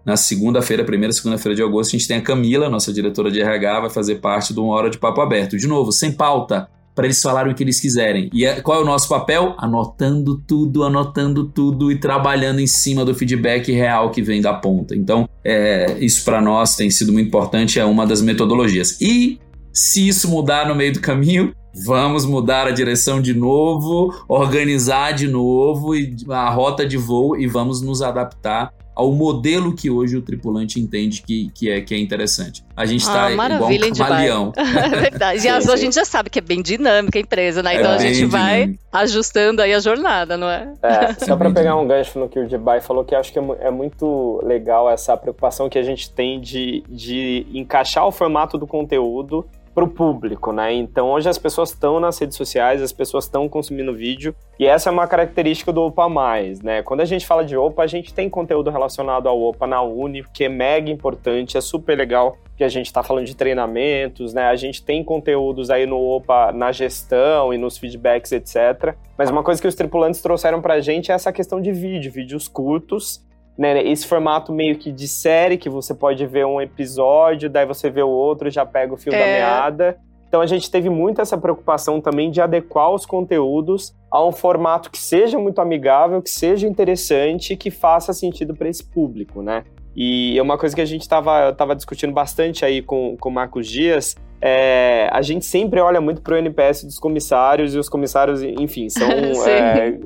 na 0.05 0.17
segunda-feira, 0.17 0.83
primeira 0.83 1.13
segunda-feira 1.13 1.55
de 1.55 1.63
agosto, 1.63 1.95
a 1.95 1.99
gente 1.99 2.09
tem 2.09 2.17
a 2.17 2.21
Camila, 2.21 2.69
nossa 2.69 2.93
diretora 2.93 3.31
de 3.31 3.41
RH, 3.41 3.81
vai 3.81 3.91
fazer 3.91 4.17
parte 4.17 4.53
de 4.53 4.59
uma 4.59 4.75
hora 4.75 4.91
de 4.91 4.99
papo 4.99 5.21
aberto. 5.21 5.57
De 5.57 5.69
novo, 5.69 5.93
sem 5.93 6.11
pauta 6.11 6.69
para 6.95 7.07
eles 7.07 7.21
falarem 7.21 7.53
o 7.53 7.55
que 7.55 7.63
eles 7.63 7.81
quiserem. 7.81 8.31
E 8.33 8.45
é, 8.45 8.61
qual 8.61 8.81
é 8.81 8.83
o 8.83 8.85
nosso 8.85 9.09
papel? 9.09 9.55
Anotando 9.59 10.39
tudo, 10.47 10.85
anotando 10.85 11.49
tudo 11.49 11.91
e 11.91 11.99
trabalhando 11.99 12.61
em 12.61 12.67
cima 12.67 13.05
do 13.05 13.15
feedback 13.15 13.73
real 13.73 14.11
que 14.11 14.23
vem 14.23 14.41
da 14.41 14.53
ponta. 14.55 14.95
Então, 14.95 15.29
é, 15.45 15.97
isso 16.01 16.25
para 16.25 16.41
nós 16.41 16.77
tem 16.77 16.91
sido 16.91 17.13
muito 17.13 17.29
importante, 17.29 17.79
é 17.79 17.85
uma 17.85 18.07
das 18.07 18.21
metodologias. 18.21 19.01
E 19.01 19.39
se 19.73 20.07
isso 20.07 20.29
mudar 20.29 20.69
no 20.69 20.75
meio 20.75 20.93
do 20.93 21.01
caminho, 21.01 21.55
vamos 21.85 22.27
mudar 22.27 22.67
a 22.67 22.71
direção 22.71 23.21
de 23.21 23.33
novo, 23.33 24.15
organizar 24.29 25.13
de 25.13 25.27
novo 25.27 25.93
a 26.29 26.51
rota 26.51 26.87
de 26.87 26.99
voo 26.99 27.37
e 27.37 27.47
vamos 27.47 27.81
nos 27.81 28.03
adaptar 28.03 28.73
ao 28.95 29.11
modelo 29.13 29.75
que 29.75 29.91
hoje 29.91 30.17
o 30.17 30.23
tripulante 30.23 30.79
entende 30.79 31.23
que, 31.23 31.51
que, 31.55 31.71
é, 31.71 31.81
que 31.81 31.95
é 31.95 31.99
interessante. 31.99 32.65
A 32.77 32.85
gente 32.85 33.01
está 33.01 33.27
ah, 33.27 33.33
igual 33.33 33.71
um 33.71 33.93
camaleão. 33.95 34.53
é 34.57 34.89
verdade. 34.89 35.47
E 35.47 35.49
a 35.49 35.57
a 35.57 35.77
gente 35.77 35.95
já 35.95 36.05
sabe 36.05 36.29
que 36.29 36.39
é 36.39 36.43
bem 36.43 36.61
dinâmica 36.61 37.19
a 37.19 37.23
empresa, 37.23 37.63
né? 37.63 37.75
Então 37.77 37.93
é 37.93 37.95
a 37.95 37.99
gente 37.99 38.25
vai 38.27 38.61
dinâmico. 38.61 38.85
ajustando 38.93 39.63
aí 39.63 39.73
a 39.73 39.81
jornada, 39.81 40.37
não 40.37 40.49
é? 40.49 40.75
é 40.83 41.15
só 41.25 41.37
para 41.37 41.51
pegar 41.51 41.77
um 41.77 41.87
gancho 41.87 42.19
no 42.19 42.29
que 42.29 42.39
o 42.39 42.49
Dubai 42.49 42.81
falou, 42.81 43.05
que 43.05 43.15
acho 43.15 43.33
que 43.33 43.39
é, 43.39 43.43
é 43.61 43.71
muito 43.71 44.41
legal 44.45 44.91
essa 44.91 45.17
preocupação 45.17 45.69
que 45.69 45.79
a 45.79 45.83
gente 45.83 46.11
tem 46.11 46.41
de, 46.41 46.85
de 46.89 47.47
encaixar 47.55 48.07
o 48.07 48.13
formato 48.13 48.59
do 48.59 48.67
conteúdo 48.67 49.47
para 49.75 49.85
o 49.85 49.89
público, 49.89 50.53
né? 50.53 50.73
Então 50.73 51.11
hoje 51.11 51.29
as 51.29 51.39
pessoas 51.39 51.71
estão 51.71 51.99
nas 51.99 52.19
redes 52.19 52.37
sociais, 52.37 52.83
as 52.83 52.93
pessoas 52.93 53.25
estão 53.25 53.49
consumindo 53.49 53.95
vídeo 53.95 54.35
e 54.59 54.67
essa 54.67 54.91
é 54.91 54.93
uma 54.93 55.07
característica 55.07 55.73
do 55.73 55.83
Opa 55.83 56.09
Mais, 56.09 56.61
né? 56.61 56.83
Quando 56.83 57.01
a 57.01 57.05
gente 57.05 57.27
fala 57.27 57.45
de 57.45 57.57
Opa, 57.57 57.83
a 57.83 57.87
gente 57.87 58.13
tem 58.13 58.29
conteúdo 58.29 58.71
relacionado 58.71 59.29
ao 59.29 59.41
Opa 59.41 59.67
na 59.67 59.83
Uni, 59.83 60.25
que 60.33 60.45
é 60.45 60.49
mega 60.49 60.91
importante, 60.91 61.57
é 61.57 61.61
super 61.61 61.97
legal 61.97 62.37
que 62.57 62.65
a 62.65 62.69
gente 62.69 62.87
está 62.87 63.03
falando 63.03 63.27
de 63.27 63.35
treinamentos, 63.35 64.35
né? 64.35 64.45
A 64.45 64.57
gente 64.57 64.85
tem 64.85 65.03
conteúdos 65.03 65.71
aí 65.71 65.87
no 65.87 65.99
Opa 65.99 66.53
na 66.53 66.71
gestão 66.71 67.53
e 67.53 67.59
nos 67.59 67.79
feedbacks, 67.79 68.31
etc. 68.33 68.95
Mas 69.17 69.31
uma 69.31 69.43
coisa 69.43 69.61
que 69.61 69.67
os 69.67 69.75
tripulantes 69.75 70.21
trouxeram 70.21 70.61
para 70.61 70.75
a 70.75 70.81
gente 70.81 71.11
é 71.11 71.15
essa 71.15 71.33
questão 71.33 71.61
de 71.61 71.73
vídeo, 71.73 72.13
vídeos 72.13 72.47
curtos 72.47 73.25
né, 73.57 73.83
esse 73.83 74.07
formato 74.07 74.53
meio 74.53 74.77
que 74.79 74.91
de 74.91 75.07
série, 75.07 75.57
que 75.57 75.69
você 75.69 75.95
pode 75.95 76.25
ver 76.27 76.47
um 76.47 76.61
episódio, 76.61 77.51
daí 77.51 77.67
você 77.67 77.91
vê 77.91 78.03
o 78.03 78.09
outro, 78.09 78.51
já 78.51 78.65
pega 78.65 78.95
o 78.95 78.97
fio 78.97 79.15
é. 79.15 79.19
da 79.19 79.25
meada. 79.25 79.99
Então 80.27 80.41
a 80.41 80.47
gente 80.47 80.71
teve 80.71 80.89
muito 80.89 81.21
essa 81.21 81.37
preocupação 81.37 82.01
também 82.01 82.31
de 82.31 82.41
adequar 82.41 82.91
os 82.91 83.05
conteúdos 83.05 83.95
a 84.11 84.25
um 84.25 84.33
formato 84.33 84.91
que 84.91 84.99
seja 84.99 85.39
muito 85.39 85.61
amigável, 85.61 86.23
que 86.23 86.31
seja 86.31 86.67
interessante, 86.67 87.55
que 87.55 87.71
faça 87.71 88.15
sentido 88.15 88.55
para 88.55 88.69
esse 88.69 88.83
público, 88.83 89.43
né? 89.43 89.65
E 89.95 90.39
é 90.39 90.43
uma 90.43 90.57
coisa 90.57 90.75
que 90.75 90.81
a 90.81 90.87
gente 90.87 91.03
estava 91.03 91.53
tava 91.53 91.77
discutindo 91.77 92.15
bastante 92.15 92.65
aí 92.65 92.81
com, 92.81 93.15
com 93.21 93.29
o 93.29 93.33
Marcos 93.33 93.69
Dias, 93.69 94.17
é, 94.45 95.09
a 95.13 95.23
gente 95.23 95.47
sempre 95.47 95.79
olha 95.79 96.01
muito 96.01 96.21
para 96.21 96.35
o 96.35 96.37
NPS 96.37 96.83
dos 96.83 96.99
comissários, 96.99 97.77
e 97.77 97.79
os 97.79 97.89
comissários, 97.89 98.43
enfim, 98.43 98.89
são 98.89 99.09
é, 99.47 99.97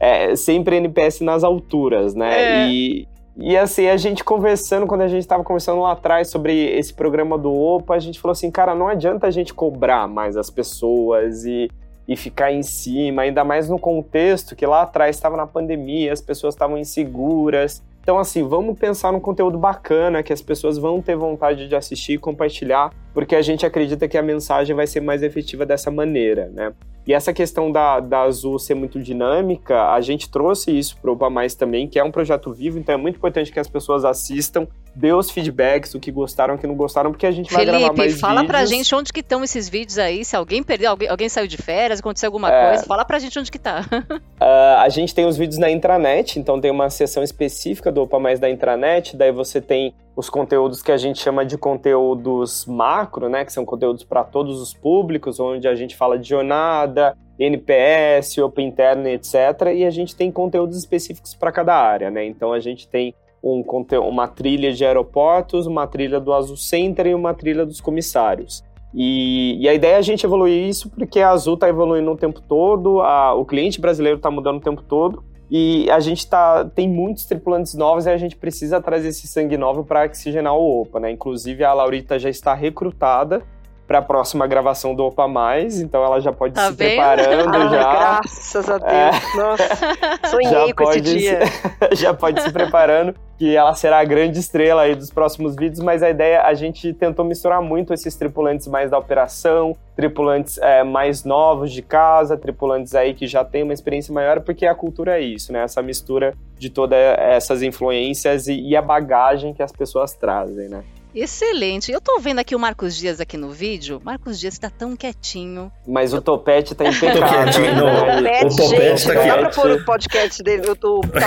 é, 0.00 0.34
sempre 0.34 0.76
NPS 0.76 1.20
nas 1.20 1.44
alturas, 1.44 2.14
né? 2.14 2.64
É. 2.64 2.68
E, 2.68 3.06
e 3.36 3.56
assim, 3.56 3.86
a 3.86 3.96
gente 3.98 4.24
conversando, 4.24 4.86
quando 4.86 5.02
a 5.02 5.08
gente 5.08 5.20
estava 5.20 5.44
conversando 5.44 5.82
lá 5.82 5.92
atrás 5.92 6.28
sobre 6.28 6.52
esse 6.76 6.92
programa 6.92 7.36
do 7.36 7.52
OPA, 7.52 7.94
a 7.94 7.98
gente 7.98 8.18
falou 8.18 8.32
assim, 8.32 8.50
cara, 8.50 8.74
não 8.74 8.88
adianta 8.88 9.26
a 9.26 9.30
gente 9.30 9.52
cobrar 9.52 10.08
mais 10.08 10.38
as 10.38 10.48
pessoas 10.48 11.44
e, 11.44 11.70
e 12.08 12.16
ficar 12.16 12.50
em 12.50 12.62
cima, 12.62 13.22
ainda 13.22 13.44
mais 13.44 13.68
no 13.68 13.78
contexto 13.78 14.56
que 14.56 14.64
lá 14.64 14.82
atrás 14.82 15.16
estava 15.16 15.36
na 15.36 15.46
pandemia, 15.46 16.12
as 16.12 16.22
pessoas 16.22 16.54
estavam 16.54 16.78
inseguras. 16.78 17.82
Então, 18.02 18.18
assim, 18.18 18.42
vamos 18.42 18.78
pensar 18.78 19.12
num 19.12 19.20
conteúdo 19.20 19.58
bacana 19.58 20.22
que 20.22 20.32
as 20.32 20.40
pessoas 20.40 20.78
vão 20.78 21.02
ter 21.02 21.14
vontade 21.14 21.68
de 21.68 21.76
assistir 21.76 22.14
e 22.14 22.18
compartilhar 22.18 22.90
porque 23.14 23.34
a 23.36 23.42
gente 23.42 23.64
acredita 23.66 24.06
que 24.08 24.16
a 24.18 24.22
mensagem 24.22 24.74
vai 24.74 24.86
ser 24.86 25.00
mais 25.00 25.22
efetiva 25.22 25.64
dessa 25.66 25.90
maneira, 25.90 26.50
né? 26.52 26.72
E 27.06 27.14
essa 27.14 27.32
questão 27.32 27.72
da, 27.72 27.98
da 27.98 28.20
Azul 28.22 28.58
ser 28.58 28.74
muito 28.74 29.00
dinâmica, 29.00 29.90
a 29.92 30.00
gente 30.00 30.30
trouxe 30.30 30.70
isso 30.76 30.96
para 31.00 31.10
o 31.10 31.14
Opa 31.14 31.30
Mais 31.30 31.54
também, 31.54 31.88
que 31.88 31.98
é 31.98 32.04
um 32.04 32.10
projeto 32.10 32.52
vivo, 32.52 32.78
então 32.78 32.94
é 32.94 32.98
muito 32.98 33.16
importante 33.16 33.50
que 33.50 33.58
as 33.58 33.66
pessoas 33.66 34.04
assistam, 34.04 34.66
dê 34.94 35.12
os 35.12 35.30
feedbacks, 35.30 35.94
o 35.94 35.98
que 35.98 36.10
gostaram, 36.12 36.54
o 36.54 36.58
que 36.58 36.66
não 36.66 36.74
gostaram, 36.74 37.10
porque 37.10 37.26
a 37.26 37.30
gente 37.30 37.52
vai 37.52 37.64
Felipe, 37.64 37.78
gravar 37.84 37.96
mais 37.96 38.20
fala 38.20 38.40
vídeos. 38.42 38.50
pra 38.50 38.64
gente 38.66 38.94
onde 38.94 39.12
que 39.12 39.20
estão 39.20 39.42
esses 39.42 39.68
vídeos 39.68 39.98
aí, 39.98 40.24
se 40.24 40.36
alguém 40.36 40.62
perdeu, 40.62 40.90
alguém, 40.90 41.08
alguém 41.08 41.28
saiu 41.28 41.46
de 41.46 41.56
férias, 41.56 42.00
aconteceu 42.00 42.28
alguma 42.28 42.52
É. 42.52 42.68
coisa, 42.68 42.84
fala 42.86 43.04
pra 43.04 43.18
gente 43.18 43.36
onde 43.38 43.50
que 43.50 43.58
tá. 43.58 43.80
Ah, 44.38 44.82
a 44.82 44.88
gente 44.88 45.14
tem 45.14 45.26
os 45.26 45.36
vídeos 45.36 45.58
na 45.58 45.70
intranet, 45.70 46.38
então 46.38 46.60
tem 46.60 46.70
uma 46.70 46.88
seção 46.90 47.22
específica 47.22 47.90
do 47.92 48.02
Opa 48.02 48.18
Mais 48.18 48.38
da 48.40 48.48
intranet, 48.48 49.16
daí 49.16 49.30
você 49.32 49.60
tem 49.60 49.94
os 50.20 50.28
conteúdos 50.30 50.82
que 50.82 50.92
a 50.92 50.96
gente 50.96 51.18
chama 51.18 51.44
de 51.44 51.56
conteúdos 51.56 52.66
macro, 52.66 53.28
né, 53.28 53.44
que 53.44 53.52
são 53.52 53.64
conteúdos 53.64 54.04
para 54.04 54.22
todos 54.22 54.60
os 54.60 54.74
públicos, 54.74 55.40
onde 55.40 55.66
a 55.66 55.74
gente 55.74 55.96
fala 55.96 56.18
de 56.18 56.28
jornada, 56.28 57.16
NPS, 57.38 58.38
Open 58.38 58.68
Interno, 58.68 59.08
etc. 59.08 59.34
E 59.74 59.84
a 59.84 59.90
gente 59.90 60.14
tem 60.14 60.30
conteúdos 60.30 60.76
específicos 60.76 61.34
para 61.34 61.50
cada 61.50 61.74
área, 61.74 62.10
né? 62.10 62.24
Então 62.26 62.52
a 62.52 62.60
gente 62.60 62.86
tem 62.86 63.14
um, 63.42 63.64
uma 64.06 64.28
trilha 64.28 64.72
de 64.72 64.84
aeroportos, 64.84 65.66
uma 65.66 65.86
trilha 65.86 66.20
do 66.20 66.34
Azul 66.34 66.56
Center 66.56 67.06
e 67.06 67.14
uma 67.14 67.32
trilha 67.32 67.64
dos 67.64 67.80
comissários. 67.80 68.62
E, 68.94 69.56
e 69.58 69.68
a 69.68 69.72
ideia 69.72 69.94
é 69.94 69.98
a 69.98 70.02
gente 70.02 70.26
evoluir 70.26 70.68
isso 70.68 70.90
porque 70.90 71.20
a 71.20 71.30
Azul 71.30 71.54
está 71.54 71.68
evoluindo 71.68 72.10
o 72.10 72.16
tempo 72.16 72.42
todo, 72.42 73.00
a- 73.00 73.32
o 73.34 73.44
cliente 73.46 73.80
brasileiro 73.80 74.18
está 74.18 74.30
mudando 74.30 74.58
o 74.58 74.60
tempo 74.60 74.82
todo 74.82 75.24
e 75.50 75.90
a 75.90 75.98
gente 75.98 76.28
tá, 76.28 76.64
tem 76.64 76.88
muitos 76.88 77.24
tripulantes 77.24 77.74
novos 77.74 78.06
e 78.06 78.10
a 78.10 78.16
gente 78.16 78.36
precisa 78.36 78.80
trazer 78.80 79.08
esse 79.08 79.26
sangue 79.26 79.56
novo 79.56 79.84
para 79.84 80.04
oxigenar 80.04 80.54
o 80.54 80.82
OPA, 80.82 81.00
né? 81.00 81.10
Inclusive 81.10 81.64
a 81.64 81.72
Laurita 81.72 82.18
já 82.18 82.30
está 82.30 82.54
recrutada 82.54 83.42
para 83.90 83.98
a 83.98 84.02
próxima 84.02 84.46
gravação 84.46 84.94
do 84.94 85.04
Opa 85.04 85.26
Mais, 85.26 85.80
então 85.80 86.04
ela 86.04 86.20
já 86.20 86.30
pode 86.30 86.54
Tá 86.54 86.66
se 86.70 86.74
vendo? 86.74 86.90
preparando 86.90 87.56
Ai, 87.56 87.68
já. 87.70 87.92
graças 87.92 88.70
a 88.70 88.78
Deus. 88.78 89.34
Nossa, 89.34 90.28
sonhei 90.30 90.72
com 90.72 90.84
esse 90.84 91.00
pode 91.00 91.00
dia. 91.00 91.40
Se, 91.44 91.96
já 92.00 92.14
pode 92.14 92.40
se 92.40 92.52
preparando 92.52 93.16
que 93.36 93.56
ela 93.56 93.74
será 93.74 93.98
a 93.98 94.04
grande 94.04 94.38
estrela 94.38 94.82
aí 94.82 94.94
dos 94.94 95.10
próximos 95.10 95.56
vídeos, 95.56 95.80
mas 95.80 96.04
a 96.04 96.10
ideia, 96.10 96.42
a 96.42 96.54
gente 96.54 96.92
tentou 96.92 97.24
misturar 97.24 97.60
muito 97.60 97.92
esses 97.92 98.14
tripulantes 98.14 98.68
mais 98.68 98.92
da 98.92 98.98
operação, 98.98 99.76
tripulantes 99.96 100.56
é, 100.58 100.84
mais 100.84 101.24
novos 101.24 101.72
de 101.72 101.82
casa, 101.82 102.36
tripulantes 102.36 102.94
aí 102.94 103.12
que 103.12 103.26
já 103.26 103.44
têm 103.44 103.64
uma 103.64 103.72
experiência 103.72 104.14
maior, 104.14 104.38
porque 104.38 104.66
a 104.66 104.74
cultura 104.74 105.18
é 105.18 105.20
isso, 105.20 105.52
né? 105.52 105.64
Essa 105.64 105.82
mistura 105.82 106.32
de 106.56 106.70
todas 106.70 106.96
essas 107.18 107.60
influências 107.60 108.46
e, 108.46 108.52
e 108.60 108.76
a 108.76 108.82
bagagem 108.82 109.52
que 109.52 109.64
as 109.64 109.72
pessoas 109.72 110.14
trazem, 110.14 110.68
né? 110.68 110.84
Excelente. 111.14 111.90
Eu 111.90 112.00
tô 112.00 112.18
vendo 112.20 112.38
aqui 112.38 112.54
o 112.54 112.58
Marcos 112.58 112.96
Dias 112.96 113.20
aqui 113.20 113.36
no 113.36 113.50
vídeo. 113.50 114.00
Marcos 114.04 114.38
Dias 114.38 114.58
tá 114.58 114.70
tão 114.70 114.96
quietinho. 114.96 115.70
Mas 115.86 116.12
o 116.14 116.20
topete 116.20 116.74
tá 116.74 116.84
Tô 116.90 116.90
impecável. 116.90 117.28
quietinho, 117.28 117.74
não. 117.76 118.20
né? 118.20 118.40
O 118.44 118.56
Topete 118.56 119.06
tá 119.06 119.14
não 119.14 119.26
dá 119.26 119.38
pra 119.38 119.48
pôr 119.50 119.70
o 119.72 119.84
podcast 119.84 120.42
dele. 120.42 120.62
Eu 120.66 120.76
tô, 120.76 121.00
tá, 121.00 121.26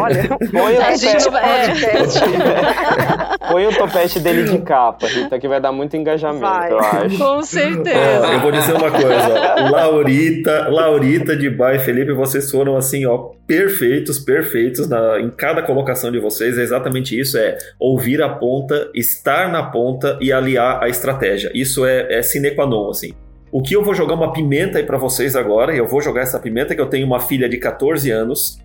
olha, 0.00 0.28
Põe 0.52 0.76
o 0.76 0.82
A 0.82 0.96
gente 0.96 1.24
topete- 1.24 1.30
vai- 1.30 1.66
podcast. 1.66 2.20
Põe 3.50 3.66
o 3.66 3.76
topete 3.76 4.20
dele 4.20 4.44
de 4.44 4.58
capa, 4.58 5.06
Rita, 5.06 5.38
que 5.38 5.48
vai 5.48 5.60
dar 5.60 5.72
muito 5.72 5.96
engajamento, 5.96 6.40
Vai. 6.40 6.72
eu 6.72 6.78
acho. 6.78 7.18
Com 7.18 7.42
certeza. 7.42 8.26
Ó, 8.28 8.32
eu 8.32 8.40
vou 8.40 8.52
dizer 8.52 8.72
uma 8.74 8.90
coisa. 8.90 9.70
Laurita, 9.70 10.68
Laurita 10.70 11.36
de 11.36 11.50
Bai 11.50 11.78
Felipe, 11.78 12.12
vocês 12.12 12.50
foram 12.50 12.76
assim, 12.76 13.04
ó, 13.06 13.30
perfeitos, 13.46 14.18
perfeitos 14.18 14.88
na, 14.88 15.20
em 15.20 15.30
cada 15.30 15.62
colocação 15.62 16.10
de 16.10 16.18
vocês. 16.18 16.56
É 16.56 16.62
exatamente 16.62 17.18
isso, 17.18 17.36
é 17.36 17.58
ouvir 17.78 18.22
a 18.22 18.28
ponta, 18.30 18.90
estar 18.94 19.23
na 19.24 19.62
ponta 19.62 20.18
e 20.20 20.32
aliar 20.32 20.82
a 20.82 20.88
estratégia. 20.88 21.50
Isso 21.54 21.86
é, 21.86 22.18
é 22.18 22.22
sine 22.22 22.50
qua 22.50 22.66
non, 22.66 22.90
assim. 22.90 23.12
O 23.50 23.62
que 23.62 23.74
eu 23.74 23.82
vou 23.82 23.94
jogar 23.94 24.14
uma 24.14 24.32
pimenta 24.32 24.78
aí 24.78 24.84
pra 24.84 24.98
vocês 24.98 25.34
agora, 25.36 25.74
eu 25.74 25.86
vou 25.86 26.00
jogar 26.00 26.22
essa 26.22 26.38
pimenta 26.38 26.74
que 26.74 26.80
eu 26.80 26.86
tenho 26.86 27.06
uma 27.06 27.20
filha 27.20 27.48
de 27.48 27.56
14 27.56 28.10
anos. 28.10 28.58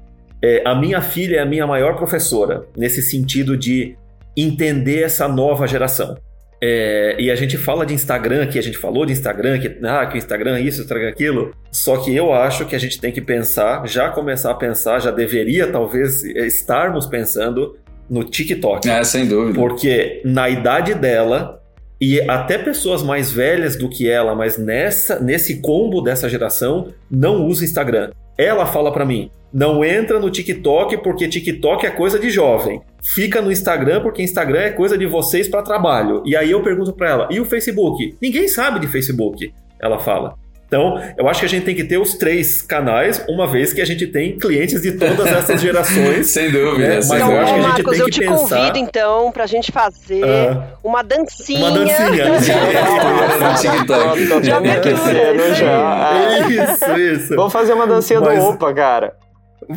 É, 0.44 0.64
a 0.66 0.74
minha 0.74 1.02
filha 1.02 1.38
é 1.38 1.40
a 1.40 1.46
minha 1.46 1.68
maior 1.68 1.96
professora, 1.96 2.66
nesse 2.76 3.02
sentido 3.02 3.56
de 3.56 3.96
entender 4.36 5.04
essa 5.04 5.28
nova 5.28 5.68
geração. 5.68 6.18
É, 6.62 7.16
e 7.18 7.32
a 7.32 7.36
gente 7.36 7.58
fala 7.58 7.86
de 7.86 7.94
Instagram 7.94 8.44
aqui, 8.44 8.60
a 8.60 8.62
gente 8.62 8.78
falou 8.78 9.06
de 9.06 9.14
Instagram, 9.14 9.60
que, 9.60 9.80
ah, 9.84 10.06
que 10.08 10.16
o 10.16 10.18
Instagram 10.18 10.58
é 10.58 10.62
isso, 10.62 10.82
Instagram 10.82 11.06
é 11.06 11.10
aquilo. 11.10 11.54
Só 11.72 11.98
que 11.98 12.14
eu 12.14 12.34
acho 12.34 12.66
que 12.66 12.76
a 12.76 12.80
gente 12.80 13.00
tem 13.00 13.12
que 13.12 13.22
pensar, 13.22 13.88
já 13.88 14.10
começar 14.10 14.52
a 14.52 14.56
pensar, 14.56 15.00
já 15.00 15.12
deveria 15.12 15.68
talvez 15.68 16.24
estarmos 16.24 17.06
pensando 17.06 17.78
no 18.10 18.24
TikTok. 18.24 18.90
É, 18.90 19.04
sem 19.04 19.28
dúvida. 19.28 19.60
Porque 19.60 20.22
na 20.26 20.50
idade 20.50 20.94
dela, 20.94 21.62
e 22.02 22.22
até 22.22 22.58
pessoas 22.58 23.04
mais 23.04 23.32
velhas 23.32 23.76
do 23.76 23.90
que 23.90 24.10
ela, 24.10 24.34
mas 24.34 24.58
nessa, 24.58 25.20
nesse 25.20 25.62
combo 25.62 26.02
dessa 26.02 26.30
geração, 26.30 26.94
não 27.10 27.46
usa 27.46 27.66
Instagram. 27.66 28.12
Ela 28.38 28.66
fala 28.66 28.92
pra 28.92 29.06
mim, 29.06 29.30
não 29.52 29.84
entra 29.84 30.20
no 30.20 30.30
TikTok 30.30 30.98
porque 31.04 31.28
TikTok 31.28 31.86
é 31.86 31.90
coisa 31.90 32.18
de 32.18 32.30
jovem. 32.30 32.82
Fica 33.04 33.42
no 33.42 33.52
Instagram 33.52 34.02
porque 34.02 34.22
Instagram 34.22 34.62
é 34.62 34.70
coisa 34.70 34.98
de 34.98 35.06
vocês 35.06 35.48
pra 35.48 35.62
trabalho. 35.62 36.24
E 36.26 36.36
aí 36.36 36.52
eu 36.52 36.62
pergunto 36.62 36.94
pra 36.94 37.10
ela, 37.10 37.28
e 37.32 37.40
o 37.40 37.46
Facebook? 37.46 38.16
Ninguém 38.22 38.48
sabe 38.48 38.80
de 38.80 38.88
Facebook, 38.88 39.52
ela 39.82 40.00
fala. 40.00 40.36
Então, 40.70 41.02
eu 41.18 41.28
acho 41.28 41.40
que 41.40 41.46
a 41.48 41.50
gente 41.50 41.66
tem 41.66 41.74
que 41.76 41.84
ter 41.84 41.98
os 41.98 42.14
três 42.14 42.62
canais, 42.62 43.26
uma 43.28 43.48
vez 43.48 43.74
que 43.74 43.82
a 43.82 43.86
gente 43.86 44.06
tem 44.06 44.38
clientes 44.38 44.84
de 44.84 44.92
todas 44.92 45.26
essas 45.26 45.60
gerações. 45.60 46.28
Sem 46.30 46.52
dúvida. 46.52 46.94
É, 46.94 47.02
sem 47.02 47.18
mas 47.18 47.22
Então, 47.24 47.32
eu 47.36 47.42
acho 47.42 47.54
que 47.54 47.60
a 47.60 47.62
gente 47.64 47.68
Marcos, 47.72 47.92
tem 47.92 48.00
eu 48.00 48.06
que 48.06 48.12
te 48.12 48.20
pensar- 48.20 48.58
convido 48.58 48.78
então 48.78 49.32
pra 49.32 49.48
gente 49.48 49.72
fazer 49.72 50.24
Ah, 50.24 50.68
uma 50.84 51.02
dancinha. 51.04 51.60
uma 51.60 51.72
dancinha. 51.72 52.26
No 53.40 53.56
TikTok. 53.56 54.46
Já 54.46 54.60
me 54.60 54.70
aquecendo 54.72 55.56
já. 55.56 56.12
Isso, 56.50 57.00
isso. 57.00 57.36
Vamos 57.36 57.52
fazer 57.54 57.74
uma 57.74 57.88
dancinha 57.88 58.22
Mas- 58.22 58.38
do 58.44 58.50
Opa, 58.52 58.72
cara. 58.74 59.14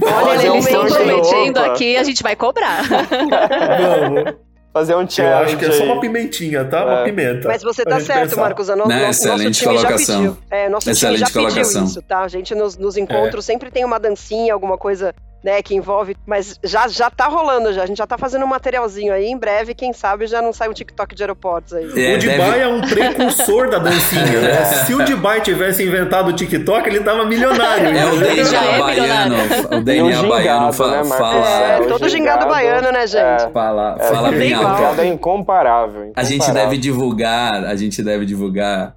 Olha, 0.00 0.46
eles 0.46 0.66
estão 0.66 0.86
prometendo 0.86 1.58
aqui, 1.58 1.96
a 1.96 2.04
gente 2.04 2.22
vai 2.22 2.36
cobrar. 2.36 2.82
Vamos. 2.88 4.34
Fazer 4.72 4.94
um 4.96 5.02
Eu 5.02 5.10
challenge 5.10 5.44
acho 5.44 5.56
que 5.58 5.64
é 5.66 5.70
só 5.72 5.84
uma 5.84 6.00
pimentinha, 6.00 6.64
tá? 6.64 6.82
Uma 6.84 7.00
É. 7.00 7.04
pimenta. 7.04 7.46
Mas 7.48 7.62
você 7.62 7.84
tá 7.84 8.00
certo, 8.00 8.30
pensar. 8.30 8.40
Marcos. 8.40 8.70
A 8.70 8.76
no, 8.76 8.86
Né, 8.88 9.06
nosso, 9.06 9.10
excelente 9.20 9.44
nosso 9.48 9.60
time 9.60 9.74
colocação. 9.76 10.14
já 10.24 10.28
pediu. 10.30 10.38
É, 10.50 10.68
nosso 10.70 10.90
Excelente 10.90 11.16
time 11.18 11.28
já 11.28 11.32
colocação. 11.34 11.82
pediu 11.82 11.84
isso, 11.90 12.02
tá? 12.02 12.20
A 12.20 12.28
gente 12.28 12.54
nos, 12.54 12.76
nos 12.78 12.96
encontros 12.96 13.44
sempre 13.44 13.70
tem 13.70 13.84
uma 13.84 13.98
dancinha, 14.00 14.54
alguma 14.54 14.78
coisa 14.78 15.14
né, 15.42 15.60
que 15.62 15.74
envolve, 15.74 16.16
mas 16.26 16.58
já, 16.62 16.86
já 16.88 17.10
tá 17.10 17.26
rolando 17.26 17.72
já. 17.72 17.82
A 17.82 17.86
gente 17.86 17.96
já 17.98 18.06
tá 18.06 18.16
fazendo 18.16 18.44
um 18.44 18.48
materialzinho 18.48 19.12
aí. 19.12 19.26
Em 19.26 19.36
breve, 19.36 19.74
quem 19.74 19.92
sabe, 19.92 20.26
já 20.26 20.40
não 20.40 20.52
sai 20.52 20.68
um 20.68 20.72
TikTok 20.72 21.14
de 21.14 21.22
aeroportos 21.22 21.72
aí. 21.72 21.84
É, 21.96 22.14
o 22.14 22.18
Dubai 22.18 22.36
deve- 22.38 22.60
é 22.60 22.68
um 22.68 22.80
precursor 22.80 23.68
da 23.68 23.78
dancinha, 23.78 24.40
né? 24.40 24.64
Se 24.86 24.94
o 24.94 25.04
Dubai 25.04 25.40
tivesse 25.40 25.82
inventado 25.82 26.28
o 26.28 26.32
TikTok, 26.32 26.88
ele 26.88 27.00
tava 27.00 27.24
milionário. 27.26 27.86
É 27.88 28.06
o? 28.06 28.44
Já 28.44 28.64
é 28.64 28.72
DNA 28.72 28.78
baiano. 28.78 29.34
O 29.76 29.80
DNA 29.82 30.10
gingado, 30.12 30.28
baiano 30.28 30.72
fa- 30.72 31.02
né, 31.02 31.04
fala, 31.04 31.46
É, 31.46 31.80
o 31.80 31.86
todo 31.88 32.08
gingado 32.08 32.46
baiano, 32.46 32.92
né, 32.92 33.06
gente? 33.06 33.42
É, 33.44 33.50
fala, 33.52 33.96
é, 33.98 34.04
fala 34.04 34.30
bem 34.32 34.52
alto. 34.54 35.00
É 35.00 35.06
incomparável. 35.06 36.12
A 36.14 36.22
gente 36.22 36.36
incomparável. 36.36 36.70
deve 36.70 36.78
divulgar, 36.80 37.64
a 37.64 37.74
gente 37.76 38.02
deve 38.02 38.24
divulgar 38.24 38.94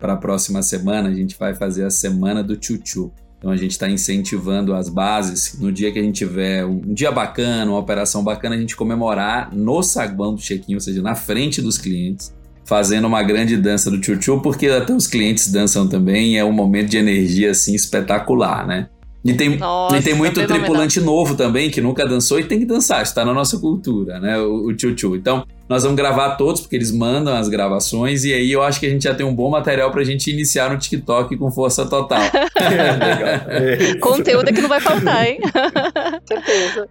para 0.00 0.12
a 0.14 0.16
próxima 0.16 0.62
semana, 0.62 1.08
a 1.08 1.14
gente 1.14 1.36
vai 1.38 1.54
fazer 1.54 1.84
a 1.84 1.90
semana 1.90 2.42
do 2.42 2.58
Chuchu. 2.62 3.10
Então 3.46 3.54
a 3.54 3.56
gente 3.56 3.70
está 3.70 3.88
incentivando 3.88 4.74
as 4.74 4.88
bases. 4.88 5.56
No 5.60 5.70
dia 5.70 5.92
que 5.92 6.00
a 6.00 6.02
gente 6.02 6.16
tiver 6.16 6.64
um 6.64 6.80
dia 6.92 7.12
bacana, 7.12 7.70
uma 7.70 7.78
operação 7.78 8.24
bacana, 8.24 8.56
a 8.56 8.58
gente 8.58 8.74
comemorar 8.74 9.54
no 9.54 9.84
saguão 9.84 10.34
do 10.34 10.40
check-in, 10.40 10.74
ou 10.74 10.80
seja, 10.80 11.00
na 11.00 11.14
frente 11.14 11.62
dos 11.62 11.78
clientes, 11.78 12.34
fazendo 12.64 13.06
uma 13.06 13.22
grande 13.22 13.56
dança 13.56 13.88
do 13.88 14.04
Chuchu, 14.04 14.40
porque 14.40 14.66
até 14.66 14.92
os 14.92 15.06
clientes 15.06 15.46
dançam 15.52 15.86
também 15.86 16.36
é 16.36 16.44
um 16.44 16.50
momento 16.50 16.88
de 16.88 16.96
energia 16.96 17.52
assim 17.52 17.72
espetacular, 17.72 18.66
né? 18.66 18.88
E 19.26 19.34
tem, 19.34 19.56
Nossa, 19.56 19.98
e 19.98 20.02
tem 20.02 20.14
muito 20.14 20.36
fenomenal. 20.36 20.58
tripulante 20.58 21.00
novo 21.00 21.34
também 21.34 21.68
que 21.68 21.80
nunca 21.80 22.06
dançou 22.06 22.38
e 22.38 22.44
tem 22.44 22.60
que 22.60 22.64
dançar, 22.64 23.02
está 23.02 23.24
na 23.24 23.34
nossa 23.34 23.58
cultura, 23.58 24.20
né? 24.20 24.38
O, 24.38 24.68
o 24.68 24.78
Chuchu. 24.78 25.16
Então, 25.16 25.44
nós 25.68 25.82
vamos 25.82 25.96
gravar 25.96 26.36
todos, 26.36 26.60
porque 26.60 26.76
eles 26.76 26.92
mandam 26.92 27.34
as 27.34 27.48
gravações, 27.48 28.24
e 28.24 28.32
aí 28.32 28.52
eu 28.52 28.62
acho 28.62 28.78
que 28.78 28.86
a 28.86 28.90
gente 28.90 29.02
já 29.02 29.14
tem 29.14 29.26
um 29.26 29.34
bom 29.34 29.50
material 29.50 29.90
pra 29.90 30.04
gente 30.04 30.30
iniciar 30.30 30.70
no 30.70 30.78
TikTok 30.78 31.36
com 31.36 31.50
força 31.50 31.84
total. 31.86 32.22
É 33.48 33.74
isso. 33.82 33.98
Conteúdo 34.00 34.48
é 34.48 34.52
que 34.52 34.60
não 34.60 34.68
vai 34.68 34.80
faltar, 34.80 35.26
hein? 35.26 35.38
certeza. 36.26 36.88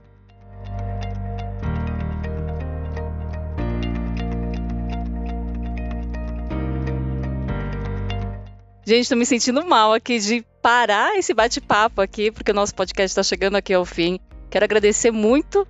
Gente, 8.86 9.09
tô 9.09 9.15
me 9.15 9.25
sentindo 9.25 9.65
mal 9.65 9.93
aqui 9.93 10.19
de 10.19 10.45
parar 10.66 11.16
esse 11.16 11.32
bate-papo 11.32 12.01
aqui, 12.01 12.32
porque 12.32 12.49
o 12.49 12.53
nosso 12.55 12.74
podcast 12.74 13.11
está 13.11 13.22
chegando 13.22 13.55
aqui 13.55 13.72
ao 13.72 13.86
fim. 13.86 14.20
Quero 14.49 14.66
agradecer 14.66 15.11
muito 15.11 15.68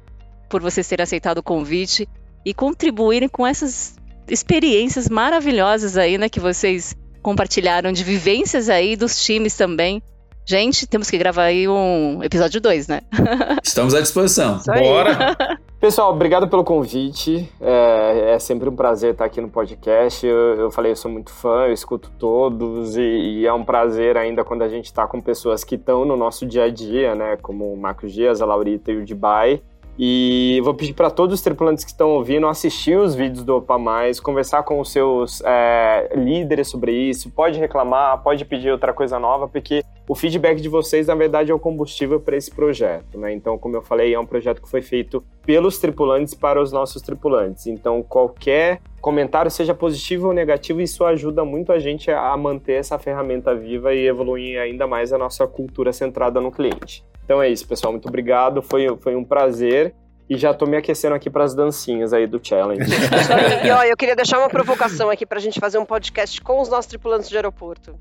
por 0.49 0.61
vocês 0.61 0.87
terem 0.87 1.03
aceitado 1.03 1.39
o 1.39 1.43
convite 1.43 2.07
e 2.45 2.53
contribuírem 2.53 3.27
com 3.27 3.45
essas 3.45 3.97
experiências 4.25 5.09
maravilhosas 5.09 5.97
aí, 5.97 6.17
né, 6.17 6.29
que 6.29 6.39
vocês 6.39 6.95
compartilharam 7.21 7.91
de 7.91 8.05
vivências 8.05 8.69
aí 8.69 8.95
dos 8.95 9.21
times 9.21 9.57
também. 9.57 10.01
Gente, 10.47 10.85
temos 10.85 11.09
que 11.09 11.17
gravar 11.17 11.45
aí 11.45 11.67
um 11.67 12.23
episódio 12.23 12.61
2, 12.61 12.87
né? 12.87 13.01
Estamos 13.63 13.95
à 13.95 13.99
disposição. 13.99 14.59
Bora! 14.63 15.35
Pessoal, 15.81 16.11
obrigado 16.11 16.47
pelo 16.47 16.63
convite. 16.63 17.51
É, 17.59 18.33
é, 18.35 18.39
sempre 18.39 18.69
um 18.69 18.75
prazer 18.75 19.13
estar 19.13 19.25
aqui 19.25 19.41
no 19.41 19.49
podcast. 19.49 20.23
Eu, 20.25 20.55
eu 20.55 20.71
falei, 20.71 20.91
eu 20.91 20.95
sou 20.95 21.09
muito 21.09 21.31
fã, 21.31 21.65
eu 21.65 21.73
escuto 21.73 22.11
todos 22.19 22.95
e, 22.95 23.01
e 23.01 23.47
é 23.47 23.53
um 23.53 23.63
prazer 23.63 24.17
ainda 24.17 24.43
quando 24.43 24.61
a 24.61 24.69
gente 24.69 24.85
está 24.85 25.07
com 25.07 25.19
pessoas 25.19 25.63
que 25.63 25.73
estão 25.73 26.05
no 26.05 26.15
nosso 26.15 26.45
dia 26.45 26.65
a 26.65 26.69
dia, 26.69 27.15
né? 27.15 27.37
Como 27.41 27.73
o 27.73 27.77
Marcos 27.77 28.13
Dias, 28.13 28.39
a 28.39 28.45
Laurita 28.45 28.91
e 28.91 28.97
o 28.97 29.03
Dibai. 29.03 29.63
E 29.97 30.61
vou 30.63 30.75
pedir 30.75 30.93
para 30.93 31.09
todos 31.09 31.33
os 31.33 31.41
tripulantes 31.41 31.83
que 31.83 31.89
estão 31.89 32.09
ouvindo 32.11 32.47
assistir 32.47 32.99
os 32.99 33.15
vídeos 33.15 33.43
do 33.43 33.55
Opa 33.55 33.79
Mais, 33.79 34.19
conversar 34.19 34.61
com 34.61 34.79
os 34.79 34.91
seus 34.91 35.41
é, 35.43 36.11
líderes 36.15 36.67
sobre 36.67 36.91
isso, 36.91 37.31
pode 37.31 37.57
reclamar, 37.59 38.21
pode 38.21 38.43
pedir 38.43 38.71
outra 38.71 38.93
coisa 38.93 39.17
nova, 39.17 39.47
porque 39.47 39.83
o 40.07 40.13
feedback 40.13 40.61
de 40.61 40.69
vocês, 40.69 41.07
na 41.07 41.15
verdade, 41.15 41.51
é 41.51 41.55
o 41.55 41.59
combustível 41.59 42.19
para 42.19 42.37
esse 42.37 42.51
projeto. 42.51 43.17
Né? 43.17 43.33
Então, 43.33 43.57
como 43.57 43.75
eu 43.75 43.81
falei, 43.81 44.13
é 44.13 44.19
um 44.19 44.25
projeto 44.25 44.61
que 44.61 44.69
foi 44.69 44.81
feito 44.81 45.23
pelos 45.45 45.79
tripulantes 45.79 46.33
para 46.33 46.61
os 46.61 46.71
nossos 46.71 47.01
tripulantes. 47.01 47.65
Então, 47.67 48.03
qualquer 48.03 48.81
comentário, 49.01 49.49
seja 49.49 49.73
positivo 49.73 50.27
ou 50.27 50.33
negativo, 50.33 50.81
isso 50.81 51.03
ajuda 51.03 51.43
muito 51.43 51.71
a 51.71 51.79
gente 51.79 52.11
a 52.11 52.35
manter 52.37 52.73
essa 52.73 52.97
ferramenta 52.99 53.55
viva 53.55 53.93
e 53.93 54.07
evoluir 54.07 54.59
ainda 54.59 54.85
mais 54.87 55.11
a 55.11 55.17
nossa 55.17 55.47
cultura 55.47 55.91
centrada 55.91 56.39
no 56.39 56.51
cliente. 56.51 57.03
Então 57.23 57.41
é 57.41 57.49
isso, 57.49 57.67
pessoal. 57.67 57.91
Muito 57.91 58.07
obrigado. 58.07 58.61
Foi, 58.61 58.95
foi 58.97 59.15
um 59.15 59.23
prazer. 59.23 59.93
E 60.27 60.37
já 60.37 60.55
tô 60.55 60.65
me 60.65 60.75
aquecendo 60.75 61.13
aqui 61.13 61.29
para 61.29 61.43
as 61.43 61.53
dancinhas 61.53 62.13
aí 62.13 62.25
do 62.25 62.39
challenge. 62.41 62.81
e 63.63 63.89
eu 63.89 63.95
queria 63.95 64.15
deixar 64.15 64.39
uma 64.39 64.49
provocação 64.49 65.09
aqui 65.11 65.23
para 65.23 65.37
a 65.37 65.41
gente 65.41 65.59
fazer 65.59 65.77
um 65.77 65.85
podcast 65.85 66.41
com 66.41 66.59
os 66.59 66.67
nossos 66.67 66.87
tripulantes 66.87 67.29
de 67.29 67.35
aeroporto. 67.35 67.95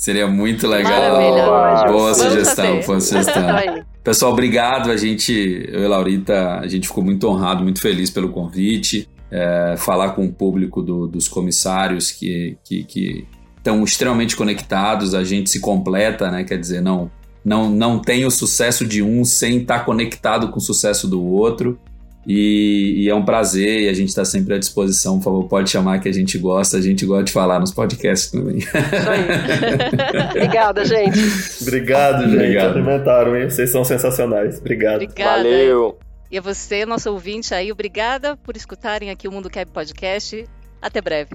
Seria 0.00 0.26
muito 0.26 0.66
legal. 0.66 1.92
Boa 1.92 2.14
sugestão, 2.14 2.80
boa 2.80 3.00
sugestão. 3.00 3.44
Pessoal, 4.02 4.32
obrigado. 4.32 4.90
A 4.90 4.96
gente, 4.96 5.30
eu 5.70 5.82
e 5.82 5.86
Laurita, 5.86 6.58
a 6.58 6.66
gente 6.66 6.88
ficou 6.88 7.04
muito 7.04 7.28
honrado, 7.28 7.62
muito 7.62 7.82
feliz 7.82 8.08
pelo 8.08 8.30
convite. 8.30 9.06
É, 9.30 9.74
falar 9.76 10.12
com 10.12 10.24
o 10.24 10.32
público 10.32 10.80
do, 10.80 11.06
dos 11.06 11.28
comissários 11.28 12.10
que, 12.10 12.56
que, 12.64 12.82
que 12.84 13.26
estão 13.58 13.84
extremamente 13.84 14.34
conectados, 14.34 15.14
a 15.14 15.22
gente 15.22 15.50
se 15.50 15.60
completa, 15.60 16.30
né? 16.30 16.44
Quer 16.44 16.58
dizer, 16.58 16.80
não 16.80 17.10
não, 17.44 17.68
não 17.68 17.98
tem 17.98 18.24
o 18.24 18.30
sucesso 18.30 18.86
de 18.86 19.02
um 19.02 19.22
sem 19.22 19.58
estar 19.58 19.84
conectado 19.84 20.48
com 20.48 20.56
o 20.56 20.62
sucesso 20.62 21.06
do 21.06 21.22
outro. 21.22 21.78
E, 22.26 23.04
e 23.04 23.08
é 23.08 23.14
um 23.14 23.24
prazer 23.24 23.82
e 23.82 23.88
a 23.88 23.94
gente 23.94 24.08
está 24.08 24.24
sempre 24.24 24.54
à 24.54 24.58
disposição. 24.58 25.18
Por 25.18 25.24
favor, 25.24 25.48
pode 25.48 25.70
chamar 25.70 26.00
que 26.00 26.08
a 26.08 26.12
gente 26.12 26.36
gosta. 26.38 26.76
A 26.76 26.80
gente 26.80 27.06
gosta 27.06 27.24
de 27.24 27.32
falar 27.32 27.58
nos 27.58 27.72
podcasts 27.72 28.30
também. 28.30 28.58
Isso 28.58 28.76
aí. 28.76 30.30
Obrigada, 30.36 30.84
gente. 30.84 31.18
Obrigado, 31.62 32.24
gente. 32.24 32.34
Obrigado. 32.34 32.76
Alimentaram, 32.76 33.36
hein? 33.36 33.48
Vocês 33.48 33.70
são 33.70 33.84
sensacionais. 33.84 34.58
Obrigado. 34.58 35.02
Obrigada. 35.02 35.42
Valeu. 35.42 35.98
E 36.30 36.38
a 36.38 36.40
você, 36.40 36.86
nosso 36.86 37.10
ouvinte 37.10 37.52
aí, 37.52 37.72
obrigada 37.72 38.36
por 38.36 38.56
escutarem 38.56 39.10
aqui 39.10 39.26
o 39.26 39.32
Mundo 39.32 39.50
Cab 39.50 39.68
Podcast. 39.70 40.46
Até 40.80 41.00
breve. 41.00 41.34